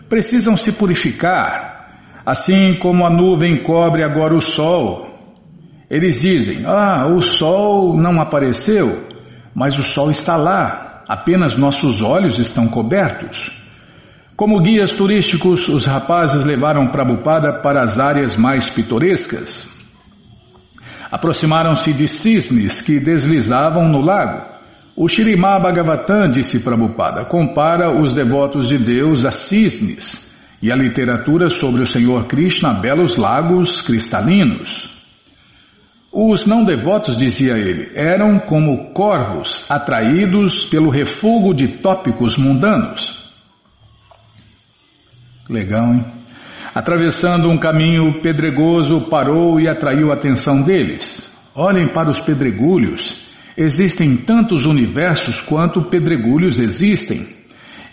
Precisam 0.07 0.55
se 0.55 0.71
purificar, 0.71 2.21
assim 2.26 2.80
como 2.80 3.05
a 3.05 3.09
nuvem 3.09 3.63
cobre 3.63 4.01
agora 4.01 4.34
o 4.34 4.41
sol. 4.41 5.19
Eles 5.89 6.21
dizem: 6.21 6.63
Ah, 6.65 7.05
o 7.07 7.21
sol 7.21 7.97
não 7.97 8.21
apareceu, 8.21 9.09
mas 9.53 9.78
o 9.78 9.84
sol 9.84 10.09
está 10.09 10.38
lá, 10.38 11.03
apenas 11.09 11.57
nossos 11.57 12.01
olhos 12.01 12.39
estão 12.39 12.67
cobertos. 12.69 13.51
Como 14.38 14.61
guias 14.61 14.93
turísticos, 14.93 15.67
os 15.67 15.86
rapazes 15.86 16.45
levaram 16.45 16.91
Prabhupada 16.91 17.61
para 17.61 17.82
as 17.82 17.99
áreas 17.99 18.38
mais 18.38 18.69
pitorescas. 18.69 19.74
Aproximaram-se 21.12 21.93
de 21.93 22.08
cisnes 22.08 22.82
que 22.82 22.99
deslizavam 22.99 23.88
no 23.88 24.01
lago. 24.01 24.56
O 24.95 25.08
Shirimá 25.08 25.60
Bhagavatam, 25.60 26.30
disse 26.30 26.62
Prabhupada, 26.62 27.26
compara 27.26 27.91
os 27.91 28.14
devotos 28.14 28.68
de 28.68 28.78
Deus 28.78 29.26
a 29.26 29.32
cisnes 29.32 30.34
e 30.62 30.72
a 30.72 30.76
literatura 30.76 31.49
sobre 31.49 31.84
o 31.84 31.88
Senhor 31.88 32.28
Krishna 32.28 32.70
a 32.72 32.74
belos 32.74 33.18
lagos 33.18 33.82
cristalinos. 33.82 34.89
Os 36.12 36.45
não 36.45 36.64
devotos, 36.64 37.18
dizia 37.18 37.58
ele, 37.58 37.91
eram 37.93 38.39
como 38.39 38.93
corvos 38.93 39.70
atraídos 39.70 40.66
pelo 40.66 40.89
refúgio 40.89 41.53
de 41.53 41.80
tópicos 41.80 42.38
mundanos. 42.38 43.30
Legal, 45.49 45.93
hein? 45.93 46.14
Atravessando 46.76 47.49
um 47.49 47.57
caminho 47.57 48.19
pedregoso, 48.21 49.07
parou 49.09 49.61
e 49.61 49.69
atraiu 49.69 50.11
a 50.11 50.15
atenção 50.15 50.61
deles. 50.61 51.23
Olhem 51.55 51.88
para 51.88 52.09
os 52.09 52.19
pedregulhos. 52.19 53.26
Existem 53.55 54.17
tantos 54.17 54.65
universos 54.65 55.39
quanto 55.39 55.89
pedregulhos 55.89 56.59
existem. 56.59 57.28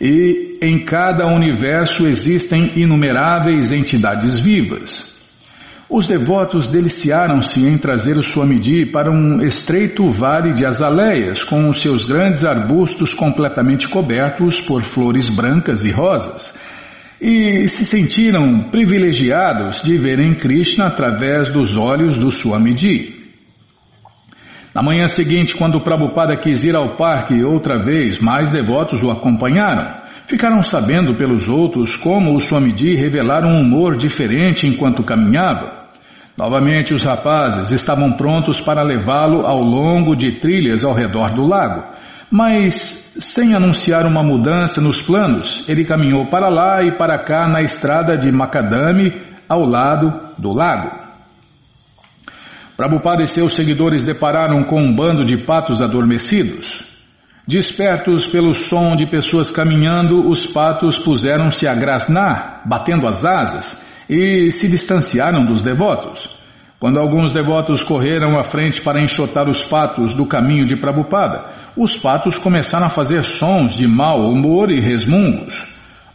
E 0.00 0.58
em 0.60 0.84
cada 0.84 1.28
universo 1.28 2.08
existem 2.08 2.72
inumeráveis 2.74 3.70
entidades 3.70 4.40
vivas. 4.40 5.12
Os 5.88 6.08
devotos 6.08 6.66
deliciaram-se 6.66 7.64
em 7.64 7.78
trazer 7.78 8.16
o 8.16 8.22
Swamiji 8.22 8.86
para 8.86 9.12
um 9.12 9.42
estreito 9.42 10.10
vale 10.10 10.54
de 10.54 10.66
azaleias, 10.66 11.44
com 11.44 11.68
os 11.68 11.80
seus 11.80 12.04
grandes 12.04 12.44
arbustos 12.44 13.14
completamente 13.14 13.86
cobertos 13.88 14.60
por 14.60 14.82
flores 14.82 15.30
brancas 15.30 15.84
e 15.84 15.90
rosas, 15.92 16.58
e 17.22 17.68
se 17.68 17.84
sentiram 17.84 18.68
privilegiados 18.72 19.80
de 19.80 19.96
verem 19.96 20.34
Krishna 20.34 20.86
através 20.86 21.48
dos 21.48 21.76
olhos 21.76 22.16
do 22.16 22.32
Swamiji. 22.32 23.14
Na 24.74 24.82
manhã 24.82 25.06
seguinte, 25.06 25.54
quando 25.54 25.80
Prabhupada 25.80 26.36
quis 26.36 26.64
ir 26.64 26.74
ao 26.74 26.96
parque 26.96 27.44
outra 27.44 27.80
vez, 27.80 28.18
mais 28.18 28.50
devotos 28.50 29.04
o 29.04 29.10
acompanharam. 29.10 30.02
Ficaram 30.26 30.62
sabendo 30.62 31.14
pelos 31.16 31.48
outros 31.48 31.96
como 31.96 32.34
o 32.34 32.40
Swamiji 32.40 32.96
revelara 32.96 33.46
um 33.46 33.60
humor 33.60 33.96
diferente 33.96 34.66
enquanto 34.66 35.04
caminhava. 35.04 35.90
Novamente 36.36 36.92
os 36.92 37.04
rapazes 37.04 37.70
estavam 37.70 38.12
prontos 38.12 38.60
para 38.60 38.82
levá-lo 38.82 39.46
ao 39.46 39.62
longo 39.62 40.16
de 40.16 40.40
trilhas 40.40 40.82
ao 40.82 40.92
redor 40.92 41.34
do 41.34 41.46
lago, 41.46 41.91
mas 42.32 43.12
sem 43.18 43.54
anunciar 43.54 44.06
uma 44.06 44.22
mudança 44.22 44.80
nos 44.80 45.02
planos, 45.02 45.68
ele 45.68 45.84
caminhou 45.84 46.30
para 46.30 46.48
lá 46.48 46.82
e 46.82 46.96
para 46.96 47.18
cá 47.18 47.46
na 47.46 47.60
estrada 47.60 48.16
de 48.16 48.32
Macadame, 48.32 49.12
ao 49.46 49.66
lado 49.66 50.32
do 50.38 50.50
lago. 50.50 50.90
Prabhupada 52.74 53.22
e 53.22 53.26
seus 53.26 53.52
seguidores 53.52 54.02
depararam 54.02 54.62
com 54.62 54.80
um 54.80 54.96
bando 54.96 55.26
de 55.26 55.36
patos 55.44 55.82
adormecidos. 55.82 56.82
Despertos 57.46 58.26
pelo 58.26 58.54
som 58.54 58.96
de 58.96 59.04
pessoas 59.06 59.50
caminhando, 59.50 60.26
os 60.26 60.46
patos 60.46 60.98
puseram-se 60.98 61.68
a 61.68 61.74
grasnar, 61.74 62.62
batendo 62.64 63.06
as 63.06 63.26
asas, 63.26 63.84
e 64.08 64.50
se 64.52 64.68
distanciaram 64.68 65.44
dos 65.44 65.60
devotos. 65.60 66.30
Quando 66.82 66.98
alguns 66.98 67.30
devotos 67.30 67.84
correram 67.84 68.36
à 68.36 68.42
frente 68.42 68.80
para 68.80 69.00
enxotar 69.00 69.48
os 69.48 69.62
patos 69.62 70.14
do 70.14 70.26
caminho 70.26 70.66
de 70.66 70.74
Prabupada, 70.74 71.61
os 71.76 71.96
patos 71.96 72.36
começaram 72.36 72.86
a 72.86 72.90
fazer 72.90 73.24
sons 73.24 73.74
de 73.74 73.86
mau 73.86 74.30
humor 74.30 74.70
e 74.70 74.80
resmungos. 74.80 75.66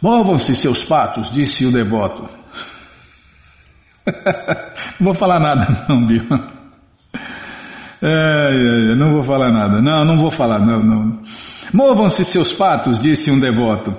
Movam-se, 0.02 0.56
seus 0.56 0.84
patos, 0.84 1.32
disse 1.32 1.66
o 1.66 1.72
devoto. 1.72 2.30
não 5.00 5.06
vou 5.12 5.14
falar 5.14 5.40
nada, 5.40 5.86
não, 5.90 6.06
Bima. 6.06 6.58
É, 8.02 8.08
é, 8.08 8.92
é, 8.92 8.96
não 8.96 9.12
vou 9.12 9.24
falar 9.24 9.52
nada. 9.52 9.82
Não, 9.82 10.06
não 10.06 10.18
vou 10.18 10.30
falar, 10.30 10.60
não, 10.60 10.80
não. 10.80 11.22
Movam-se, 11.74 12.24
seus 12.26 12.54
patos, 12.54 13.00
disse 13.00 13.32
um 13.32 13.40
devoto. 13.40 13.98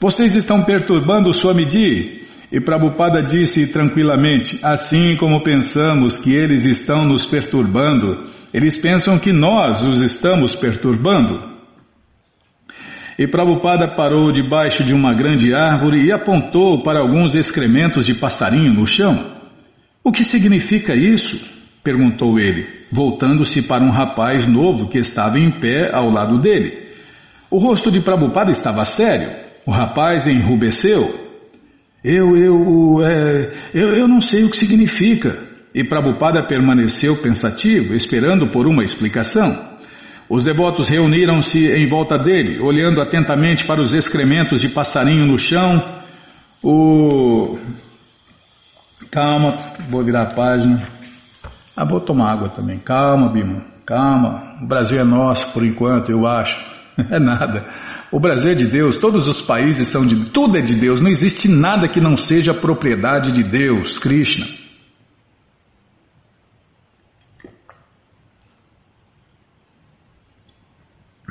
Vocês 0.00 0.34
estão 0.34 0.62
perturbando 0.62 1.30
o 1.30 1.32
Swamiji. 1.32 2.26
E 2.50 2.60
Prabhupada 2.60 3.22
disse 3.22 3.66
tranquilamente: 3.72 4.58
assim 4.62 5.16
como 5.16 5.42
pensamos 5.42 6.18
que 6.18 6.34
eles 6.34 6.64
estão 6.64 7.04
nos 7.04 7.26
perturbando, 7.26 8.24
eles 8.52 8.76
pensam 8.76 9.18
que 9.18 9.32
nós 9.32 9.82
os 9.82 10.00
estamos 10.00 10.54
perturbando. 10.54 11.56
E 13.18 13.26
Prabhupada 13.26 13.94
parou 13.96 14.30
debaixo 14.30 14.84
de 14.84 14.92
uma 14.92 15.14
grande 15.14 15.54
árvore 15.54 16.06
e 16.06 16.12
apontou 16.12 16.82
para 16.82 17.00
alguns 17.00 17.34
excrementos 17.34 18.06
de 18.06 18.14
passarinho 18.14 18.72
no 18.72 18.86
chão. 18.86 19.36
O 20.04 20.12
que 20.12 20.24
significa 20.24 20.94
isso? 20.94 21.54
perguntou 21.82 22.38
ele, 22.38 22.66
voltando-se 22.90 23.62
para 23.62 23.84
um 23.84 23.90
rapaz 23.90 24.44
novo 24.44 24.88
que 24.88 24.98
estava 24.98 25.38
em 25.38 25.60
pé 25.60 25.94
ao 25.94 26.10
lado 26.10 26.40
dele. 26.40 26.86
O 27.48 27.58
rosto 27.58 27.92
de 27.92 28.02
Prabhupada 28.02 28.50
estava 28.50 28.84
sério. 28.84 29.30
O 29.64 29.70
rapaz 29.70 30.26
enrubesceu 30.26 31.26
eu, 32.08 32.36
eu, 32.36 33.04
é, 33.04 33.52
eu, 33.74 33.88
eu 33.94 34.06
não 34.06 34.20
sei 34.20 34.44
o 34.44 34.50
que 34.50 34.56
significa. 34.56 35.45
E 35.76 35.84
Prabhupada 35.84 36.42
permaneceu 36.42 37.20
pensativo, 37.20 37.92
esperando 37.92 38.50
por 38.50 38.66
uma 38.66 38.82
explicação. 38.82 39.76
Os 40.26 40.42
devotos 40.42 40.88
reuniram-se 40.88 41.70
em 41.70 41.86
volta 41.86 42.16
dele, 42.16 42.58
olhando 42.62 42.98
atentamente 42.98 43.66
para 43.66 43.82
os 43.82 43.92
excrementos 43.92 44.62
de 44.62 44.70
passarinho 44.70 45.26
no 45.26 45.36
chão. 45.36 46.00
O. 46.62 47.58
Calma, 49.10 49.74
vou 49.90 50.02
virar 50.02 50.22
a 50.22 50.34
página. 50.34 50.82
Ah, 51.76 51.84
vou 51.84 52.00
tomar 52.00 52.32
água 52.32 52.48
também. 52.48 52.78
Calma, 52.78 53.30
Bima, 53.30 53.62
calma. 53.84 54.56
O 54.62 54.66
Brasil 54.66 54.98
é 54.98 55.04
nosso 55.04 55.52
por 55.52 55.62
enquanto, 55.62 56.10
eu 56.10 56.26
acho. 56.26 56.58
É 56.98 57.18
nada. 57.18 57.66
O 58.10 58.18
Brasil 58.18 58.52
é 58.52 58.54
de 58.54 58.66
Deus, 58.66 58.96
todos 58.96 59.28
os 59.28 59.42
países 59.42 59.88
são 59.88 60.06
de. 60.06 60.30
Tudo 60.30 60.56
é 60.56 60.62
de 60.62 60.74
Deus, 60.74 61.02
não 61.02 61.10
existe 61.10 61.46
nada 61.46 61.86
que 61.86 62.00
não 62.00 62.16
seja 62.16 62.54
propriedade 62.54 63.30
de 63.30 63.42
Deus, 63.42 63.98
Krishna. 63.98 64.46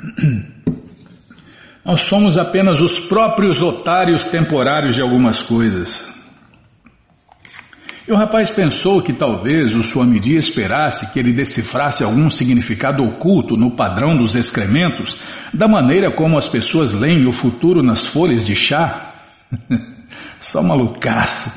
Nós 1.84 2.02
somos 2.02 2.36
apenas 2.36 2.80
os 2.80 2.98
próprios 2.98 3.62
otários 3.62 4.26
temporários 4.26 4.94
de 4.94 5.02
algumas 5.02 5.40
coisas. 5.42 6.12
E 8.08 8.12
o 8.12 8.16
rapaz 8.16 8.50
pensou 8.50 9.02
que 9.02 9.12
talvez 9.12 9.74
o 9.74 9.82
Swamiji 9.82 10.36
esperasse 10.36 11.12
que 11.12 11.18
ele 11.18 11.32
decifrasse 11.32 12.04
algum 12.04 12.30
significado 12.30 13.02
oculto 13.02 13.56
no 13.56 13.74
padrão 13.74 14.14
dos 14.14 14.36
excrementos, 14.36 15.18
da 15.52 15.66
maneira 15.66 16.14
como 16.14 16.36
as 16.36 16.48
pessoas 16.48 16.92
leem 16.92 17.26
o 17.26 17.32
futuro 17.32 17.82
nas 17.82 18.06
folhas 18.06 18.46
de 18.46 18.54
chá. 18.54 19.12
Só 20.38 20.62
malucaço. 20.62 21.52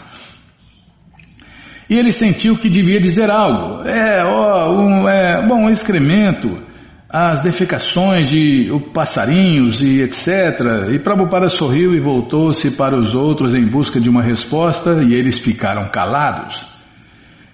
E 1.88 1.96
ele 1.96 2.12
sentiu 2.12 2.58
que 2.58 2.70
devia 2.70 3.00
dizer 3.00 3.30
algo. 3.30 3.84
É, 3.88 4.24
ó, 4.24 4.72
um, 4.72 5.08
é, 5.08 5.46
bom, 5.48 5.70
excremento 5.70 6.69
as 7.10 7.42
defecações 7.42 8.30
de 8.30 8.70
passarinhos 8.94 9.82
e 9.82 10.02
etc. 10.02 10.92
E 10.94 11.00
Prabhupada 11.00 11.50
sorriu 11.50 11.96
e 11.96 12.00
voltou-se 12.00 12.70
para 12.72 12.96
os 12.96 13.16
outros 13.16 13.56
em 13.56 13.66
busca 13.66 14.00
de 14.00 14.08
uma 14.08 14.22
resposta 14.22 15.02
e 15.02 15.16
eles 15.16 15.40
ficaram 15.40 15.90
calados. 15.90 16.64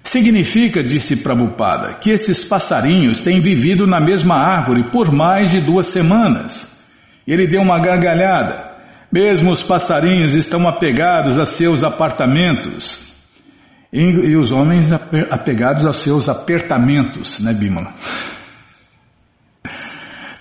Significa, 0.04 0.82
disse 0.84 1.16
Prabhupada, 1.16 1.98
que 2.00 2.10
esses 2.10 2.44
passarinhos 2.44 3.20
têm 3.20 3.40
vivido 3.40 3.86
na 3.86 3.98
mesma 3.98 4.36
árvore 4.36 4.90
por 4.92 5.10
mais 5.10 5.50
de 5.50 5.60
duas 5.60 5.86
semanas. 5.86 6.70
Ele 7.26 7.46
deu 7.46 7.62
uma 7.62 7.80
gargalhada. 7.80 8.76
Mesmo 9.10 9.50
os 9.50 9.62
passarinhos 9.62 10.34
estão 10.34 10.68
apegados 10.68 11.38
a 11.38 11.46
seus 11.46 11.82
apartamentos. 11.82 13.04
E, 13.92 14.02
e 14.02 14.36
os 14.36 14.52
homens 14.52 14.92
apegados 14.92 15.86
aos 15.86 15.96
seus 15.96 16.28
apertamentos, 16.28 17.40
né, 17.42 17.52
Bimala? 17.54 17.94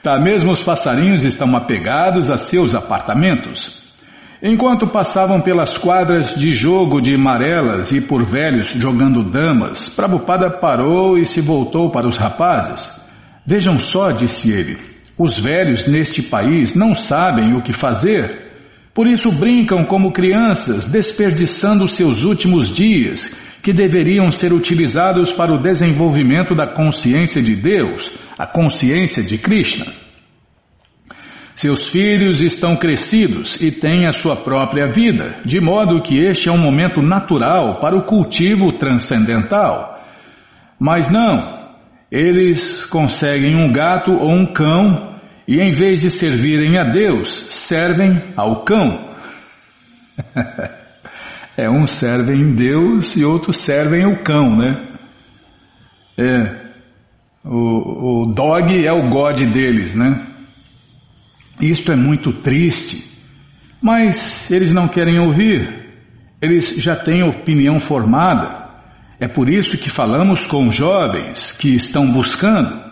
Tá, 0.05 0.19
mesmo 0.19 0.51
os 0.51 0.61
passarinhos 0.61 1.23
estão 1.23 1.55
apegados 1.55 2.29
a 2.29 2.37
seus 2.37 2.75
apartamentos. 2.75 3.83
Enquanto 4.39 4.91
passavam 4.91 5.41
pelas 5.41 5.79
quadras 5.79 6.35
de 6.35 6.53
jogo 6.53 7.01
de 7.01 7.15
amarelas 7.15 7.91
e 7.91 7.99
por 7.99 8.23
velhos 8.23 8.67
jogando 8.67 9.31
damas, 9.31 9.89
Prabhupada 9.95 10.59
parou 10.59 11.17
e 11.17 11.25
se 11.25 11.41
voltou 11.41 11.89
para 11.89 12.07
os 12.07 12.15
rapazes. 12.15 12.87
Vejam 13.47 13.79
só, 13.79 14.11
disse 14.11 14.51
ele, 14.51 14.77
os 15.17 15.39
velhos 15.39 15.87
neste 15.87 16.21
país 16.21 16.75
não 16.75 16.93
sabem 16.93 17.55
o 17.55 17.63
que 17.63 17.73
fazer. 17.73 18.29
Por 18.93 19.07
isso 19.07 19.31
brincam 19.31 19.85
como 19.85 20.13
crianças, 20.13 20.85
desperdiçando 20.85 21.87
seus 21.87 22.23
últimos 22.23 22.69
dias, 22.69 23.35
que 23.63 23.73
deveriam 23.73 24.29
ser 24.29 24.53
utilizados 24.53 25.33
para 25.33 25.51
o 25.51 25.59
desenvolvimento 25.59 26.53
da 26.53 26.67
consciência 26.67 27.41
de 27.41 27.55
Deus 27.55 28.23
a 28.37 28.45
consciência 28.45 29.23
de 29.23 29.37
Krishna. 29.37 30.05
Seus 31.55 31.87
filhos 31.87 32.41
estão 32.41 32.75
crescidos 32.75 33.59
e 33.61 33.71
têm 33.71 34.05
a 34.05 34.11
sua 34.11 34.35
própria 34.35 34.91
vida, 34.91 35.39
de 35.45 35.61
modo 35.61 36.01
que 36.01 36.17
este 36.17 36.49
é 36.49 36.51
um 36.51 36.57
momento 36.57 37.01
natural 37.01 37.79
para 37.79 37.95
o 37.95 38.03
cultivo 38.03 38.73
transcendental. 38.73 40.03
Mas 40.77 41.09
não, 41.09 41.69
eles 42.11 42.83
conseguem 42.85 43.55
um 43.55 43.71
gato 43.71 44.11
ou 44.11 44.31
um 44.31 44.51
cão 44.51 45.15
e 45.47 45.61
em 45.61 45.71
vez 45.71 46.01
de 46.01 46.11
servirem 46.11 46.77
a 46.77 46.83
Deus, 46.83 47.29
servem 47.51 48.33
ao 48.35 48.65
cão. 48.65 49.15
é, 51.55 51.69
uns 51.69 51.91
servem 51.91 52.53
Deus 52.53 53.15
e 53.15 53.23
outros 53.23 53.57
servem 53.57 54.05
o 54.05 54.23
cão, 54.23 54.57
né? 54.57 54.97
É, 56.17 56.64
o, 57.45 58.23
o 58.23 58.33
dog 58.33 58.85
é 58.85 58.91
o 58.91 59.09
God 59.09 59.39
deles, 59.51 59.93
né? 59.93 60.27
Isto 61.61 61.91
é 61.91 61.95
muito 61.95 62.33
triste, 62.41 63.05
mas 63.81 64.49
eles 64.49 64.73
não 64.73 64.87
querem 64.87 65.19
ouvir, 65.19 65.93
eles 66.41 66.75
já 66.77 66.95
têm 66.95 67.23
opinião 67.23 67.79
formada. 67.79 68.65
É 69.19 69.27
por 69.27 69.49
isso 69.49 69.77
que 69.77 69.89
falamos 69.89 70.45
com 70.45 70.71
jovens 70.71 71.51
que 71.51 71.75
estão 71.75 72.11
buscando. 72.11 72.83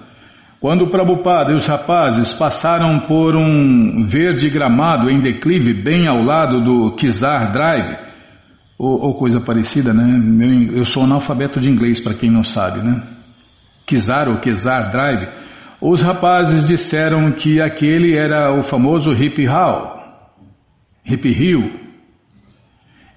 Quando 0.61 0.85
o 0.85 0.89
Prabhupada 0.89 1.51
e 1.51 1.55
os 1.55 1.67
rapazes 1.67 2.33
passaram 2.33 2.99
por 3.01 3.35
um 3.35 4.05
verde 4.05 4.49
gramado 4.49 5.09
em 5.09 5.19
declive 5.19 5.73
bem 5.73 6.07
ao 6.07 6.21
lado 6.21 6.63
do 6.63 6.95
Kizar 6.95 7.51
Drive, 7.51 7.97
ou, 8.79 9.01
ou 9.01 9.13
coisa 9.15 9.41
parecida, 9.41 9.93
né? 9.93 10.69
Eu 10.73 10.85
sou 10.85 11.03
analfabeto 11.03 11.59
de 11.59 11.69
inglês, 11.69 11.99
para 11.99 12.13
quem 12.13 12.31
não 12.31 12.45
sabe, 12.45 12.81
né? 12.81 13.12
Kizar 13.85 14.29
ou 14.29 14.39
Kizar 14.39 14.89
Drive, 14.91 15.27
os 15.81 16.01
rapazes 16.01 16.67
disseram 16.67 17.31
que 17.31 17.59
aquele 17.59 18.15
era 18.15 18.57
o 18.57 18.63
famoso 18.63 19.11
Hip 19.11 19.45
Hall, 19.45 20.01
Hip 21.05 21.27
Hill. 21.27 21.79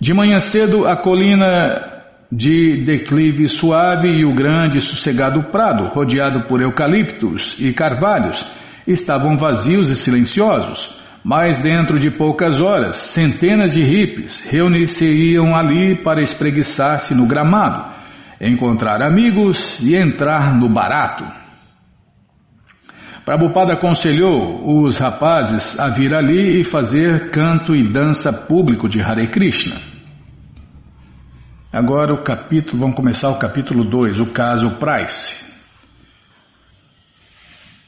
De 0.01 0.13
manhã 0.13 0.41
cedo, 0.41 0.87
a 0.87 0.97
colina 0.97 1.95
de 2.31 2.83
declive 2.85 3.49
suave 3.49 4.09
e 4.09 4.25
o 4.25 4.35
grande 4.35 4.79
e 4.79 4.81
sossegado 4.81 5.45
prado, 5.45 5.87
rodeado 5.89 6.47
por 6.49 6.61
eucaliptos 6.61 7.57
e 7.61 7.73
carvalhos, 7.73 8.45
estavam 8.87 9.37
vazios 9.37 9.89
e 9.89 9.95
silenciosos, 9.95 11.01
mas 11.25 11.61
dentro 11.61 11.99
de 11.99 12.11
poucas 12.11 12.61
horas, 12.61 12.97
centenas 12.97 13.73
de 13.73 13.83
hippies 13.83 14.41
reunir-se-iam 14.45 15.57
ali 15.57 16.03
para 16.03 16.23
espreguiçar-se 16.23 17.15
no 17.15 17.27
gramado, 17.27 17.96
encontrar 18.41 19.03
amigos 19.03 19.79
e 19.81 19.95
entrar 19.95 20.57
no 20.57 20.69
barato. 20.69 21.25
Prabhupada 23.25 23.73
aconselhou 23.73 24.85
os 24.85 24.99
rapazes 24.99 25.79
a 25.81 25.89
vir 25.91 26.15
ali 26.15 26.61
e 26.61 26.65
fazer 26.65 27.31
canto 27.31 27.75
e 27.75 27.91
dança 27.91 28.33
público 28.33 28.89
de 28.89 29.01
Hare 29.01 29.27
Krishna. 29.29 29.81
Agora 31.73 32.15
o 32.15 32.23
capítulo, 32.23 32.81
vamos 32.81 32.95
começar 32.95 33.29
o 33.31 33.39
capítulo 33.39 33.91
2, 33.91 34.21
o 34.21 34.33
caso 34.33 34.79
Price. 34.79 35.45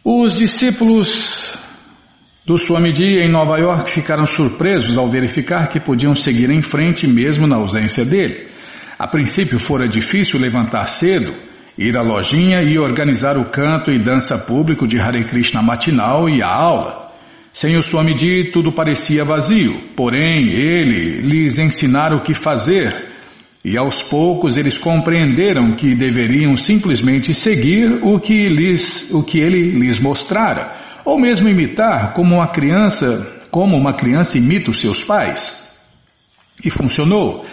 Os 0.04 0.34
discípulos 0.34 1.56
do 2.44 2.58
Swamiji 2.58 3.18
em 3.18 3.30
Nova 3.30 3.58
York 3.58 3.92
ficaram 3.92 4.26
surpresos 4.26 4.98
ao 4.98 5.08
verificar 5.08 5.68
que 5.68 5.78
podiam 5.78 6.14
seguir 6.14 6.50
em 6.50 6.62
frente 6.62 7.06
mesmo 7.06 7.46
na 7.46 7.58
ausência 7.58 8.04
dele. 8.04 8.47
A 8.98 9.06
princípio 9.06 9.58
fora 9.60 9.88
difícil 9.88 10.40
levantar 10.40 10.86
cedo, 10.86 11.32
ir 11.78 11.96
à 11.96 12.02
lojinha 12.02 12.62
e 12.62 12.78
organizar 12.78 13.38
o 13.38 13.48
canto 13.50 13.92
e 13.92 14.02
dança 14.02 14.36
público 14.36 14.88
de 14.88 14.98
Hare 15.00 15.24
Krishna 15.24 15.62
matinal 15.62 16.28
e 16.28 16.42
a 16.42 16.48
aula. 16.48 17.12
Sem 17.52 17.76
o 17.76 17.82
Swamiji 17.82 18.50
tudo 18.50 18.74
parecia 18.74 19.24
vazio, 19.24 19.94
porém 19.96 20.50
ele 20.50 21.20
lhes 21.20 21.58
ensinara 21.58 22.16
o 22.16 22.22
que 22.22 22.34
fazer 22.34 23.08
e 23.64 23.76
aos 23.76 24.02
poucos 24.02 24.56
eles 24.56 24.78
compreenderam 24.78 25.76
que 25.76 25.94
deveriam 25.94 26.56
simplesmente 26.56 27.34
seguir 27.34 28.00
o 28.02 28.18
que, 28.18 28.48
lhes, 28.48 29.10
o 29.12 29.22
que 29.22 29.38
ele 29.38 29.78
lhes 29.78 29.98
mostrara, 29.98 31.02
ou 31.04 31.20
mesmo 31.20 31.48
imitar 31.48 32.14
como 32.14 32.36
uma 32.36 32.48
criança, 32.48 33.44
como 33.50 33.76
uma 33.76 33.92
criança 33.94 34.38
imita 34.38 34.70
os 34.70 34.80
seus 34.80 35.04
pais. 35.04 35.54
E 36.64 36.70
funcionou. 36.70 37.44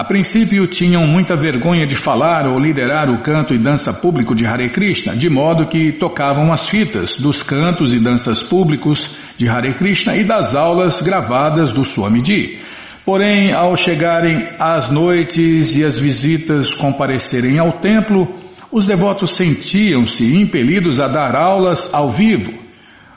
A 0.00 0.04
princípio 0.04 0.66
tinham 0.66 1.06
muita 1.06 1.36
vergonha 1.36 1.86
de 1.86 1.94
falar 1.94 2.46
ou 2.46 2.58
liderar 2.58 3.10
o 3.10 3.20
canto 3.20 3.52
e 3.52 3.62
dança 3.62 3.92
público 3.92 4.34
de 4.34 4.48
Hare 4.48 4.70
Krishna, 4.70 5.14
de 5.14 5.28
modo 5.28 5.68
que 5.68 5.92
tocavam 5.98 6.50
as 6.50 6.66
fitas 6.70 7.18
dos 7.18 7.42
cantos 7.42 7.92
e 7.92 7.98
danças 7.98 8.42
públicos 8.42 9.14
de 9.36 9.46
Hare 9.46 9.74
Krishna 9.74 10.16
e 10.16 10.24
das 10.24 10.56
aulas 10.56 11.02
gravadas 11.02 11.70
do 11.70 11.84
Swamiji. 11.84 12.62
Porém, 13.04 13.52
ao 13.52 13.76
chegarem 13.76 14.48
as 14.58 14.90
noites 14.90 15.76
e 15.76 15.84
as 15.84 15.98
visitas 15.98 16.72
comparecerem 16.72 17.58
ao 17.58 17.78
templo, 17.78 18.26
os 18.72 18.86
devotos 18.86 19.36
sentiam-se 19.36 20.34
impelidos 20.34 20.98
a 20.98 21.08
dar 21.08 21.36
aulas 21.36 21.92
ao 21.92 22.08
vivo. 22.08 22.69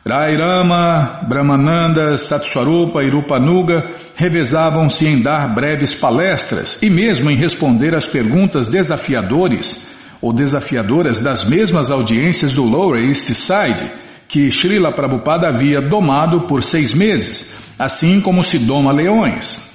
Rairama, 0.06 1.26
Brahmananda, 1.30 2.18
Satswarupa 2.18 3.02
e 3.02 3.10
Rupanuga 3.10 3.96
revezavam-se 4.16 5.08
em 5.08 5.22
dar 5.22 5.56
breves 5.56 5.96
palestras 5.96 6.82
e 6.84 6.90
mesmo 6.90 7.32
em 7.32 7.38
responder 7.38 7.96
às 7.96 8.06
perguntas 8.06 8.68
desafiadores 8.68 9.90
ou 10.22 10.34
desafiadoras 10.34 11.22
das 11.22 11.48
mesmas 11.48 11.90
audiências 11.90 12.54
do 12.54 12.64
Lower 12.64 13.02
East 13.02 13.34
Side, 13.34 13.92
que 14.28 14.50
Srila 14.50 14.94
Prabhupada 14.94 15.48
havia 15.48 15.82
domado 15.90 16.48
por 16.48 16.64
seis 16.64 16.94
meses, 16.94 17.58
assim 17.80 18.20
como 18.20 18.44
se 18.44 18.60
doma 18.60 18.94
leões. 18.94 19.72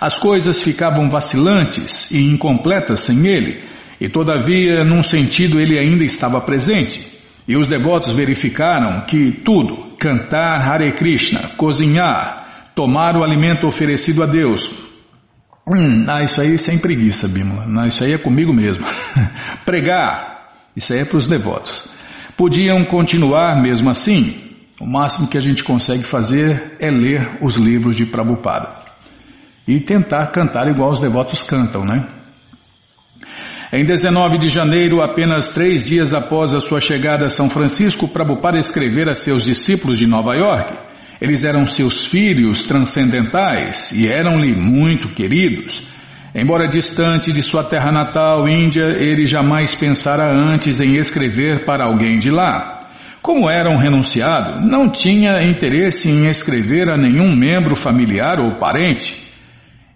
As 0.00 0.18
coisas 0.18 0.62
ficavam 0.62 1.08
vacilantes 1.08 2.10
e 2.10 2.18
incompletas 2.22 3.00
sem 3.00 3.26
ele, 3.26 3.60
e 4.00 4.08
todavia, 4.08 4.84
num 4.84 5.02
sentido, 5.02 5.60
ele 5.60 5.78
ainda 5.78 6.04
estava 6.04 6.40
presente. 6.40 7.11
E 7.46 7.56
os 7.56 7.68
devotos 7.68 8.14
verificaram 8.14 9.04
que 9.06 9.32
tudo, 9.44 9.96
cantar 9.98 10.60
Hare 10.60 10.92
Krishna, 10.94 11.48
cozinhar, 11.56 12.70
tomar 12.74 13.16
o 13.16 13.24
alimento 13.24 13.66
oferecido 13.66 14.22
a 14.22 14.26
Deus, 14.26 14.68
hum, 15.66 16.04
ah, 16.08 16.22
isso 16.22 16.40
aí 16.40 16.56
sem 16.56 16.78
preguiça, 16.78 17.28
Bímola, 17.28 17.66
não, 17.66 17.86
isso 17.86 18.04
aí 18.04 18.12
é 18.12 18.18
comigo 18.18 18.52
mesmo. 18.52 18.84
Pregar, 19.64 20.52
isso 20.76 20.92
aí 20.92 21.00
é 21.00 21.04
para 21.04 21.18
os 21.18 21.26
devotos. 21.26 21.88
Podiam 22.36 22.84
continuar 22.86 23.60
mesmo 23.60 23.90
assim. 23.90 24.50
O 24.80 24.86
máximo 24.86 25.28
que 25.28 25.38
a 25.38 25.40
gente 25.40 25.62
consegue 25.62 26.02
fazer 26.02 26.76
é 26.80 26.90
ler 26.90 27.38
os 27.40 27.56
livros 27.56 27.94
de 27.94 28.06
Prabhupada 28.06 28.82
e 29.66 29.78
tentar 29.80 30.32
cantar 30.32 30.66
igual 30.68 30.90
os 30.90 31.00
devotos 31.00 31.42
cantam, 31.42 31.84
né? 31.84 32.21
Em 33.74 33.86
19 33.86 34.36
de 34.36 34.50
janeiro, 34.50 35.00
apenas 35.00 35.48
três 35.48 35.86
dias 35.86 36.12
após 36.12 36.52
a 36.52 36.60
sua 36.60 36.78
chegada 36.78 37.24
a 37.24 37.30
São 37.30 37.48
Francisco, 37.48 38.06
Prabhupada 38.06 38.58
escrever 38.58 39.08
a 39.08 39.14
seus 39.14 39.46
discípulos 39.46 39.98
de 39.98 40.06
Nova 40.06 40.34
York. 40.34 40.76
Eles 41.18 41.42
eram 41.42 41.64
seus 41.64 42.06
filhos 42.06 42.64
transcendentais 42.64 43.90
e 43.90 44.06
eram-lhe 44.06 44.54
muito 44.54 45.14
queridos. 45.14 45.88
Embora 46.34 46.68
distante 46.68 47.32
de 47.32 47.40
sua 47.40 47.64
terra 47.64 47.90
natal, 47.90 48.46
Índia, 48.46 48.88
ele 49.00 49.24
jamais 49.24 49.74
pensara 49.74 50.30
antes 50.30 50.78
em 50.78 50.96
escrever 50.98 51.64
para 51.64 51.86
alguém 51.86 52.18
de 52.18 52.30
lá. 52.30 52.80
Como 53.22 53.48
era 53.48 53.70
um 53.70 53.78
renunciado, 53.78 54.60
não 54.60 54.90
tinha 54.90 55.42
interesse 55.42 56.10
em 56.10 56.28
escrever 56.28 56.90
a 56.90 56.98
nenhum 56.98 57.34
membro 57.34 57.74
familiar 57.74 58.38
ou 58.38 58.58
parente. 58.58 59.31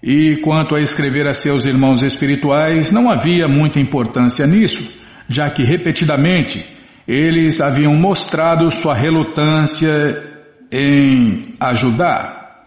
E 0.02 0.36
quanto 0.40 0.74
a 0.74 0.80
escrever 0.80 1.26
a 1.26 1.34
seus 1.34 1.64
irmãos 1.64 2.02
espirituais, 2.02 2.92
não 2.92 3.10
havia 3.10 3.48
muita 3.48 3.80
importância 3.80 4.46
nisso, 4.46 4.82
já 5.28 5.50
que 5.50 5.62
repetidamente 5.62 6.64
eles 7.06 7.60
haviam 7.60 7.94
mostrado 7.94 8.70
sua 8.70 8.94
relutância 8.94 10.36
em 10.70 11.54
ajudar. 11.60 12.66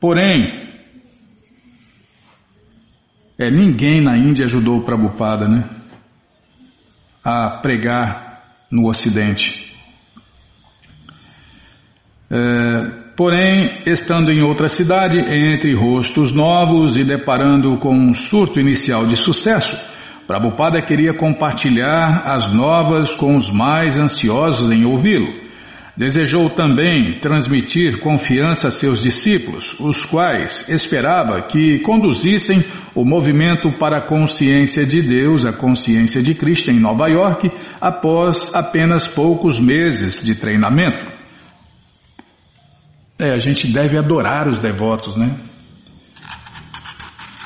Porém, 0.00 0.66
é, 3.38 3.50
ninguém 3.50 4.02
na 4.02 4.16
Índia 4.16 4.46
ajudou 4.46 4.78
o 4.78 4.84
Prabhupada 4.84 5.46
né, 5.46 5.68
a 7.22 7.58
pregar 7.58 8.42
no 8.70 8.88
Ocidente. 8.88 9.74
É, 12.30 12.95
Porém, 13.16 13.80
estando 13.86 14.30
em 14.30 14.42
outra 14.42 14.68
cidade, 14.68 15.16
entre 15.18 15.74
rostos 15.74 16.32
novos 16.32 16.98
e 16.98 17.04
deparando 17.04 17.78
com 17.78 17.96
um 17.96 18.12
surto 18.12 18.60
inicial 18.60 19.06
de 19.06 19.16
sucesso, 19.16 19.74
Prabhupada 20.26 20.82
queria 20.82 21.14
compartilhar 21.14 22.24
as 22.26 22.52
novas 22.52 23.14
com 23.14 23.34
os 23.36 23.50
mais 23.50 23.96
ansiosos 23.96 24.70
em 24.70 24.84
ouvi-lo. 24.84 25.46
Desejou 25.96 26.50
também 26.50 27.18
transmitir 27.18 28.00
confiança 28.00 28.68
a 28.68 28.70
seus 28.70 29.00
discípulos, 29.00 29.74
os 29.80 30.04
quais 30.04 30.68
esperava 30.68 31.40
que 31.40 31.78
conduzissem 31.78 32.62
o 32.94 33.02
movimento 33.02 33.70
para 33.78 33.96
a 33.98 34.06
consciência 34.06 34.84
de 34.84 35.00
Deus, 35.00 35.46
a 35.46 35.54
consciência 35.54 36.22
de 36.22 36.34
Cristo 36.34 36.70
em 36.70 36.78
Nova 36.78 37.08
York, 37.08 37.48
após 37.80 38.54
apenas 38.54 39.06
poucos 39.06 39.58
meses 39.58 40.22
de 40.22 40.34
treinamento. 40.34 41.15
É, 43.18 43.30
a 43.30 43.38
gente 43.38 43.72
deve 43.72 43.98
adorar 43.98 44.46
os 44.46 44.58
devotos, 44.58 45.16
né? 45.16 45.40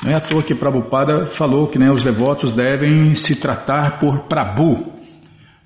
Não 0.03 0.11
é 0.11 0.15
à 0.15 0.19
toa 0.19 0.43
que 0.43 0.55
Prabhupada 0.55 1.27
falou 1.31 1.67
que 1.67 1.77
né, 1.77 1.91
os 1.91 2.03
devotos 2.03 2.51
devem 2.51 3.13
se 3.13 3.35
tratar 3.35 3.99
por 3.99 4.27
Prabhu. 4.27 4.91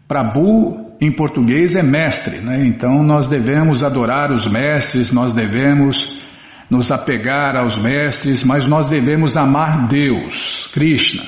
Prabhu 0.08 0.86
em 1.02 1.12
português 1.12 1.76
é 1.76 1.82
mestre, 1.82 2.40
né? 2.40 2.66
Então 2.66 3.04
nós 3.04 3.28
devemos 3.28 3.84
adorar 3.84 4.32
os 4.32 4.46
mestres, 4.46 5.12
nós 5.12 5.34
devemos 5.34 6.22
nos 6.70 6.92
apegar 6.92 7.56
aos 7.58 7.78
mestres, 7.78 8.44
mas 8.44 8.68
nós 8.68 8.88
devemos 8.88 9.38
amar 9.38 9.88
Deus, 9.88 10.70
Krishna. 10.74 11.24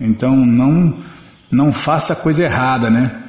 Então 0.00 0.34
não 0.34 0.94
não 1.50 1.72
faça 1.72 2.16
coisa 2.16 2.42
errada, 2.42 2.90
né? 2.90 3.22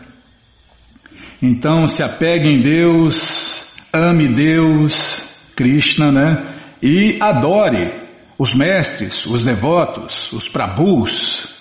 Então 1.41 1.85
se 1.85 2.01
apegue 2.01 2.47
em 2.47 2.61
Deus, 2.61 3.56
ame 3.93 4.27
Deus, 4.33 5.23
Krishna, 5.55 6.11
né? 6.11 6.55
E 6.81 7.17
adore 7.21 7.91
os 8.37 8.53
mestres, 8.53 9.25
os 9.25 9.43
devotos, 9.43 10.31
os 10.31 10.47
prabhus. 10.47 11.55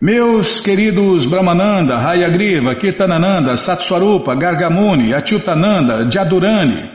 Meus 0.00 0.60
queridos 0.60 1.24
Brahmananda, 1.24 1.94
Hayagriva, 1.96 2.74
Kirtanananda, 2.74 3.56
Satswarupa, 3.56 4.34
Gargamuni, 4.36 5.14
Achyutananda, 5.14 6.10
Jadurani, 6.10 6.90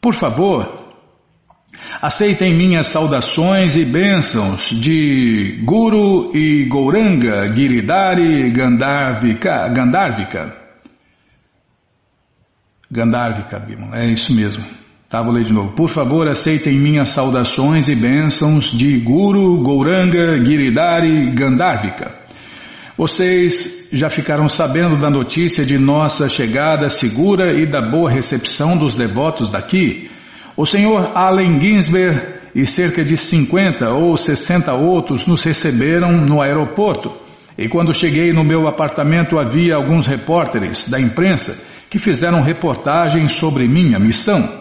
por 0.00 0.14
favor, 0.14 0.94
aceitem 2.02 2.56
minhas 2.56 2.88
saudações 2.88 3.76
e 3.76 3.84
bênçãos 3.84 4.68
de 4.70 5.62
Guru 5.64 6.36
e 6.36 6.66
Gouranga 6.68 7.54
Giridhari 7.54 8.50
Gandharvika. 8.50 9.68
Gandharvika. 9.68 10.56
Gandharvika, 12.90 13.62
é 13.94 14.06
isso 14.06 14.34
mesmo. 14.34 14.64
Tá, 15.08 15.22
vou 15.22 15.32
ler 15.32 15.44
de 15.44 15.52
novo. 15.52 15.74
Por 15.74 15.88
favor, 15.88 16.28
aceitem 16.28 16.78
minhas 16.78 17.10
saudações 17.10 17.88
e 17.88 17.94
bênçãos 17.94 18.70
de 18.70 18.98
Guru 19.00 19.62
Gouranga 19.62 20.36
Giridhari 20.44 21.34
Gandharvika. 21.34 22.20
Vocês 22.96 23.88
já 23.92 24.08
ficaram 24.08 24.48
sabendo 24.48 24.98
da 24.98 25.10
notícia 25.10 25.64
de 25.64 25.78
nossa 25.78 26.28
chegada 26.28 26.88
segura 26.88 27.52
e 27.60 27.68
da 27.68 27.80
boa 27.90 28.10
recepção 28.10 28.76
dos 28.76 28.96
devotos 28.96 29.48
daqui? 29.48 30.10
O 30.56 30.66
senhor 30.66 31.12
Allen 31.14 31.60
Ginsberg 31.60 32.40
e 32.54 32.66
cerca 32.66 33.04
de 33.04 33.16
50 33.16 33.88
ou 33.90 34.16
60 34.16 34.72
outros 34.74 35.26
nos 35.26 35.42
receberam 35.42 36.18
no 36.18 36.42
aeroporto. 36.42 37.10
E 37.56 37.68
quando 37.68 37.94
cheguei 37.94 38.32
no 38.32 38.44
meu 38.44 38.68
apartamento 38.68 39.38
havia 39.38 39.76
alguns 39.76 40.06
repórteres 40.06 40.88
da 40.88 41.00
imprensa 41.00 41.69
que 41.90 41.98
fizeram 41.98 42.40
reportagens 42.40 43.32
sobre 43.32 43.66
minha 43.66 43.98
missão. 43.98 44.60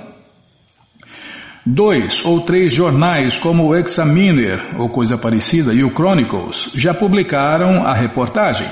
Dois 1.65 2.25
ou 2.25 2.43
três 2.45 2.73
jornais, 2.73 3.38
como 3.38 3.67
o 3.67 3.77
Examiner 3.77 4.75
ou 4.80 4.89
coisa 4.89 5.17
parecida 5.17 5.71
e 5.71 5.84
o 5.84 5.93
Chronicles, 5.93 6.71
já 6.73 6.93
publicaram 6.93 7.86
a 7.86 7.93
reportagem. 7.93 8.67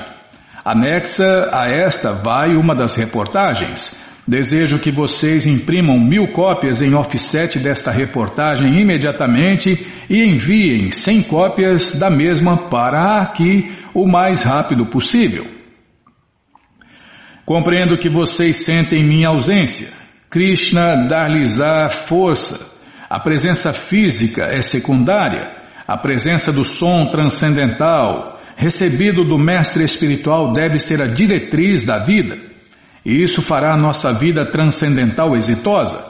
Anexa 0.64 1.48
a 1.52 1.68
esta 1.68 2.14
vai 2.14 2.56
uma 2.56 2.74
das 2.74 2.96
reportagens. 2.96 3.96
Desejo 4.26 4.80
que 4.80 4.90
vocês 4.90 5.46
imprimam 5.46 5.98
mil 5.98 6.32
cópias 6.32 6.82
em 6.82 6.94
offset 6.94 7.58
desta 7.60 7.90
reportagem 7.90 8.80
imediatamente 8.80 9.86
e 10.10 10.22
enviem 10.22 10.90
cem 10.90 11.22
cópias 11.22 11.98
da 11.98 12.10
mesma 12.10 12.68
para 12.68 13.22
aqui 13.22 13.72
o 13.94 14.06
mais 14.06 14.42
rápido 14.42 14.84
possível. 14.86 15.57
Compreendo 17.48 17.96
que 17.96 18.10
vocês 18.10 18.58
sentem 18.58 19.02
minha 19.02 19.30
ausência. 19.30 19.88
Krishna 20.28 21.06
dar-lhes-á 21.08 21.88
força 21.88 22.76
a 23.08 23.18
presença 23.18 23.72
física 23.72 24.44
é 24.44 24.60
secundária, 24.60 25.48
a 25.86 25.96
presença 25.96 26.52
do 26.52 26.62
som 26.62 27.06
transcendental, 27.06 28.38
recebido 28.54 29.24
do 29.24 29.38
mestre 29.38 29.82
espiritual, 29.82 30.52
deve 30.52 30.78
ser 30.78 31.00
a 31.02 31.06
diretriz 31.06 31.86
da 31.86 32.04
vida. 32.04 32.36
E 33.06 33.22
isso 33.22 33.40
fará 33.40 33.72
a 33.72 33.78
nossa 33.78 34.12
vida 34.12 34.50
transcendental 34.50 35.34
exitosa. 35.34 36.04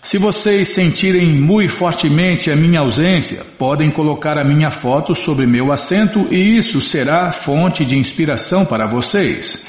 Se 0.00 0.16
vocês 0.16 0.68
sentirem 0.68 1.40
muito 1.40 1.72
fortemente 1.72 2.52
a 2.52 2.54
minha 2.54 2.78
ausência, 2.78 3.42
podem 3.58 3.90
colocar 3.90 4.38
a 4.38 4.44
minha 4.44 4.70
foto 4.70 5.12
sobre 5.12 5.44
meu 5.44 5.72
assento 5.72 6.20
e 6.32 6.56
isso 6.56 6.80
será 6.80 7.32
fonte 7.32 7.84
de 7.84 7.98
inspiração 7.98 8.64
para 8.64 8.88
vocês. 8.88 9.66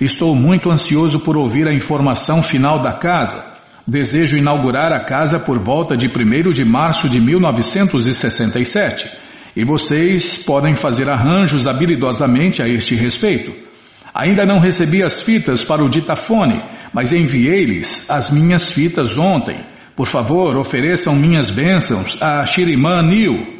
Estou 0.00 0.34
muito 0.34 0.70
ansioso 0.70 1.18
por 1.20 1.36
ouvir 1.36 1.66
a 1.66 1.74
informação 1.74 2.42
final 2.42 2.80
da 2.80 2.92
casa. 2.92 3.56
Desejo 3.86 4.36
inaugurar 4.36 4.92
a 4.92 5.04
casa 5.04 5.38
por 5.38 5.58
volta 5.58 5.96
de 5.96 6.06
1 6.06 6.50
de 6.50 6.64
março 6.64 7.08
de 7.08 7.20
1967 7.20 9.08
e 9.56 9.64
vocês 9.64 10.42
podem 10.44 10.74
fazer 10.74 11.08
arranjos 11.08 11.66
habilidosamente 11.66 12.62
a 12.62 12.66
este 12.66 12.94
respeito. 12.94 13.52
Ainda 14.12 14.44
não 14.44 14.58
recebi 14.58 15.02
as 15.02 15.22
fitas 15.22 15.62
para 15.64 15.82
o 15.82 15.88
ditafone, 15.88 16.60
mas 16.92 17.12
enviei-lhes 17.12 18.08
as 18.10 18.30
minhas 18.30 18.72
fitas 18.72 19.16
ontem. 19.16 19.64
Por 19.94 20.06
favor, 20.06 20.58
ofereçam 20.58 21.14
minhas 21.14 21.48
bênçãos 21.48 22.20
a 22.20 22.44
Shiriman 22.44 23.02
Nil. 23.08 23.55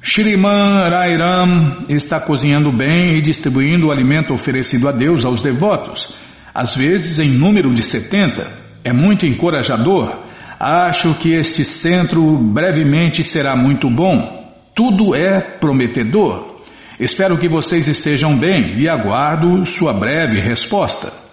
Shiriman 0.00 0.88
Rairam 0.90 1.84
está 1.88 2.20
cozinhando 2.20 2.70
bem 2.70 3.16
e 3.16 3.20
distribuindo 3.20 3.88
o 3.88 3.90
alimento 3.90 4.32
oferecido 4.32 4.88
a 4.88 4.92
Deus 4.92 5.24
aos 5.24 5.42
devotos, 5.42 6.16
às 6.54 6.74
vezes 6.74 7.18
em 7.18 7.36
número 7.36 7.72
de 7.74 7.82
70 7.82 8.42
é 8.84 8.92
muito 8.92 9.26
encorajador. 9.26 10.24
Acho 10.58 11.18
que 11.18 11.32
este 11.32 11.64
centro 11.64 12.38
brevemente 12.52 13.22
será 13.24 13.56
muito 13.56 13.88
bom. 13.90 14.54
Tudo 14.74 15.14
é 15.14 15.58
prometedor. 15.58 16.62
Espero 16.98 17.36
que 17.36 17.48
vocês 17.48 17.86
estejam 17.88 18.36
bem 18.38 18.78
e 18.80 18.88
aguardo 18.88 19.66
sua 19.66 19.92
breve 19.92 20.40
resposta. 20.40 21.27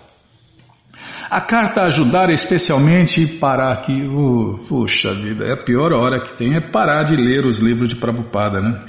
A 1.29 1.41
carta 1.41 1.81
ajudar 1.83 2.29
especialmente 2.29 3.25
para 3.39 3.75
que, 3.77 3.93
uh, 3.93 4.59
puxa 4.67 5.13
vida, 5.13 5.45
é 5.45 5.53
a 5.53 5.63
pior 5.63 5.91
hora 5.93 6.21
que 6.21 6.35
tem 6.37 6.55
é 6.55 6.61
parar 6.61 7.03
de 7.03 7.15
ler 7.15 7.45
os 7.45 7.57
livros 7.57 7.89
de 7.89 7.95
Prabhupada, 7.95 8.61
né? 8.61 8.85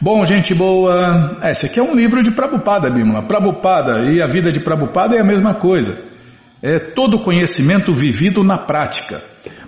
Bom, 0.00 0.24
gente 0.24 0.54
boa, 0.54 1.38
esse 1.44 1.66
aqui 1.66 1.78
é 1.78 1.82
um 1.82 1.94
livro 1.94 2.22
de 2.22 2.30
Prabhupada, 2.30 2.90
Bimala. 2.90 3.26
Prabhupada 3.26 4.12
e 4.12 4.22
a 4.22 4.26
vida 4.26 4.50
de 4.50 4.60
Prabhupada 4.60 5.16
é 5.16 5.20
a 5.20 5.24
mesma 5.24 5.54
coisa. 5.54 5.98
É 6.62 6.78
todo 6.78 7.22
conhecimento 7.22 7.94
vivido 7.94 8.42
na 8.42 8.58
prática. 8.58 9.22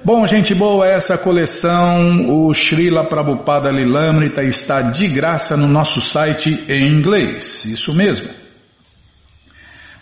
Bom, 0.05 0.25
gente 0.27 0.55
boa, 0.55 0.87
essa 0.87 1.19
coleção, 1.19 2.27
o 2.29 2.53
Srila 2.55 3.09
Prabhupada 3.09 3.71
Lilamrita, 3.71 4.43
está 4.43 4.81
de 4.81 5.07
graça 5.09 5.57
no 5.57 5.69
nosso 5.69 6.01
site 6.01 6.65
em 6.69 6.87
inglês. 6.87 7.65
Isso 7.65 7.95
mesmo. 7.95 8.40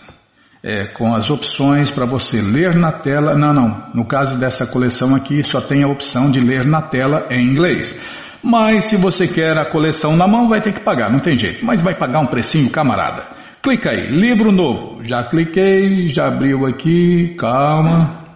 é, 0.63 0.85
com 0.85 1.15
as 1.15 1.29
opções 1.29 1.89
para 1.89 2.05
você 2.05 2.41
ler 2.41 2.75
na 2.75 2.99
tela. 2.99 3.35
Não, 3.35 3.53
não. 3.53 3.89
No 3.93 4.05
caso 4.05 4.37
dessa 4.37 4.67
coleção 4.67 5.15
aqui, 5.15 5.43
só 5.43 5.59
tem 5.59 5.83
a 5.83 5.87
opção 5.87 6.29
de 6.29 6.39
ler 6.39 6.65
na 6.65 6.83
tela 6.83 7.27
em 7.31 7.43
inglês. 7.43 7.99
Mas 8.43 8.85
se 8.85 8.95
você 8.95 9.27
quer 9.27 9.57
a 9.57 9.69
coleção 9.69 10.15
na 10.15 10.27
mão, 10.27 10.47
vai 10.47 10.61
ter 10.61 10.73
que 10.73 10.83
pagar, 10.83 11.11
não 11.11 11.19
tem 11.19 11.37
jeito. 11.37 11.65
Mas 11.65 11.81
vai 11.81 11.97
pagar 11.97 12.19
um 12.19 12.27
precinho, 12.27 12.69
camarada. 12.69 13.27
Clica 13.61 13.89
aí, 13.89 14.07
livro 14.07 14.51
novo. 14.51 15.03
Já 15.03 15.23
cliquei, 15.23 16.07
já 16.07 16.27
abriu 16.27 16.65
aqui, 16.65 17.35
calma. 17.37 18.28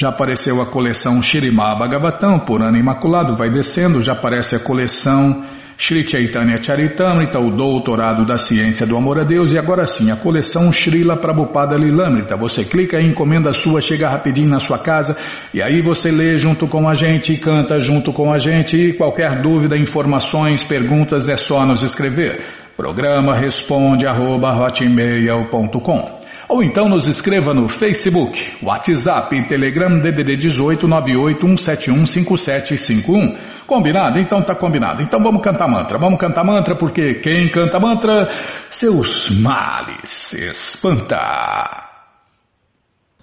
Já 0.00 0.08
apareceu 0.08 0.62
a 0.62 0.66
coleção 0.66 1.20
Shirimá 1.20 1.74
Bhagavatam, 1.74 2.46
por 2.46 2.62
ano 2.62 2.78
imaculado, 2.78 3.36
vai 3.36 3.50
descendo, 3.50 4.00
já 4.00 4.14
aparece 4.14 4.56
a 4.56 4.58
coleção 4.58 5.44
Sri 5.76 6.08
Chaitanya 6.08 6.58
Charitamrita, 6.62 7.38
o 7.38 7.54
doutorado 7.54 8.24
da 8.24 8.38
ciência 8.38 8.86
do 8.86 8.96
amor 8.96 9.20
a 9.20 9.24
Deus, 9.24 9.52
e 9.52 9.58
agora 9.58 9.84
sim, 9.84 10.10
a 10.10 10.16
coleção 10.16 10.72
Srila 10.72 11.18
Prabhupada 11.18 11.76
Lilamrita. 11.76 12.34
Você 12.38 12.64
clica 12.64 12.98
e 12.98 13.10
encomenda 13.10 13.50
a 13.50 13.52
sua, 13.52 13.82
chega 13.82 14.08
rapidinho 14.08 14.48
na 14.48 14.58
sua 14.58 14.78
casa, 14.78 15.14
e 15.52 15.60
aí 15.60 15.82
você 15.82 16.10
lê 16.10 16.38
junto 16.38 16.66
com 16.66 16.88
a 16.88 16.94
gente, 16.94 17.36
canta 17.36 17.78
junto 17.78 18.10
com 18.10 18.32
a 18.32 18.38
gente, 18.38 18.78
e 18.78 18.94
qualquer 18.94 19.42
dúvida, 19.42 19.76
informações, 19.76 20.64
perguntas, 20.64 21.28
é 21.28 21.36
só 21.36 21.66
nos 21.66 21.82
escrever. 21.82 22.42
Programa 22.74 23.36
responde 23.36 24.06
arroba 24.06 24.50
hotmail.com 24.50 26.19
ou 26.50 26.62
então 26.64 26.88
nos 26.88 27.06
escreva 27.06 27.54
no 27.54 27.68
Facebook, 27.68 28.56
WhatsApp, 28.60 29.46
Telegram, 29.46 30.00
DDD 30.00 30.36
18 30.36 30.84
981715751. 30.84 33.38
Combinado? 33.66 34.18
Então 34.18 34.42
tá 34.42 34.56
combinado. 34.56 35.00
Então 35.00 35.22
vamos 35.22 35.42
cantar 35.42 35.68
mantra. 35.68 35.96
Vamos 35.96 36.18
cantar 36.18 36.44
mantra 36.44 36.74
porque 36.76 37.20
quem 37.20 37.48
canta 37.48 37.78
mantra, 37.78 38.28
seus 38.68 39.30
males 39.30 40.32
espanta. 40.32 41.86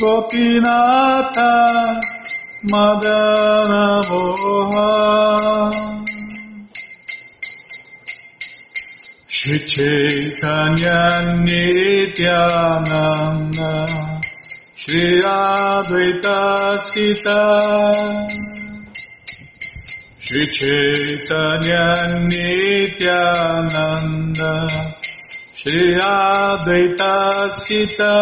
Gopinata 0.01 1.53
Madana 2.73 4.01
Moha. 4.09 4.89
Shri 9.29 9.59
Chaitanya 9.61 11.01
Nityananda. 11.45 12.25
Shri 14.75 15.21
Advaita 15.21 16.41
Sita. 16.81 17.41
Shri 20.19 20.45
Chaitanya 20.47 21.85
Nityananda. 22.31 23.45
Shri 25.53 25.95
Advaita 26.01 27.51
Sita 27.53 28.17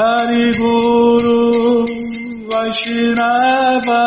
Hari 0.00 0.48
Guru 0.56 1.84
Vaishnava 2.48 4.04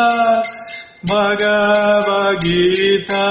Bhagavad 1.06 2.40
Gita. 2.42 3.30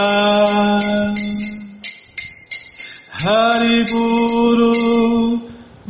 Hari 3.24 3.80
Guru 3.92 4.76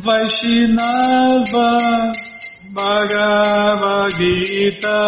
Vaishnava 0.07 1.69
Bhagavad 2.73 4.11
Gita. 4.17 5.01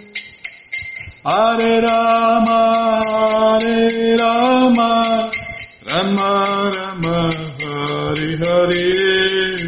Hare 1.23 1.81
Rama 1.81 2.59
Hare 3.05 4.17
Rama 4.17 5.29
Rama 5.87 6.31
Rama 6.73 7.29
Hare 7.61 8.29
Hare. 8.41 9.61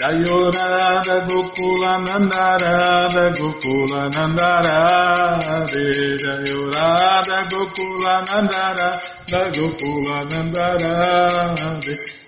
Jayo 0.00 0.50
Radha 0.50 1.16
Gokula 1.28 1.92
Nanda 2.06 2.56
Radha 2.56 3.24
Gokula 3.36 4.08
Nanda 4.14 4.50
Jayo 5.68 6.60
Radha 6.72 7.38
Gokula 7.52 8.14
Nanda 8.24 8.64
Radha 8.78 9.42
Gokula 9.52 10.24
Nanda 10.30 10.66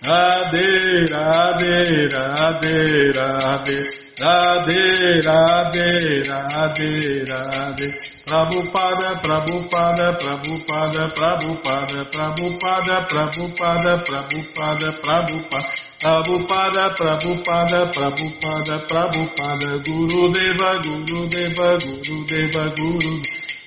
Radhe 0.05 0.69
Radhe 1.09 2.09
Radhe 2.13 3.13
Radhe 3.17 4.06
Radhe, 4.19 5.21
Radhe, 5.21 6.23
Radhe, 6.25 7.25
Radhe. 7.29 7.89
Prabhupada, 8.25 9.21
Prabhupada, 9.21 10.17
Prabhupada, 10.19 11.09
Prabhupada, 11.15 12.05
Prabhupada, 12.11 12.97
Prabhupada, 13.07 13.99
Prabhupada, 14.05 14.93
Prabhupada. 15.03 15.87
Prabhupada, 16.01 16.91
Prabhupada, 16.97 17.91
Prabhupada, 17.93 18.79
Prabhupada, 18.89 19.69
Guru 19.85 20.33
Deva, 20.33 20.71
Guru 20.83 21.29
Deva, 21.29 21.79
Guru 21.79 22.25
Deva, 22.25 22.65
Guru, 22.77 23.15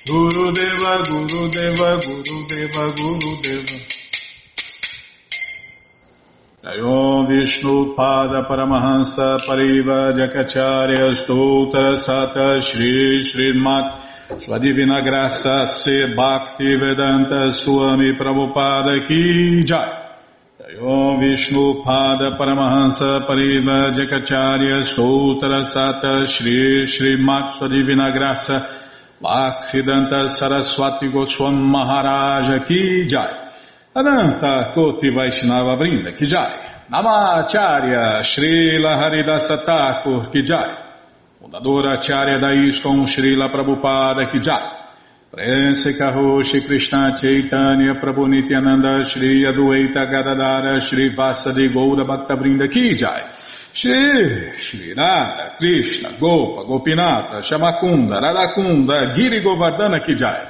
Guru 0.06 0.52
Deva, 0.52 0.92
Guru 1.10 1.48
Deva, 1.48 1.96
Guru 2.04 2.46
Deva, 2.48 2.84
Guru 2.98 3.36
Deva. 3.42 3.78
aí 6.62 6.78
ó 6.82 6.99
Vishnu 7.30 7.94
Pada 7.94 8.42
Paramahansa 8.42 9.38
Pariva 9.38 10.12
Jakacharya 10.12 11.14
Stoutra 11.14 11.94
Sata 11.96 12.60
Shri 12.60 13.20
Srimat 13.22 14.40
Sua 14.40 14.58
Divina 14.58 15.00
Graça 15.00 15.68
Se 15.68 16.12
Bhakti 16.14 16.74
Vedanta 16.74 17.52
Swami 17.52 18.16
Prabhupada 18.16 19.06
Ki 19.06 19.62
Jai. 19.62 20.08
Om 20.80 21.20
Vishnu 21.20 21.84
Pada 21.84 22.36
Paramahansa 22.36 23.24
Pariva 23.26 23.92
Jakacharya 23.92 24.82
Stoutra 24.82 25.62
Sata 25.64 26.26
Shri 26.26 26.84
Srimat 26.84 27.54
Sua 27.54 27.68
Divina 27.68 28.10
Graça 28.10 28.66
Bhaksidanta 29.22 30.28
Saraswati 30.28 31.08
Goswam 31.08 31.54
Maharaja 31.54 32.64
Ki 32.66 33.06
Jai. 33.06 33.50
Ananta 33.94 34.72
Koti 34.74 35.10
Vaishnava 35.10 35.76
Vrinda 35.76 36.16
Ki 36.16 36.26
Jai 36.26 36.69
Namacharya 36.90 38.20
Srila 38.24 38.96
Haridasa 38.98 39.64
Thakur 39.64 40.28
Ki 40.32 40.42
Jai. 40.42 40.76
Fundadora 41.40 41.92
Acharya 41.92 42.40
da 42.40 42.50
ISKCON 42.50 43.06
Srila 43.06 43.48
Prabhupada 43.48 44.28
Ki 44.28 44.40
Jai. 44.40 44.88
Prense 45.30 45.96
Karoshi 45.96 46.66
Krishna 46.66 47.14
Chaitanya 47.16 47.94
Prabhu 47.94 48.26
Nityananda 48.26 49.04
Shri 49.04 49.42
Adueta 49.44 50.04
Gadadara 50.10 50.80
Shri 50.80 51.10
Vasadi 51.14 51.68
Goura 51.68 52.04
Bhakta 52.04 52.34
Vrinda 52.34 52.68
Ki 52.68 52.96
Jai. 52.96 53.22
Shri 53.72 54.50
Shri 54.56 54.92
Krishna 55.56 56.08
Gopa 56.18 56.64
Gopinata 56.64 57.38
Shamakunda 57.38 58.18
Radakunda 58.20 59.14
Giri 59.14 59.40
Govardhana 59.40 60.04
Ki 60.04 60.16
Jai 60.16 60.49